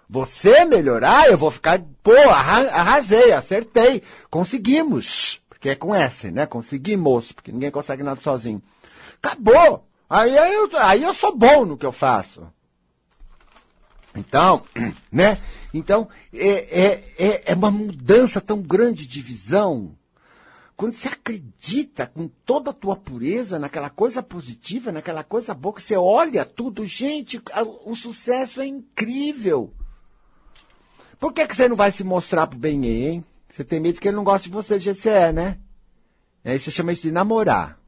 Você 0.10 0.66
melhorar, 0.66 1.30
eu 1.30 1.38
vou 1.38 1.50
ficar, 1.50 1.82
pô, 2.04 2.12
arrasei, 2.12 3.32
acertei, 3.32 4.04
conseguimos. 4.30 5.42
Porque 5.48 5.70
é 5.70 5.76
com 5.76 5.96
S, 5.96 6.30
né? 6.30 6.46
Conseguimos, 6.46 7.32
porque 7.32 7.50
ninguém 7.50 7.72
consegue 7.72 8.04
nada 8.04 8.20
sozinho. 8.20 8.62
Acabou. 9.24 9.88
Aí, 10.10 10.36
eu, 10.36 10.70
aí 10.78 11.04
eu 11.04 11.14
sou 11.14 11.34
bom 11.34 11.64
no 11.64 11.78
que 11.78 11.86
eu 11.86 11.94
faço. 11.94 12.46
Então, 14.14 14.66
né? 15.10 15.38
Então, 15.74 16.10
é, 16.34 16.50
é, 16.50 17.14
é, 17.18 17.44
é 17.46 17.56
uma 17.56 17.72
mudança 17.72 18.42
tão 18.42 18.62
grande 18.62 19.08
de 19.08 19.22
visão. 19.22 19.96
Quando 20.76 20.94
você 20.94 21.08
acredita 21.08 22.06
com 22.06 22.28
toda 22.28 22.72
a 22.72 22.74
tua 22.74 22.98
pureza 22.98 23.58
naquela 23.58 23.90
coisa 23.90 24.22
positiva, 24.22 24.92
naquela 24.92 25.24
coisa 25.24 25.54
boa, 25.54 25.74
que 25.74 25.82
você 25.82 25.96
olha 25.96 26.44
tudo, 26.44 26.86
gente, 26.86 27.42
o 27.86 27.96
sucesso 27.96 28.60
é 28.60 28.66
incrível. 28.66 29.74
Por 31.18 31.32
que, 31.32 31.48
que 31.48 31.56
você 31.56 31.70
não 31.70 31.78
vai 31.78 31.92
se 31.92 32.04
mostrar 32.04 32.48
pro 32.48 32.60
bem 32.60 32.86
hein? 32.86 33.26
Você 33.50 33.64
tem 33.64 33.80
medo 33.80 34.02
que 34.02 34.08
ele 34.08 34.18
não 34.18 34.24
goste 34.24 34.50
de 34.50 34.54
você 34.54 34.78
que 34.78 34.94
você 34.94 35.10
é, 35.10 35.32
né? 35.32 35.58
Aí 36.44 36.60
você 36.60 36.70
chama 36.70 36.92
isso 36.92 37.04
de 37.04 37.12
namorar. 37.12 37.80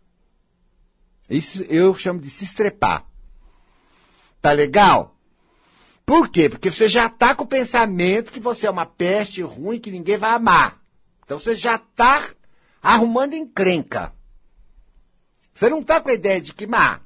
Isso 1.29 1.63
eu 1.63 1.93
chamo 1.93 2.21
de 2.21 2.29
se 2.29 2.45
estrepar. 2.45 3.05
Tá 4.41 4.53
legal? 4.53 5.13
Por 6.05 6.29
quê? 6.29 6.47
Porque 6.47 6.71
você 6.71 6.87
já 6.87 7.09
tá 7.09 7.35
com 7.35 7.43
o 7.43 7.47
pensamento 7.47 8.31
que 8.31 8.39
você 8.39 8.65
é 8.65 8.71
uma 8.71 8.85
peste 8.85 9.41
ruim 9.41 9.77
que 9.77 9.91
ninguém 9.91 10.15
vai 10.15 10.31
amar. 10.31 10.81
Então 11.25 11.37
você 11.37 11.53
já 11.53 11.77
tá 11.77 12.23
arrumando 12.81 13.33
encrenca. 13.33 14.13
Você 15.53 15.69
não 15.69 15.83
tá 15.83 15.99
com 15.99 16.09
a 16.09 16.13
ideia 16.13 16.39
de 16.39 16.53
que, 16.53 16.67
mas 16.67 16.99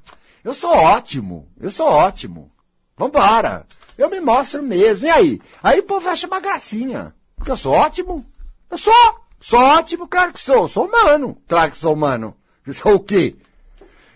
eu 0.44 0.52
sou 0.52 0.70
ótimo, 0.70 1.48
eu 1.60 1.70
sou 1.70 1.86
ótimo. 1.86 2.50
Vambora. 2.96 3.66
Eu 3.96 4.10
me 4.10 4.20
mostro 4.20 4.62
mesmo. 4.62 5.06
E 5.06 5.10
aí? 5.10 5.40
Aí 5.62 5.80
o 5.80 5.84
povo 5.84 6.08
acha 6.08 6.26
uma 6.26 6.40
gracinha. 6.40 7.14
Porque 7.36 7.50
eu 7.50 7.56
sou 7.56 7.72
ótimo. 7.72 8.24
Eu 8.70 8.78
sou. 8.78 9.20
Sou 9.40 9.58
ótimo, 9.58 10.06
claro 10.06 10.32
que 10.32 10.40
sou. 10.40 10.68
Sou 10.68 10.86
humano. 10.86 11.36
Claro 11.48 11.72
que 11.72 11.78
sou 11.78 11.94
humano. 11.94 12.36
Eu 12.66 12.74
sou 12.74 12.94
o 12.94 13.00
quê? 13.00 13.36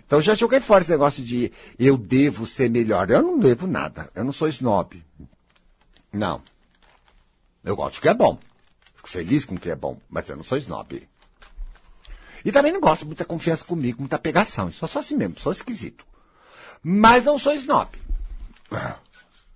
Então 0.07 0.23
já 0.23 0.35
joguei 0.35 0.61
fora 0.61 0.83
esse 0.83 0.91
negócio 0.91 1.23
de 1.23 1.53
eu 1.79 1.97
devo 1.97 2.47
ser 2.47 2.71
melhor. 2.71 3.11
Eu 3.11 3.23
não 3.23 3.39
devo 3.39 3.67
nada. 3.67 4.11
Eu 4.15 4.25
não 4.25 4.33
sou 4.33 4.49
snob. 4.49 5.05
Não. 6.13 6.41
Eu 7.65 7.75
gosto 7.75 7.97
do 7.97 8.03
que 8.03 8.09
é 8.09 8.15
bom. 8.15 8.39
Fico 8.95 9.09
feliz 9.09 9.45
com 9.45 9.57
o 9.57 9.59
que 9.59 9.71
é 9.71 9.77
bom. 9.77 9.99
Mas 10.09 10.29
eu 10.29 10.37
não 10.37 10.45
sou 10.45 10.59
snob. 10.59 11.07
E 12.47 12.53
também 12.53 12.73
não 12.73 12.81
gosto 12.81 13.01
de 13.01 13.07
muita 13.07 13.25
confiança 13.25 13.65
comigo, 13.65 13.99
muita 13.99 14.21
pegação. 14.21 14.67
Eu 14.67 14.73
sou 14.73 14.87
só 14.87 15.01
assim 15.01 15.17
mesmo, 15.17 15.37
sou 15.37 15.51
esquisito. 15.51 16.07
Mas 16.81 17.25
não 17.25 17.41
sou 17.41 17.53
snob. 17.55 17.91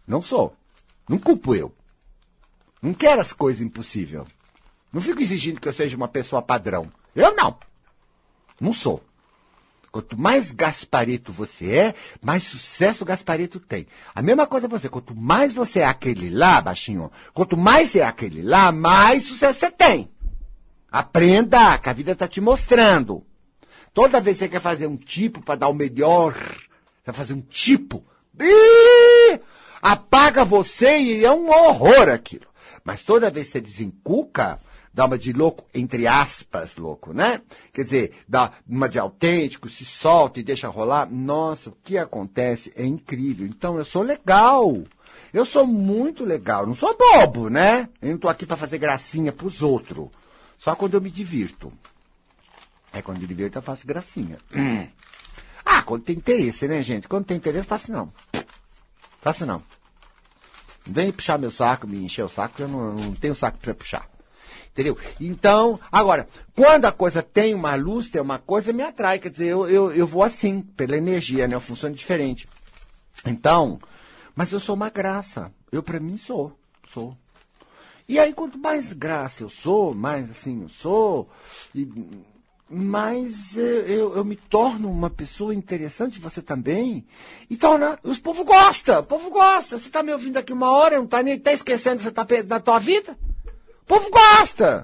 Não 0.09 0.21
sou. 0.21 0.57
Não 1.09 1.17
culpo 1.17 1.55
eu. 1.55 1.73
Não 2.83 2.93
quero 2.93 3.21
as 3.21 3.33
coisas 3.33 3.63
impossíveis. 3.63 4.27
Não 4.93 5.01
fico 5.01 5.23
exigindo 5.23 5.61
que 5.61 5.69
eu 5.69 5.73
seja 5.73 5.97
uma 5.97 6.09
pessoa 6.09 6.43
padrão. 6.43 6.91
Eu 7.15 7.33
não. 7.33 7.57
Não 8.61 8.73
sou. 8.73 9.05
Quanto 9.93 10.19
mais 10.19 10.51
Gasparito 10.51 11.33
você 11.33 11.73
é, 11.73 11.95
mais 12.21 12.43
sucesso 12.43 13.05
o 13.05 13.07
Gasparito 13.07 13.61
tem. 13.61 13.87
A 14.13 14.21
mesma 14.21 14.49
coisa 14.49 14.67
você, 14.67 14.89
quanto 14.89 15.15
mais 15.15 15.53
você 15.53 15.79
é 15.79 15.87
aquele 15.87 16.29
lá, 16.29 16.61
baixinho, 16.61 17.13
quanto 17.33 17.57
mais 17.57 17.91
você 17.91 18.01
é 18.01 18.05
aquele 18.05 18.43
lá, 18.43 18.73
mais 18.73 19.23
sucesso 19.23 19.61
você 19.61 19.71
tem. 19.71 20.11
Aprenda, 20.91 21.79
que 21.79 21.89
a 21.89 21.93
vida 21.93 22.13
está 22.13 22.27
te 22.27 22.41
mostrando. 22.41 23.25
Toda 23.93 24.21
vez 24.21 24.39
que 24.39 24.45
você 24.45 24.49
quer 24.49 24.61
fazer 24.61 24.87
um 24.87 24.97
tipo 24.97 25.41
para 25.41 25.57
dar 25.57 25.69
o 25.69 25.75
melhor, 25.75 26.35
vai 27.05 27.15
fazer 27.15 27.35
um 27.35 27.41
tipo, 27.41 28.05
ih, 28.39 29.41
apaga 29.83 30.45
você 30.45 30.99
e 30.99 31.25
é 31.25 31.31
um 31.33 31.49
horror 31.49 32.09
aquilo. 32.09 32.47
Mas 32.85 33.03
toda 33.03 33.31
vez 33.31 33.47
que 33.47 33.53
você 33.53 33.61
desencuca, 33.61 34.61
dá 34.93 35.05
uma 35.05 35.19
de 35.19 35.33
louco, 35.33 35.65
entre 35.75 36.07
aspas, 36.07 36.77
louco, 36.77 37.13
né? 37.13 37.41
Quer 37.73 37.85
dizer, 37.85 38.13
dá 38.29 38.53
uma 38.69 38.89
de 38.89 38.99
autêntico, 38.99 39.69
se 39.69 39.85
solta 39.85 40.41
e 40.41 40.45
deixa 40.45 40.69
rolar. 40.69 41.09
Nossa, 41.11 41.71
o 41.71 41.77
que 41.83 41.99
acontece 41.99 42.73
é 42.77 42.85
incrível. 42.85 43.47
Então, 43.47 43.79
eu 43.79 43.85
sou 43.85 44.03
legal. 44.03 44.83
Eu 45.33 45.45
sou 45.45 45.67
muito 45.67 46.25
legal. 46.25 46.67
Não 46.67 46.75
sou 46.75 46.97
bobo, 46.97 47.49
né? 47.49 47.89
Eu 48.01 48.11
não 48.11 48.19
tô 48.19 48.29
aqui 48.29 48.47
para 48.47 48.57
fazer 48.57 48.79
gracinha 48.79 49.33
pros 49.33 49.63
outros. 49.63 50.09
Só 50.61 50.77
quando 50.77 50.93
eu 50.95 51.01
me 51.01 51.11
divirto. 51.11 51.73
É 52.93 53.01
quando 53.01 53.17
eu 53.17 53.23
me 53.23 53.29
divirto 53.29 53.57
eu 53.57 53.63
faço 53.63 53.87
gracinha. 53.87 54.37
Hum. 54.55 54.87
Ah, 55.65 55.83
quando 55.83 56.03
tem 56.03 56.17
interesse, 56.17 56.69
né, 56.69 56.83
gente? 56.83 57.09
Quando 57.09 57.25
tem 57.25 57.39
interesse, 57.39 57.67
faço 57.67 57.91
não. 57.91 58.13
Faço 59.23 59.47
não. 59.47 59.63
Não 60.87 60.95
vem 60.95 61.11
puxar 61.11 61.39
meu 61.39 61.51
saco, 61.51 61.89
me 61.89 62.05
encher 62.05 62.25
o 62.25 62.29
saco, 62.29 62.61
eu 62.61 62.69
não, 62.69 62.93
não 62.95 63.15
tenho 63.15 63.35
saco 63.35 63.59
para 63.59 63.73
puxar. 63.73 64.07
Entendeu? 64.71 64.99
Então, 65.19 65.81
agora, 65.91 66.29
quando 66.55 66.85
a 66.85 66.93
coisa 66.93 67.23
tem 67.23 67.55
uma 67.55 67.75
luz, 67.75 68.11
tem 68.11 68.21
uma 68.21 68.39
coisa, 68.39 68.73
me 68.73 68.83
atrai. 68.83 69.19
Quer 69.19 69.31
dizer, 69.31 69.47
eu, 69.47 69.67
eu, 69.67 69.93
eu 69.93 70.07
vou 70.07 70.23
assim, 70.23 70.61
pela 70.61 70.97
energia, 70.97 71.49
né? 71.49 71.55
Eu 71.55 71.61
funciono 71.61 71.95
diferente. 71.95 72.47
Então, 73.25 73.81
mas 74.35 74.53
eu 74.53 74.61
sou 74.61 74.75
uma 74.75 74.91
graça. 74.91 75.51
Eu, 75.73 75.83
para 75.83 75.99
mim, 75.99 76.19
sou. 76.19 76.57
Sou. 76.89 77.17
E 78.11 78.19
aí, 78.19 78.33
quanto 78.33 78.59
mais 78.59 78.93
graça 78.93 79.45
eu 79.45 79.49
sou, 79.49 79.95
mais 79.95 80.29
assim 80.29 80.63
eu 80.63 80.69
sou, 80.69 81.29
e, 81.73 81.89
mais 82.69 83.57
eu, 83.57 83.87
eu, 83.87 84.17
eu, 84.17 84.25
me 84.25 84.35
torno 84.35 84.91
uma 84.91 85.09
pessoa 85.09 85.55
interessante, 85.55 86.19
você 86.19 86.43
também. 86.43 87.07
E 87.49 87.57
torna. 87.57 88.01
Os 88.03 88.19
povo 88.19 88.45
gosta, 88.45 88.99
o 88.99 89.05
povo 89.05 89.31
gosta. 89.31 89.79
Você 89.79 89.87
está 89.87 90.03
me 90.03 90.13
ouvindo 90.13 90.39
aqui 90.39 90.53
uma 90.53 90.73
hora, 90.73 90.97
não 90.97 91.05
está 91.05 91.23
nem 91.23 91.39
tá 91.39 91.53
esquecendo 91.53 91.99
que 91.99 92.03
você 92.03 92.09
está 92.09 92.27
na 92.49 92.59
tua 92.59 92.81
vida? 92.81 93.17
povo 93.87 94.11
gosta. 94.11 94.83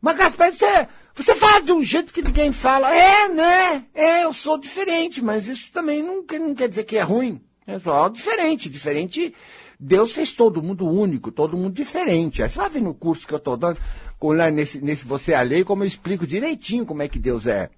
Mas, 0.00 0.16
Gaspar, 0.16 0.52
você, 0.52 0.88
você 1.14 1.36
fala 1.36 1.60
de 1.60 1.70
um 1.70 1.84
jeito 1.84 2.12
que 2.12 2.20
ninguém 2.20 2.50
fala. 2.50 2.92
É, 2.92 3.28
né? 3.28 3.86
É, 3.94 4.24
eu 4.24 4.32
sou 4.32 4.58
diferente, 4.58 5.22
mas 5.22 5.46
isso 5.46 5.70
também 5.70 6.02
não, 6.02 6.24
não 6.40 6.52
quer 6.52 6.68
dizer 6.68 6.82
que 6.82 6.98
é 6.98 7.02
ruim. 7.02 7.40
É 7.64 7.78
só 7.78 8.08
diferente. 8.08 8.68
Diferente. 8.68 9.32
Deus 9.78 10.12
fez 10.12 10.32
todo 10.32 10.62
mundo 10.62 10.88
único, 10.88 11.30
todo 11.30 11.56
mundo 11.56 11.74
diferente. 11.74 12.42
Aí 12.42 12.48
você 12.48 12.58
vai 12.58 12.70
ver 12.70 12.80
no 12.80 12.94
curso 12.94 13.26
que 13.26 13.34
eu 13.34 13.38
estou 13.38 13.56
dando, 13.56 13.78
lá 14.20 14.50
nesse, 14.50 14.80
nesse 14.80 15.04
Você 15.04 15.32
é 15.32 15.42
Lei, 15.42 15.62
como 15.62 15.84
eu 15.84 15.88
explico 15.88 16.26
direitinho 16.26 16.84
como 16.84 17.02
é 17.02 17.08
que 17.08 17.18
Deus 17.18 17.46
é. 17.46 17.70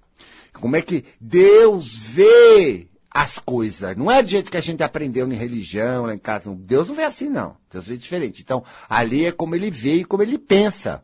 Como 0.53 0.75
é 0.75 0.81
que 0.81 1.05
Deus 1.19 1.95
vê 1.95 2.87
as 3.09 3.37
coisas. 3.37 3.95
Não 3.95 4.09
é 4.09 4.23
do 4.23 4.29
jeito 4.29 4.49
que 4.49 4.57
a 4.57 4.61
gente 4.61 4.81
aprendeu 4.81 5.31
em 5.31 5.35
religião, 5.35 6.05
lá 6.05 6.15
em 6.15 6.17
casa. 6.17 6.49
Deus 6.55 6.87
não 6.87 6.95
vê 6.95 7.03
assim, 7.03 7.29
não. 7.29 7.57
Deus 7.71 7.85
vê 7.85 7.97
diferente. 7.97 8.41
Então, 8.41 8.63
ali 8.89 9.25
é 9.25 9.31
como 9.31 9.53
ele 9.53 9.69
vê 9.69 9.97
e 9.97 10.05
como 10.05 10.23
ele 10.23 10.37
pensa. 10.37 11.03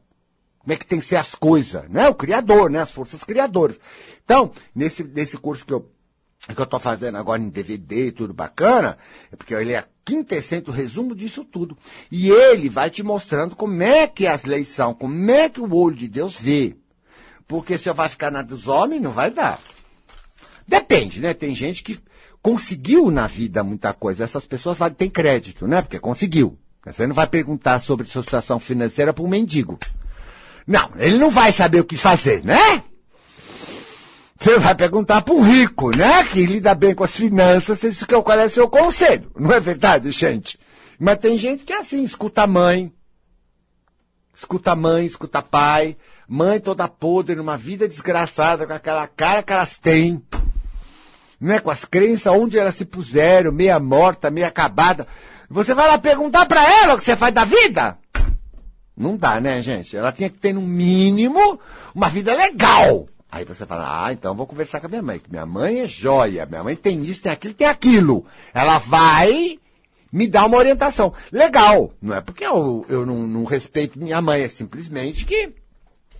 Como 0.60 0.74
é 0.74 0.76
que 0.78 0.86
tem 0.86 1.00
que 1.00 1.06
ser 1.06 1.18
as 1.18 1.36
coisas, 1.36 1.88
né? 1.90 2.10
O 2.10 2.16
Criador, 2.16 2.70
né? 2.70 2.82
As 2.82 2.92
forças 2.92 3.24
criadoras. 3.24 3.80
Então, 4.24 4.52
nesse, 4.74 5.04
nesse 5.04 5.38
curso 5.38 5.66
que 5.66 5.74
eu 5.74 5.92
que 6.56 6.62
eu 6.62 6.64
estou 6.64 6.80
fazendo 6.80 7.18
agora 7.18 7.42
em 7.42 7.50
DVD 7.50 8.08
e 8.08 8.12
tudo 8.12 8.34
bacana, 8.34 8.98
é 9.32 9.36
porque 9.36 9.54
ele 9.54 9.74
é 9.74 9.86
quintessência, 10.08 10.70
o 10.70 10.74
resumo 10.74 11.14
disso 11.14 11.44
tudo. 11.44 11.78
E 12.10 12.30
ele 12.30 12.70
vai 12.70 12.90
te 12.90 13.04
mostrando 13.04 13.58
como 13.58 13.84
é 13.84 14.08
que 14.08 14.26
as 14.26 14.46
leis 14.46 14.70
são, 14.70 14.94
como 14.94 15.30
é 15.30 15.50
que 15.50 15.60
o 15.60 15.76
olho 15.76 15.98
de 15.98 16.08
Deus 16.08 16.40
vê. 16.40 16.78
Porque 17.46 17.78
se 17.78 17.90
eu 17.90 17.94
vai 17.94 18.08
ficar 18.08 18.32
na 18.32 18.42
dos 18.42 18.70
homens, 18.70 19.02
não 19.02 19.12
vai 19.12 19.30
dar. 19.30 19.60
Depende, 20.66 21.20
né? 21.20 21.34
Tem 21.34 21.54
gente 21.54 21.84
que 21.84 22.00
conseguiu 22.42 23.12
na 23.12 23.28
vida 23.28 23.66
muita 23.66 23.94
coisa. 23.94 24.24
Essas 24.24 24.46
pessoas 24.46 24.78
têm 24.98 25.10
crédito, 25.10 25.68
né? 25.68 25.82
Porque 25.82 26.00
conseguiu. 26.00 26.58
Você 26.86 27.06
não 27.06 27.14
vai 27.14 27.28
perguntar 27.28 27.82
sobre 27.82 28.08
sua 28.08 28.24
situação 28.24 28.62
financeira 28.62 29.12
para 29.12 29.24
um 29.24 29.28
mendigo. 29.28 29.78
Não, 30.66 30.90
ele 30.98 31.18
não 31.18 31.30
vai 31.30 31.52
saber 31.52 31.82
o 31.82 31.86
que 31.86 31.98
fazer, 31.98 32.46
né? 32.46 32.82
Você 34.48 34.60
vai 34.60 34.74
perguntar 34.74 35.22
para 35.24 35.34
um 35.34 35.42
rico, 35.42 35.92
né? 35.94 36.24
Que 36.24 36.46
lida 36.46 36.74
bem 36.74 36.96
com 36.96 37.04
as 37.04 37.14
finanças, 37.14 37.80
você 37.80 38.06
que 38.06 38.22
qual 38.22 38.40
é 38.40 38.48
seu 38.48 38.70
conselho. 38.70 39.30
Não 39.38 39.52
é 39.52 39.60
verdade, 39.60 40.10
gente? 40.10 40.58
Mas 40.98 41.18
tem 41.18 41.38
gente 41.38 41.66
que 41.66 41.74
é 41.74 41.80
assim, 41.80 42.02
escuta 42.02 42.44
a 42.44 42.48
mãe, 42.48 42.90
escuta 44.34 44.72
a 44.72 44.76
mãe, 44.76 45.06
escuta 45.06 45.42
pai, 45.42 45.98
Mãe 46.26 46.62
toda 46.62 46.88
podre, 46.88 47.36
numa 47.36 47.58
vida 47.58 47.90
desgraçada, 47.90 48.66
com 48.66 48.72
aquela 48.72 49.06
cara 49.06 49.44
que 49.44 49.52
elas 49.52 49.78
têm. 49.78 50.24
Né, 51.42 51.60
com 51.60 51.70
as 51.70 51.84
crenças 51.84 52.32
onde 52.32 52.58
elas 52.58 52.76
se 52.76 52.86
puseram, 52.86 53.52
meia 53.52 53.82
morta, 53.82 54.32
meia 54.32 54.48
acabada. 54.48 55.06
Você 55.50 55.74
vai 55.74 55.90
lá 55.90 55.98
perguntar 55.98 56.46
para 56.46 56.64
ela 56.84 56.94
o 56.94 56.98
que 56.98 57.04
você 57.04 57.18
faz 57.18 57.34
da 57.34 57.44
vida? 57.44 57.98
Não 58.96 59.18
dá, 59.18 59.42
né, 59.42 59.62
gente? 59.62 59.98
Ela 59.98 60.14
tinha 60.14 60.30
que 60.30 60.40
ter, 60.40 60.54
no 60.54 60.62
mínimo, 60.62 61.60
uma 61.94 62.08
vida 62.08 62.34
legal. 62.34 63.10
Aí 63.30 63.44
você 63.44 63.66
fala, 63.66 64.06
ah, 64.06 64.14
então 64.14 64.36
vou 64.36 64.48
conversar 64.48 64.80
com 64.80 64.88
a 64.88 64.90
minha 64.90 65.02
mãe, 65.02 65.20
que 65.20 65.30
minha 65.30 65.46
mãe 65.46 65.82
é 65.82 65.88
joia, 65.88 66.46
minha 66.46 66.64
mãe 66.64 66.76
tem 66.76 67.04
isso, 67.04 67.22
tem 67.22 67.32
aquilo, 67.32 67.54
tem 67.54 67.68
aquilo. 67.68 68.26
Ela 68.54 68.78
vai 68.80 69.60
me 70.12 70.28
dar 70.28 70.46
uma 70.46 70.58
orientação. 70.58 71.14
Legal, 71.32 71.92
não 72.02 72.16
é 72.16 72.22
porque 72.22 72.46
eu, 72.46 72.86
eu 72.88 73.06
não, 73.06 73.28
não 73.28 73.44
respeito 73.44 74.00
minha 74.00 74.22
mãe, 74.22 74.42
é 74.42 74.48
simplesmente 74.48 75.26
que 75.26 75.54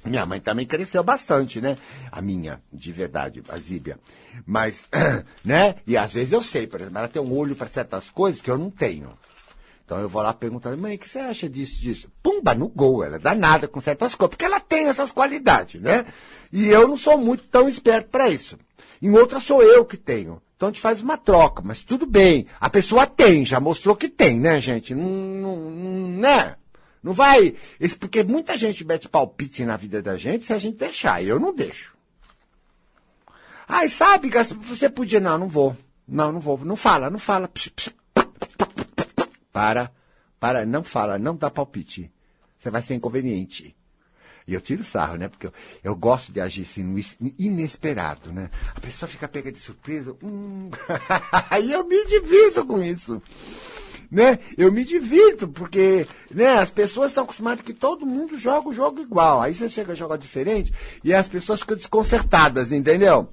minha 0.04 0.26
mãe 0.26 0.40
também 0.40 0.66
cresceu 0.66 1.04
bastante, 1.04 1.62
né? 1.62 1.76
A 2.12 2.22
minha, 2.22 2.62
de 2.72 2.92
verdade, 2.92 3.44
a 3.50 3.58
Zíbia. 3.58 4.00
Mas, 4.46 4.88
né? 5.44 5.76
E 5.86 5.98
às 5.98 6.14
vezes 6.14 6.34
eu 6.34 6.42
sei, 6.42 6.68
por 6.68 6.82
exemplo, 6.82 6.98
ela 6.98 7.08
tem 7.08 7.22
um 7.22 7.34
olho 7.34 7.56
para 7.56 7.68
certas 7.68 8.10
coisas 8.10 8.42
que 8.42 8.50
eu 8.50 8.58
não 8.58 8.70
tenho. 8.70 9.12
Então 9.86 10.00
eu 10.00 10.10
vou 10.10 10.22
lá 10.22 10.34
perguntando, 10.34 10.82
mãe, 10.82 10.96
o 10.96 11.00
que 11.00 11.08
você 11.08 11.20
acha 11.20 11.50
disso, 11.50 11.80
disso? 11.80 12.12
Pumba, 12.22 12.54
no 12.54 12.68
gol, 12.68 13.06
ela 13.06 13.16
é 13.16 13.20
danada 13.20 13.70
com 13.70 13.80
certas 13.80 14.16
coisas, 14.16 14.32
porque 14.32 14.44
ela 14.44 14.60
tem 14.60 14.88
essas 14.88 15.14
qualidades, 15.14 15.82
né? 15.82 16.06
E 16.52 16.68
eu 16.68 16.88
não 16.88 16.98
sou 16.98 17.18
muito 17.18 17.44
tão 17.44 17.68
esperto 17.68 18.10
para 18.10 18.30
isso. 18.30 18.58
Em 19.02 19.12
outra 19.12 19.40
sou 19.40 19.62
eu 19.62 19.86
que 19.86 19.98
tenho. 19.98 20.42
Então 20.56 20.70
a 20.70 20.72
gente 20.72 20.82
faz 20.82 21.02
uma 21.02 21.18
troca, 21.18 21.62
mas 21.64 21.84
tudo 21.84 22.06
bem. 22.06 22.48
A 22.60 22.70
pessoa 22.70 23.06
tem, 23.06 23.46
já 23.46 23.60
mostrou 23.60 23.96
que 23.96 24.10
tem, 24.10 24.40
né, 24.40 24.60
gente? 24.60 24.96
Não, 24.96 25.06
não, 25.08 25.56
não 25.70 26.10
né? 26.18 26.56
Não 27.04 27.14
vai. 27.14 27.56
Isso 27.80 27.98
porque 27.98 28.24
muita 28.24 28.58
gente 28.58 28.84
mete 28.84 29.08
palpite 29.08 29.64
na 29.64 29.78
vida 29.78 30.02
da 30.02 30.18
gente 30.18 30.46
se 30.46 30.54
a 30.54 30.58
gente 30.58 30.78
deixar. 30.78 31.24
Eu 31.24 31.40
não 31.40 31.54
deixo. 31.54 31.96
Ai, 33.68 33.88
sabe, 33.90 34.32
você 34.64 34.90
podia. 34.90 35.20
Não, 35.20 35.38
não 35.38 35.48
vou. 35.48 35.78
Não, 36.08 36.32
não 36.32 36.40
vou. 36.40 36.58
Não 36.60 36.76
fala, 36.76 37.10
não 37.10 37.20
fala. 37.20 37.50
Para, 39.52 39.92
para, 40.40 40.66
não 40.66 40.84
fala, 40.84 41.20
não 41.20 41.36
dá 41.36 41.50
palpite. 41.52 42.12
Você 42.58 42.72
vai 42.72 42.82
ser 42.82 42.96
inconveniente. 42.96 43.76
E 44.48 44.54
eu 44.54 44.62
tiro 44.62 44.84
sarro, 44.84 45.18
né? 45.18 45.28
Porque 45.28 45.48
eu, 45.48 45.54
eu 45.84 45.96
gosto 45.96 46.32
de 46.32 46.40
agir 46.40 46.62
assim, 46.62 46.96
inesperado, 47.38 48.32
né? 48.32 48.50
A 48.74 48.80
pessoa 48.80 49.10
fica 49.10 49.28
pega 49.28 49.52
de 49.52 49.60
surpresa. 49.60 50.16
Hum, 50.24 50.70
aí 51.52 51.74
eu 51.74 51.86
me 51.86 52.06
divirto 52.06 52.66
com 52.66 52.82
isso. 52.82 53.22
Né? 54.10 54.40
Eu 54.58 54.72
me 54.72 54.86
divirto, 54.86 55.50
porque 55.50 56.08
né, 56.32 56.60
as 56.60 56.72
pessoas 56.72 57.12
estão 57.12 57.26
acostumadas 57.26 57.62
que 57.62 57.74
todo 57.74 58.06
mundo 58.06 58.40
joga 58.40 58.70
o 58.70 58.74
jogo 58.74 59.02
igual. 59.02 59.42
Aí 59.42 59.54
você 59.54 59.68
chega 59.68 59.92
a 59.92 59.96
jogar 59.96 60.18
diferente 60.18 60.74
e 61.04 61.14
as 61.14 61.28
pessoas 61.28 61.60
ficam 61.60 61.76
desconcertadas, 61.76 62.72
entendeu? 62.72 63.28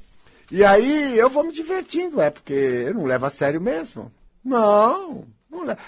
E 0.51 0.65
aí 0.65 1.17
eu 1.17 1.31
vou 1.31 1.45
me 1.45 1.53
divertindo, 1.53 2.21
é, 2.21 2.29
porque 2.29 2.53
eu 2.53 2.95
não 2.95 3.05
levo 3.05 3.25
a 3.25 3.31
sério 3.31 3.61
mesmo. 3.61 4.11
Não, 4.45 5.25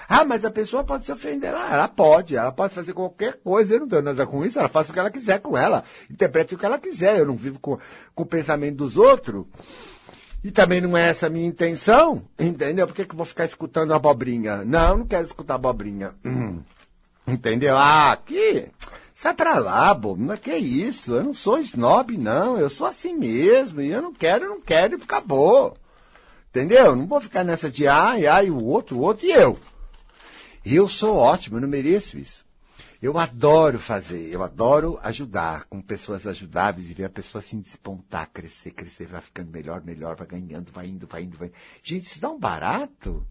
ah, 0.08 0.24
mas 0.24 0.44
a 0.44 0.50
pessoa 0.50 0.84
pode 0.84 1.04
se 1.04 1.12
ofender. 1.12 1.54
Ah, 1.54 1.68
ela 1.72 1.88
pode, 1.88 2.36
ela 2.36 2.52
pode 2.52 2.74
fazer 2.74 2.92
qualquer 2.92 3.34
coisa. 3.34 3.74
Eu 3.74 3.80
não 3.80 3.88
tenho 3.88 4.02
nada 4.02 4.26
com 4.26 4.44
isso, 4.44 4.58
ela 4.58 4.68
faz 4.68 4.88
o 4.88 4.92
que 4.92 4.98
ela 4.98 5.10
quiser 5.10 5.40
com 5.40 5.56
ela. 5.56 5.84
Interprete 6.10 6.54
o 6.54 6.58
que 6.58 6.66
ela 6.66 6.78
quiser. 6.78 7.18
Eu 7.18 7.26
não 7.26 7.36
vivo 7.36 7.58
com, 7.58 7.78
com 8.14 8.22
o 8.22 8.26
pensamento 8.26 8.76
dos 8.76 8.96
outros. 8.96 9.44
E 10.44 10.50
também 10.50 10.80
não 10.80 10.96
é 10.96 11.08
essa 11.08 11.26
a 11.26 11.30
minha 11.30 11.46
intenção, 11.46 12.22
entendeu? 12.38 12.86
Por 12.86 12.94
que, 12.94 13.04
que 13.04 13.12
eu 13.12 13.16
vou 13.16 13.26
ficar 13.26 13.44
escutando 13.44 13.92
abobrinha? 13.92 14.64
Não, 14.64 14.98
não 14.98 15.06
quero 15.06 15.26
escutar 15.26 15.56
abobrinha. 15.56 16.14
Hum. 16.24 16.60
Entendeu? 17.26 17.76
Ah, 17.76 18.12
aqui. 18.12 18.68
Sai 19.12 19.34
pra 19.34 19.58
lá, 19.58 19.92
bobo. 19.92 20.36
Que 20.36 20.54
isso? 20.54 21.14
Eu 21.14 21.24
não 21.24 21.34
sou 21.34 21.58
snob, 21.58 22.16
não. 22.16 22.58
Eu 22.58 22.70
sou 22.70 22.86
assim 22.86 23.14
mesmo. 23.14 23.80
E 23.80 23.90
eu 23.90 24.00
não 24.00 24.12
quero, 24.12 24.44
eu 24.44 24.50
não 24.50 24.60
quero 24.60 24.96
e 24.96 25.02
acabou. 25.02 25.76
Entendeu? 26.56 26.96
Não 26.96 27.06
vou 27.06 27.20
ficar 27.20 27.44
nessa 27.44 27.70
de 27.70 27.86
ai, 27.86 28.26
ai, 28.26 28.48
o 28.48 28.64
outro, 28.64 28.96
o 28.96 29.00
outro 29.00 29.26
e 29.26 29.30
eu. 29.30 29.58
Eu 30.64 30.88
sou 30.88 31.14
ótimo, 31.18 31.58
eu 31.58 31.60
não 31.60 31.68
mereço 31.68 32.16
isso. 32.16 32.46
Eu 33.02 33.18
adoro 33.18 33.78
fazer, 33.78 34.30
eu 34.32 34.42
adoro 34.42 34.98
ajudar, 35.02 35.64
com 35.64 35.82
pessoas 35.82 36.26
ajudáveis 36.26 36.90
e 36.90 36.94
ver 36.94 37.04
a 37.04 37.10
pessoa 37.10 37.40
assim 37.40 37.60
despontar, 37.60 38.30
crescer, 38.32 38.70
crescer, 38.70 39.06
vai 39.06 39.20
ficando 39.20 39.50
melhor, 39.50 39.84
melhor, 39.84 40.16
vai 40.16 40.26
ganhando, 40.26 40.72
vai 40.72 40.86
indo, 40.86 41.06
vai 41.06 41.24
indo, 41.24 41.36
vai. 41.36 41.52
Gente, 41.82 42.06
isso 42.06 42.20
dá 42.22 42.30
um 42.30 42.38
barato. 42.38 43.26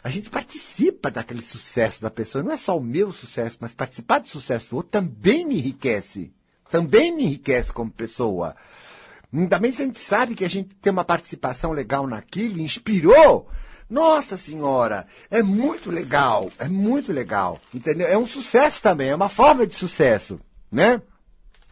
A 0.00 0.08
gente 0.08 0.30
participa 0.30 1.10
daquele 1.10 1.42
sucesso 1.42 2.00
da 2.00 2.08
pessoa. 2.08 2.44
Não 2.44 2.52
é 2.52 2.56
só 2.56 2.78
o 2.78 2.80
meu 2.80 3.10
sucesso, 3.10 3.58
mas 3.60 3.74
participar 3.74 4.20
do 4.20 4.28
sucesso 4.28 4.70
do 4.70 4.76
outro 4.76 4.92
também 4.92 5.44
me 5.44 5.58
enriquece. 5.58 6.32
Também 6.70 7.12
me 7.12 7.24
enriquece 7.24 7.72
como 7.72 7.90
pessoa. 7.90 8.54
Também 9.48 9.72
se 9.72 9.82
a 9.82 9.84
gente 9.84 10.00
sabe 10.00 10.34
que 10.34 10.44
a 10.44 10.50
gente 10.50 10.74
tem 10.76 10.92
uma 10.92 11.04
participação 11.04 11.72
legal 11.72 12.06
naquilo, 12.06 12.60
inspirou. 12.60 13.48
Nossa 13.88 14.36
senhora, 14.36 15.06
é 15.28 15.42
muito 15.42 15.90
legal, 15.90 16.48
é 16.58 16.68
muito 16.68 17.12
legal, 17.12 17.60
entendeu? 17.74 18.06
É 18.06 18.16
um 18.16 18.26
sucesso 18.26 18.80
também, 18.80 19.08
é 19.08 19.14
uma 19.14 19.28
forma 19.28 19.66
de 19.66 19.74
sucesso, 19.74 20.40
né? 20.70 21.02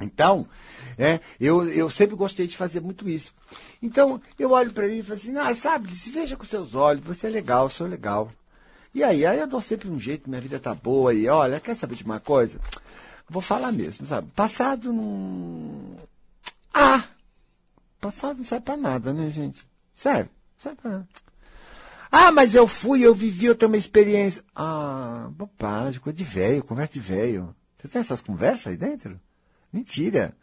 Então, 0.00 0.48
é, 0.96 1.20
eu, 1.38 1.68
eu 1.68 1.88
sempre 1.88 2.16
gostei 2.16 2.48
de 2.48 2.56
fazer 2.56 2.80
muito 2.80 3.08
isso. 3.08 3.32
Então, 3.80 4.20
eu 4.36 4.50
olho 4.50 4.72
para 4.72 4.86
ele 4.86 4.98
e 4.98 5.02
falo 5.04 5.14
assim, 5.14 5.36
ah, 5.38 5.54
sabe, 5.54 5.94
se 5.94 6.10
veja 6.10 6.36
com 6.36 6.44
seus 6.44 6.74
olhos, 6.74 7.04
você 7.04 7.28
é 7.28 7.30
legal, 7.30 7.68
sou 7.68 7.86
legal. 7.86 8.32
E 8.92 9.04
aí, 9.04 9.24
aí 9.24 9.38
eu 9.38 9.46
dou 9.46 9.60
sempre 9.60 9.88
um 9.88 9.98
jeito, 9.98 10.28
minha 10.28 10.40
vida 10.40 10.58
tá 10.58 10.74
boa, 10.74 11.14
e 11.14 11.28
olha, 11.28 11.60
quer 11.60 11.76
saber 11.76 11.94
de 11.94 12.04
uma 12.04 12.18
coisa? 12.18 12.58
Vou 13.28 13.42
falar 13.42 13.70
mesmo, 13.70 14.06
sabe? 14.06 14.28
Passado 14.34 14.92
não. 14.92 15.94
Ah! 16.74 17.04
Passado 18.00 18.38
não 18.38 18.44
serve 18.44 18.64
pra 18.64 18.76
nada, 18.76 19.12
né, 19.12 19.30
gente? 19.30 19.66
Serve, 19.92 20.30
serve 20.56 20.80
pra 20.80 20.90
nada. 20.90 21.08
Ah, 22.10 22.32
mas 22.32 22.54
eu 22.54 22.66
fui, 22.66 23.02
eu 23.02 23.14
vivi, 23.14 23.46
eu 23.46 23.54
tenho 23.54 23.70
uma 23.70 23.76
experiência. 23.76 24.42
Ah, 24.54 25.28
bobagem, 25.32 26.00
coisa 26.00 26.16
de 26.16 26.24
velho, 26.24 26.64
conversa 26.64 26.94
de 26.94 27.00
velho. 27.00 27.54
Você 27.76 27.88
tem 27.88 28.00
essas 28.00 28.22
conversas 28.22 28.68
aí 28.68 28.76
dentro? 28.76 29.20
Mentira. 29.72 30.34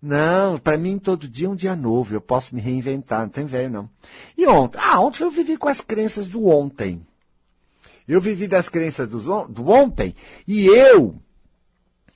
Não, 0.00 0.58
para 0.58 0.78
mim 0.78 0.98
todo 0.98 1.28
dia 1.28 1.48
é 1.48 1.50
um 1.50 1.56
dia 1.56 1.74
novo, 1.74 2.14
eu 2.14 2.20
posso 2.20 2.54
me 2.54 2.60
reinventar, 2.60 3.22
não 3.22 3.28
tem 3.28 3.44
velho 3.44 3.70
não. 3.70 3.90
E 4.36 4.46
ontem? 4.46 4.78
Ah, 4.80 5.00
ontem 5.00 5.24
eu 5.24 5.30
vivi 5.30 5.56
com 5.56 5.68
as 5.68 5.80
crenças 5.80 6.28
do 6.28 6.46
ontem. 6.46 7.04
Eu 8.06 8.20
vivi 8.20 8.46
das 8.46 8.68
crenças 8.68 9.08
do, 9.08 9.48
do 9.48 9.68
ontem 9.68 10.14
e 10.46 10.66
eu 10.66 11.20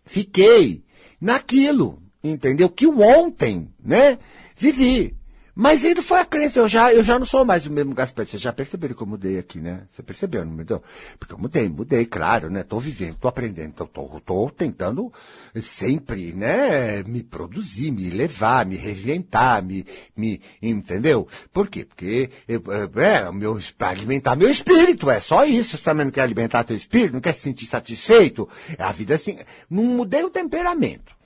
fiquei 0.04 0.84
naquilo, 1.20 2.00
entendeu? 2.22 2.68
Que 2.68 2.86
o 2.86 3.00
ontem, 3.00 3.68
né? 3.82 4.18
Vivi. 4.62 5.16
Mas 5.54 5.84
ele 5.84 6.00
foi 6.00 6.18
a 6.18 6.24
crença, 6.24 6.60
eu 6.60 6.68
já, 6.68 6.94
eu 6.94 7.04
já 7.04 7.18
não 7.18 7.26
sou 7.26 7.44
mais 7.44 7.66
o 7.66 7.70
mesmo 7.70 7.92
Gaspar. 7.92 8.24
Vocês 8.24 8.40
já 8.40 8.52
perceberam 8.52 8.94
que 8.94 9.02
eu 9.02 9.06
mudei 9.06 9.38
aqui, 9.38 9.60
né? 9.60 9.82
Você 9.90 10.02
percebeu, 10.02 10.46
não 10.46 10.52
mudou? 10.52 10.82
Porque 11.18 11.34
eu 11.34 11.38
mudei, 11.38 11.68
mudei, 11.68 12.06
claro, 12.06 12.48
né? 12.48 12.62
Tô 12.62 12.78
vivendo, 12.78 13.16
tô 13.16 13.28
aprendendo, 13.28 13.74
tô, 13.74 13.86
tô, 13.86 14.20
tô 14.24 14.50
tentando 14.50 15.12
sempre, 15.60 16.32
né? 16.32 17.02
Me 17.02 17.22
produzir, 17.22 17.90
me 17.90 18.08
levar, 18.08 18.64
me 18.64 18.76
reinventar, 18.76 19.62
me, 19.62 19.84
me, 20.16 20.40
entendeu? 20.62 21.28
Por 21.52 21.68
quê? 21.68 21.84
Porque, 21.84 22.30
eu, 22.48 22.62
é, 22.96 23.30
meu, 23.30 23.58
alimentar 23.80 24.36
meu 24.36 24.48
espírito, 24.48 25.10
é 25.10 25.20
só 25.20 25.44
isso. 25.44 25.76
Você 25.76 25.82
também 25.82 26.06
não 26.06 26.12
quer 26.12 26.22
alimentar 26.22 26.64
teu 26.64 26.76
espírito, 26.76 27.12
não 27.12 27.20
quer 27.20 27.34
se 27.34 27.40
sentir 27.40 27.66
satisfeito? 27.66 28.48
A 28.78 28.92
vida 28.92 29.16
assim, 29.16 29.38
não 29.68 29.82
mudei 29.82 30.24
o 30.24 30.30
temperamento. 30.30 31.20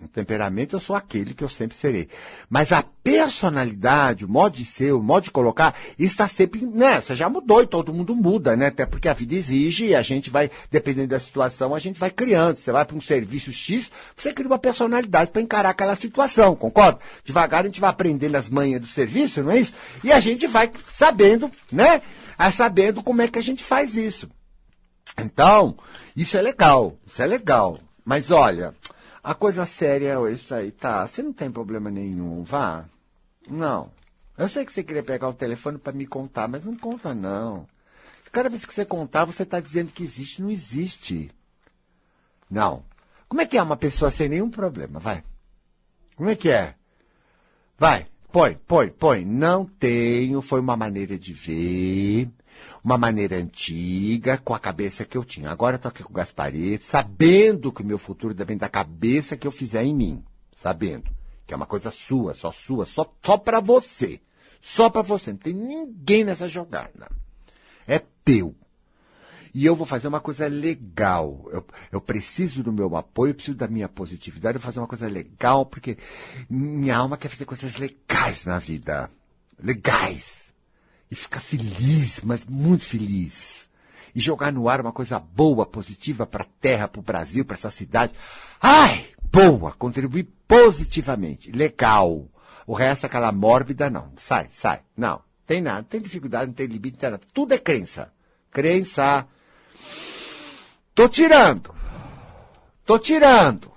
O 0.00 0.06
temperamento 0.06 0.76
eu 0.76 0.80
sou 0.80 0.94
aquele 0.94 1.34
que 1.34 1.42
eu 1.42 1.48
sempre 1.48 1.76
serei. 1.76 2.08
Mas 2.48 2.70
a 2.70 2.84
personalidade, 3.02 4.24
o 4.24 4.28
modo 4.28 4.56
de 4.56 4.64
ser, 4.64 4.92
o 4.92 5.02
modo 5.02 5.24
de 5.24 5.30
colocar, 5.32 5.74
está 5.98 6.28
sempre, 6.28 6.64
né? 6.64 7.00
Você 7.00 7.16
já 7.16 7.28
mudou 7.28 7.62
e 7.62 7.66
todo 7.66 7.92
mundo 7.92 8.14
muda, 8.14 8.56
né? 8.56 8.66
Até 8.66 8.86
porque 8.86 9.08
a 9.08 9.12
vida 9.12 9.34
exige 9.34 9.86
e 9.86 9.94
a 9.96 10.02
gente 10.02 10.30
vai, 10.30 10.50
dependendo 10.70 11.08
da 11.08 11.18
situação, 11.18 11.74
a 11.74 11.80
gente 11.80 11.98
vai 11.98 12.10
criando. 12.10 12.58
Você 12.58 12.70
vai 12.70 12.84
para 12.84 12.96
um 12.96 13.00
serviço 13.00 13.52
X, 13.52 13.90
você 14.16 14.32
cria 14.32 14.46
uma 14.46 14.58
personalidade 14.58 15.32
para 15.32 15.42
encarar 15.42 15.70
aquela 15.70 15.96
situação, 15.96 16.54
concorda? 16.54 17.00
Devagar 17.24 17.62
a 17.62 17.66
gente 17.66 17.80
vai 17.80 17.90
aprendendo 17.90 18.36
as 18.36 18.48
manhas 18.48 18.80
do 18.80 18.86
serviço, 18.86 19.42
não 19.42 19.50
é 19.50 19.58
isso? 19.58 19.74
E 20.04 20.12
a 20.12 20.20
gente 20.20 20.46
vai 20.46 20.70
sabendo, 20.92 21.50
né? 21.72 22.02
Sabendo 22.52 23.02
como 23.02 23.20
é 23.20 23.26
que 23.26 23.38
a 23.38 23.42
gente 23.42 23.64
faz 23.64 23.96
isso. 23.96 24.30
Então, 25.18 25.76
isso 26.14 26.36
é 26.36 26.42
legal, 26.42 26.96
isso 27.04 27.20
é 27.20 27.26
legal. 27.26 27.80
Mas 28.04 28.30
olha, 28.30 28.72
a 29.28 29.34
coisa 29.34 29.66
séria 29.66 30.14
é 30.14 30.32
isso 30.32 30.54
aí, 30.54 30.70
tá? 30.70 31.06
Você 31.06 31.22
não 31.22 31.34
tem 31.34 31.50
problema 31.50 31.90
nenhum, 31.90 32.42
vá. 32.42 32.86
Não. 33.46 33.90
Eu 34.38 34.48
sei 34.48 34.64
que 34.64 34.72
você 34.72 34.82
queria 34.82 35.02
pegar 35.02 35.28
o 35.28 35.34
telefone 35.34 35.76
para 35.76 35.92
me 35.92 36.06
contar, 36.06 36.48
mas 36.48 36.64
não 36.64 36.74
conta 36.74 37.14
não. 37.14 37.68
Cada 38.32 38.48
vez 38.48 38.64
que 38.64 38.72
você 38.72 38.86
contar, 38.86 39.26
você 39.26 39.42
está 39.42 39.60
dizendo 39.60 39.92
que 39.92 40.02
existe, 40.02 40.40
não 40.40 40.48
existe. 40.48 41.30
Não. 42.50 42.82
Como 43.28 43.42
é 43.42 43.46
que 43.46 43.58
é 43.58 43.62
uma 43.62 43.76
pessoa 43.76 44.10
sem 44.10 44.30
nenhum 44.30 44.48
problema? 44.48 44.98
Vai. 44.98 45.22
Como 46.16 46.30
é 46.30 46.34
que 46.34 46.48
é? 46.48 46.74
Vai. 47.76 48.06
Põe, 48.32 48.54
põe, 48.54 48.88
põe. 48.88 49.26
Não 49.26 49.66
tenho, 49.66 50.40
foi 50.40 50.60
uma 50.60 50.74
maneira 50.74 51.18
de 51.18 51.34
ver. 51.34 52.30
Uma 52.82 52.98
maneira 52.98 53.36
antiga, 53.36 54.38
com 54.38 54.54
a 54.54 54.58
cabeça 54.58 55.04
que 55.04 55.16
eu 55.16 55.24
tinha. 55.24 55.50
Agora 55.50 55.76
eu 55.76 55.80
tô 55.80 55.88
aqui 55.88 56.02
com 56.02 56.10
o 56.10 56.16
Gaspareto, 56.16 56.84
sabendo 56.84 57.72
que 57.72 57.82
o 57.82 57.86
meu 57.86 57.98
futuro 57.98 58.34
depende 58.34 58.60
da 58.60 58.68
cabeça 58.68 59.36
que 59.36 59.46
eu 59.46 59.52
fizer 59.52 59.84
em 59.84 59.94
mim. 59.94 60.24
Sabendo. 60.56 61.10
Que 61.46 61.54
é 61.54 61.56
uma 61.56 61.66
coisa 61.66 61.90
sua, 61.90 62.34
só 62.34 62.52
sua, 62.52 62.84
só, 62.86 63.10
só 63.24 63.36
para 63.36 63.60
você. 63.60 64.20
Só 64.60 64.90
para 64.90 65.02
você. 65.02 65.30
Não 65.30 65.38
tem 65.38 65.54
ninguém 65.54 66.24
nessa 66.24 66.48
jogada. 66.48 67.10
É 67.86 68.00
teu. 68.24 68.54
E 69.54 69.64
eu 69.64 69.74
vou 69.74 69.86
fazer 69.86 70.08
uma 70.08 70.20
coisa 70.20 70.46
legal. 70.46 71.48
Eu, 71.50 71.66
eu 71.92 72.00
preciso 72.00 72.62
do 72.62 72.72
meu 72.72 72.94
apoio, 72.96 73.30
eu 73.30 73.34
preciso 73.34 73.56
da 73.56 73.66
minha 73.66 73.88
positividade, 73.88 74.56
eu 74.56 74.60
vou 74.60 74.66
fazer 74.66 74.80
uma 74.80 74.86
coisa 74.86 75.08
legal, 75.08 75.64
porque 75.64 75.96
minha 76.48 76.96
alma 76.96 77.16
quer 77.16 77.28
fazer 77.28 77.44
coisas 77.44 77.76
legais 77.76 78.44
na 78.44 78.58
vida. 78.58 79.10
Legais. 79.58 80.47
E 81.10 81.14
ficar 81.14 81.40
feliz, 81.40 82.20
mas 82.22 82.44
muito 82.44 82.84
feliz. 82.84 83.68
E 84.14 84.20
jogar 84.20 84.52
no 84.52 84.68
ar 84.68 84.80
uma 84.80 84.92
coisa 84.92 85.18
boa, 85.18 85.64
positiva 85.64 86.26
para 86.26 86.42
a 86.42 86.48
terra, 86.60 86.88
para 86.88 87.00
o 87.00 87.02
Brasil, 87.02 87.44
para 87.44 87.56
essa 87.56 87.70
cidade. 87.70 88.12
Ai, 88.60 89.06
boa, 89.32 89.72
contribuir 89.72 90.28
positivamente. 90.46 91.50
Legal. 91.52 92.26
O 92.66 92.74
resto, 92.74 93.06
aquela 93.06 93.32
mórbida, 93.32 93.88
não. 93.88 94.12
Sai, 94.16 94.48
sai. 94.50 94.80
Não. 94.96 95.22
Tem 95.46 95.62
nada. 95.62 95.86
Tem 95.88 96.00
dificuldade, 96.00 96.48
não 96.48 96.52
tem 96.52 96.66
limite, 96.66 96.92
não 96.92 97.00
tem 97.00 97.10
nada. 97.12 97.22
Tudo 97.32 97.54
é 97.54 97.58
crença. 97.58 98.12
Crença. 98.50 99.26
Tô 100.94 101.08
tirando. 101.08 101.74
Tô 102.84 102.98
tirando. 102.98 103.72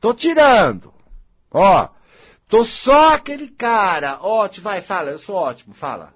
Tô 0.00 0.14
tirando. 0.14 0.92
Ó, 1.50 1.88
tô 2.50 2.64
só 2.64 3.14
aquele 3.14 3.48
cara. 3.48 4.18
Ótimo, 4.20 4.64
vai, 4.64 4.82
fala, 4.82 5.10
eu 5.10 5.18
sou 5.18 5.36
ótimo, 5.36 5.72
fala. 5.72 6.12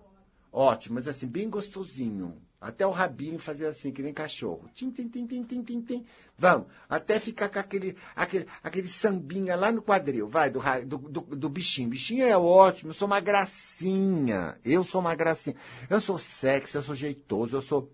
Ótimo, 0.53 0.97
mas 0.97 1.09
assim, 1.09 1.27
bem 1.27 1.49
gostosinho. 1.49 2.37
Até 2.61 2.87
o 2.87 2.91
rabinho 2.91 3.39
fazer 3.39 3.67
assim, 3.67 3.93
que 3.93 4.03
nem 4.03 4.15
cachorro. 4.15 4.71
Tim, 4.75 4.91
tim, 4.91 5.07
tim, 5.07 5.27
tim, 5.27 5.43
tim, 5.43 5.63
tim, 5.63 5.83
tim. 5.83 6.05
Vamos. 6.39 6.67
Até 6.89 7.21
ficar 7.21 7.51
com 7.51 7.59
aquele, 7.59 7.95
aquele, 8.17 8.47
aquele 8.63 8.89
sambinha 8.89 9.55
lá 9.55 9.71
no 9.71 9.83
quadril. 9.83 10.27
Vai, 10.27 10.49
do, 10.49 10.61
do, 10.87 10.97
do, 10.97 11.21
do 11.21 11.49
bichinho. 11.51 11.91
Bichinho 11.91 12.25
é 12.25 12.39
ótimo, 12.39 12.91
eu 12.91 12.95
sou 12.95 13.07
uma 13.07 13.21
gracinha. 13.21 14.55
Eu 14.65 14.83
sou 14.83 15.03
uma 15.03 15.15
gracinha. 15.15 15.57
Eu 15.91 16.01
sou 16.01 16.19
sexy, 16.19 16.77
eu 16.77 16.83
sou 16.83 16.95
jeitoso, 16.95 17.55
eu 17.55 17.63
sou 17.63 17.93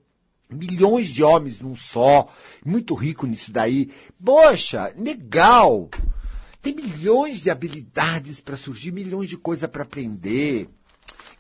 milhões 0.49 1.09
de 1.09 1.25
homens 1.25 1.59
num 1.59 1.75
só. 1.75 2.29
Muito 2.65 2.95
rico 2.95 3.27
nisso 3.27 3.51
daí. 3.51 3.91
Poxa, 4.25 4.95
legal. 4.97 5.89
Tem 6.63 6.75
milhões 6.75 7.41
de 7.41 7.51
habilidades 7.51 8.41
para 8.41 8.57
surgir, 8.57 8.93
milhões 8.93 9.29
de 9.29 9.37
coisas 9.37 9.69
para 9.69 9.83
aprender. 9.83 10.69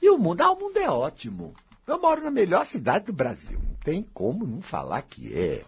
E 0.01 0.09
o 0.09 0.19
mundo, 0.19 0.41
ah, 0.41 0.53
o 0.53 0.59
mundo 0.59 0.79
é 0.79 0.89
ótimo. 0.89 1.55
Eu 1.87 2.01
moro 2.01 2.23
na 2.23 2.31
melhor 2.31 2.65
cidade 2.65 3.07
do 3.07 3.13
Brasil. 3.13 3.59
Não 3.63 3.75
tem 3.85 4.03
como 4.15 4.47
não 4.47 4.63
falar 4.63 5.03
que 5.03 5.35
é. 5.35 5.65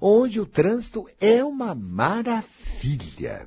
Onde 0.00 0.40
o 0.40 0.46
trânsito 0.46 1.08
é 1.20 1.42
uma 1.44 1.74
maravilha. 1.74 3.46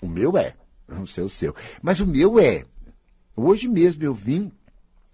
O 0.00 0.08
meu 0.08 0.36
é. 0.36 0.54
Não 0.86 1.06
sei 1.06 1.24
o 1.24 1.28
seu. 1.28 1.54
Mas 1.82 2.00
o 2.00 2.06
meu 2.06 2.38
é. 2.38 2.64
Hoje 3.34 3.68
mesmo 3.68 4.04
eu 4.04 4.14
vim 4.14 4.52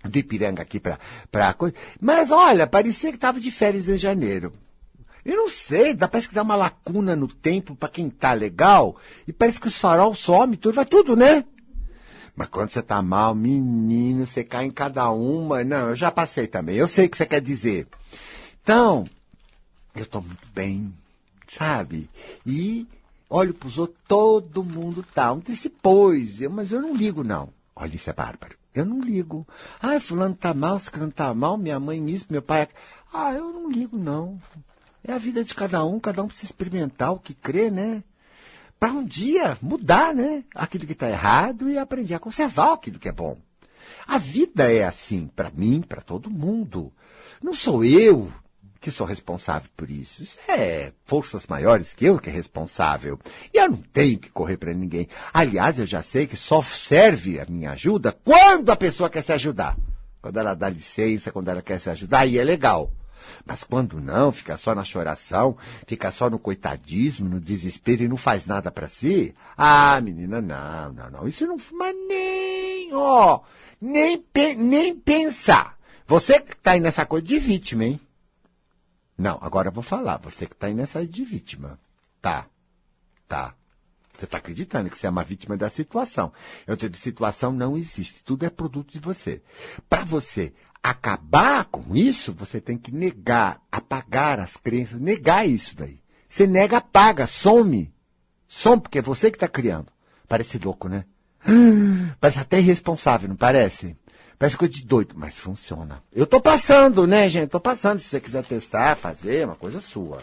do 0.02 0.18
Ipiranga 0.18 0.62
aqui 0.62 0.80
para 0.80 1.48
a 1.48 1.54
coisa. 1.54 1.74
Mas 2.00 2.30
olha, 2.30 2.66
parecia 2.66 3.10
que 3.10 3.16
estava 3.16 3.40
de 3.40 3.50
férias 3.50 3.88
em 3.88 3.96
janeiro. 3.96 4.52
Eu 5.26 5.36
não 5.36 5.48
sei, 5.50 5.92
dá 5.92 6.06
parece 6.06 6.28
que 6.28 6.34
dá 6.36 6.42
uma 6.42 6.54
lacuna 6.54 7.16
no 7.16 7.26
tempo 7.26 7.74
para 7.74 7.88
quem 7.88 8.08
tá 8.08 8.32
legal. 8.32 8.96
E 9.26 9.32
parece 9.32 9.60
que 9.60 9.66
os 9.66 9.76
farol 9.76 10.14
somem, 10.14 10.56
tudo, 10.56 10.74
vai 10.74 10.86
tudo, 10.86 11.16
né? 11.16 11.44
Mas 12.36 12.46
quando 12.46 12.70
você 12.70 12.80
tá 12.80 13.02
mal, 13.02 13.34
menino, 13.34 14.24
você 14.24 14.44
cai 14.44 14.66
em 14.66 14.70
cada 14.70 15.10
uma. 15.10 15.64
Não, 15.64 15.88
eu 15.88 15.96
já 15.96 16.12
passei 16.12 16.46
também. 16.46 16.76
Eu 16.76 16.86
sei 16.86 17.06
o 17.06 17.10
que 17.10 17.16
você 17.16 17.26
quer 17.26 17.40
dizer. 17.40 17.88
Então, 18.62 19.04
eu 19.96 20.06
tô 20.06 20.20
muito 20.20 20.46
bem, 20.54 20.94
sabe? 21.48 22.08
E 22.46 22.86
olho 23.28 23.52
pros 23.52 23.78
outros, 23.78 23.98
todo 24.06 24.62
mundo 24.62 25.04
tá. 25.12 25.32
Um 25.32 25.40
disse, 25.40 25.68
pois, 25.68 26.40
eu, 26.40 26.50
mas 26.50 26.70
eu 26.70 26.80
não 26.80 26.94
ligo, 26.94 27.24
não. 27.24 27.48
Olha, 27.74 27.96
isso 27.96 28.08
é 28.08 28.12
bárbaro. 28.12 28.54
Eu 28.72 28.84
não 28.84 29.00
ligo. 29.00 29.44
Ah, 29.82 29.98
fulano 29.98 30.36
tá 30.36 30.54
mal, 30.54 30.78
fulano 30.78 31.10
tá 31.10 31.34
mal, 31.34 31.56
minha 31.56 31.80
mãe 31.80 32.08
isso, 32.10 32.26
meu 32.30 32.42
pai. 32.42 32.68
Ah, 33.12 33.32
eu 33.32 33.52
não 33.52 33.68
ligo, 33.68 33.98
não. 33.98 34.38
É 35.07 35.12
a 35.12 35.18
vida 35.18 35.44
de 35.44 35.54
cada 35.54 35.84
um, 35.84 36.00
cada 36.00 36.22
um 36.22 36.26
precisa 36.26 36.46
experimentar 36.46 37.12
o 37.12 37.20
que 37.20 37.32
crê, 37.32 37.70
né? 37.70 38.02
para 38.78 38.92
um 38.92 39.04
dia 39.04 39.57
mudar, 39.61 40.14
né? 40.14 40.44
Aquilo 40.54 40.86
que 40.86 40.92
está 40.92 41.09
errado 41.09 41.68
e 41.70 41.78
aprender 41.78 42.14
a 42.14 42.18
conservar 42.18 42.72
aquilo 42.72 42.98
que 42.98 43.09
é 43.09 43.12
bom. 43.12 43.36
A 44.07 44.18
vida 44.18 44.70
é 44.70 44.84
assim 44.84 45.28
para 45.34 45.50
mim, 45.50 45.80
para 45.80 46.02
todo 46.02 46.30
mundo. 46.30 46.92
Não 47.42 47.54
sou 47.54 47.84
eu 47.84 48.30
que 48.80 48.90
sou 48.90 49.07
responsável 49.07 49.68
por 49.76 49.90
isso. 49.90 50.22
Isso 50.22 50.38
é 50.48 50.92
forças 51.04 51.46
maiores 51.46 51.92
que 51.92 52.04
eu 52.04 52.18
que 52.18 52.28
é 52.28 52.32
responsável. 52.32 53.18
E 53.52 53.59
eu 53.59 53.70
não 53.70 53.78
tenho 53.78 54.18
que 54.18 54.30
correr 54.30 54.57
para 54.57 54.74
ninguém. 54.74 55.09
Aliás, 55.32 55.78
eu 55.78 55.86
já 55.86 56.02
sei 56.02 56.26
que 56.26 56.36
só 56.36 56.62
serve 56.62 57.40
a 57.40 57.46
minha 57.46 57.72
ajuda 57.72 58.12
quando 58.12 58.70
a 58.70 58.76
pessoa 58.76 59.11
quer 59.11 59.22
se 59.22 59.32
ajudar. 59.32 59.76
Quando 60.20 60.38
ela 60.38 60.54
dá 60.54 60.68
licença, 60.68 61.32
quando 61.32 61.48
ela 61.48 61.62
quer 61.62 61.80
se 61.80 61.88
ajudar, 61.88 62.20
aí 62.20 62.38
é 62.38 62.44
legal. 62.44 62.92
Mas 63.44 63.64
quando 63.64 64.00
não, 64.00 64.32
fica 64.32 64.56
só 64.56 64.74
na 64.74 64.84
choração, 64.84 65.56
fica 65.86 66.10
só 66.10 66.28
no 66.28 66.38
coitadismo, 66.38 67.28
no 67.28 67.40
desespero 67.40 68.02
e 68.02 68.08
não 68.08 68.16
faz 68.16 68.46
nada 68.46 68.70
para 68.70 68.88
si. 68.88 69.34
Ah, 69.56 70.00
menina, 70.00 70.40
não, 70.40 70.92
não, 70.92 71.10
não. 71.10 71.28
Isso 71.28 71.46
não. 71.46 71.56
Mas 71.72 71.94
nem, 72.08 72.94
ó, 72.94 73.40
nem, 73.80 74.24
nem 74.56 74.94
pensar. 74.94 75.76
Você 76.06 76.40
que 76.40 76.56
tá 76.56 76.72
aí 76.72 76.80
nessa 76.80 77.04
coisa 77.04 77.26
de 77.26 77.38
vítima, 77.38 77.84
hein? 77.84 78.00
Não, 79.18 79.38
agora 79.40 79.68
eu 79.68 79.72
vou 79.72 79.82
falar. 79.82 80.18
Você 80.18 80.46
que 80.46 80.54
tá 80.54 80.66
aí 80.66 80.74
nessa 80.74 81.06
de 81.06 81.24
vítima. 81.24 81.78
Tá. 82.20 82.46
Tá. 83.26 83.54
Você 84.18 84.24
está 84.24 84.38
acreditando 84.38 84.88
que 84.88 84.96
você 84.96 85.06
é 85.06 85.10
uma 85.10 85.22
vítima 85.22 85.56
da 85.56 85.68
situação. 85.68 86.32
Eu 86.66 86.74
digo, 86.74 86.96
situação 86.96 87.52
não 87.52 87.76
existe. 87.76 88.22
Tudo 88.24 88.46
é 88.46 88.50
produto 88.50 88.92
de 88.92 88.98
você. 88.98 89.42
Para 89.88 90.04
você 90.04 90.54
acabar 90.82 91.64
com 91.66 91.94
isso, 91.94 92.32
você 92.32 92.60
tem 92.60 92.78
que 92.78 92.92
negar, 92.92 93.60
apagar 93.70 94.40
as 94.40 94.56
crenças, 94.56 95.00
negar 95.00 95.46
isso 95.46 95.76
daí. 95.76 96.00
Você 96.28 96.46
nega, 96.46 96.78
apaga, 96.78 97.26
some. 97.26 97.92
Some, 98.48 98.80
porque 98.80 98.98
é 98.98 99.02
você 99.02 99.30
que 99.30 99.36
está 99.36 99.48
criando. 99.48 99.92
Parece 100.28 100.58
louco, 100.58 100.88
né? 100.88 101.04
Parece 102.20 102.40
até 102.40 102.58
irresponsável, 102.58 103.28
não 103.28 103.36
parece? 103.36 103.96
Parece 104.38 104.56
coisa 104.56 104.74
de 104.74 104.84
doido, 104.84 105.14
mas 105.16 105.38
funciona. 105.38 106.02
Eu 106.12 106.26
tô 106.26 106.40
passando, 106.40 107.06
né, 107.06 107.28
gente? 107.28 107.50
Tô 107.50 107.60
passando. 107.60 107.98
Se 107.98 108.08
você 108.08 108.20
quiser 108.20 108.44
testar, 108.44 108.96
fazer, 108.96 109.36
é 109.38 109.46
uma 109.46 109.54
coisa 109.54 109.80
sua. 109.80 110.18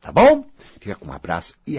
Tá 0.00 0.12
bom? 0.12 0.46
Fica 0.80 0.94
com 0.94 1.06
um 1.06 1.12
abraço 1.12 1.54
e 1.66 1.78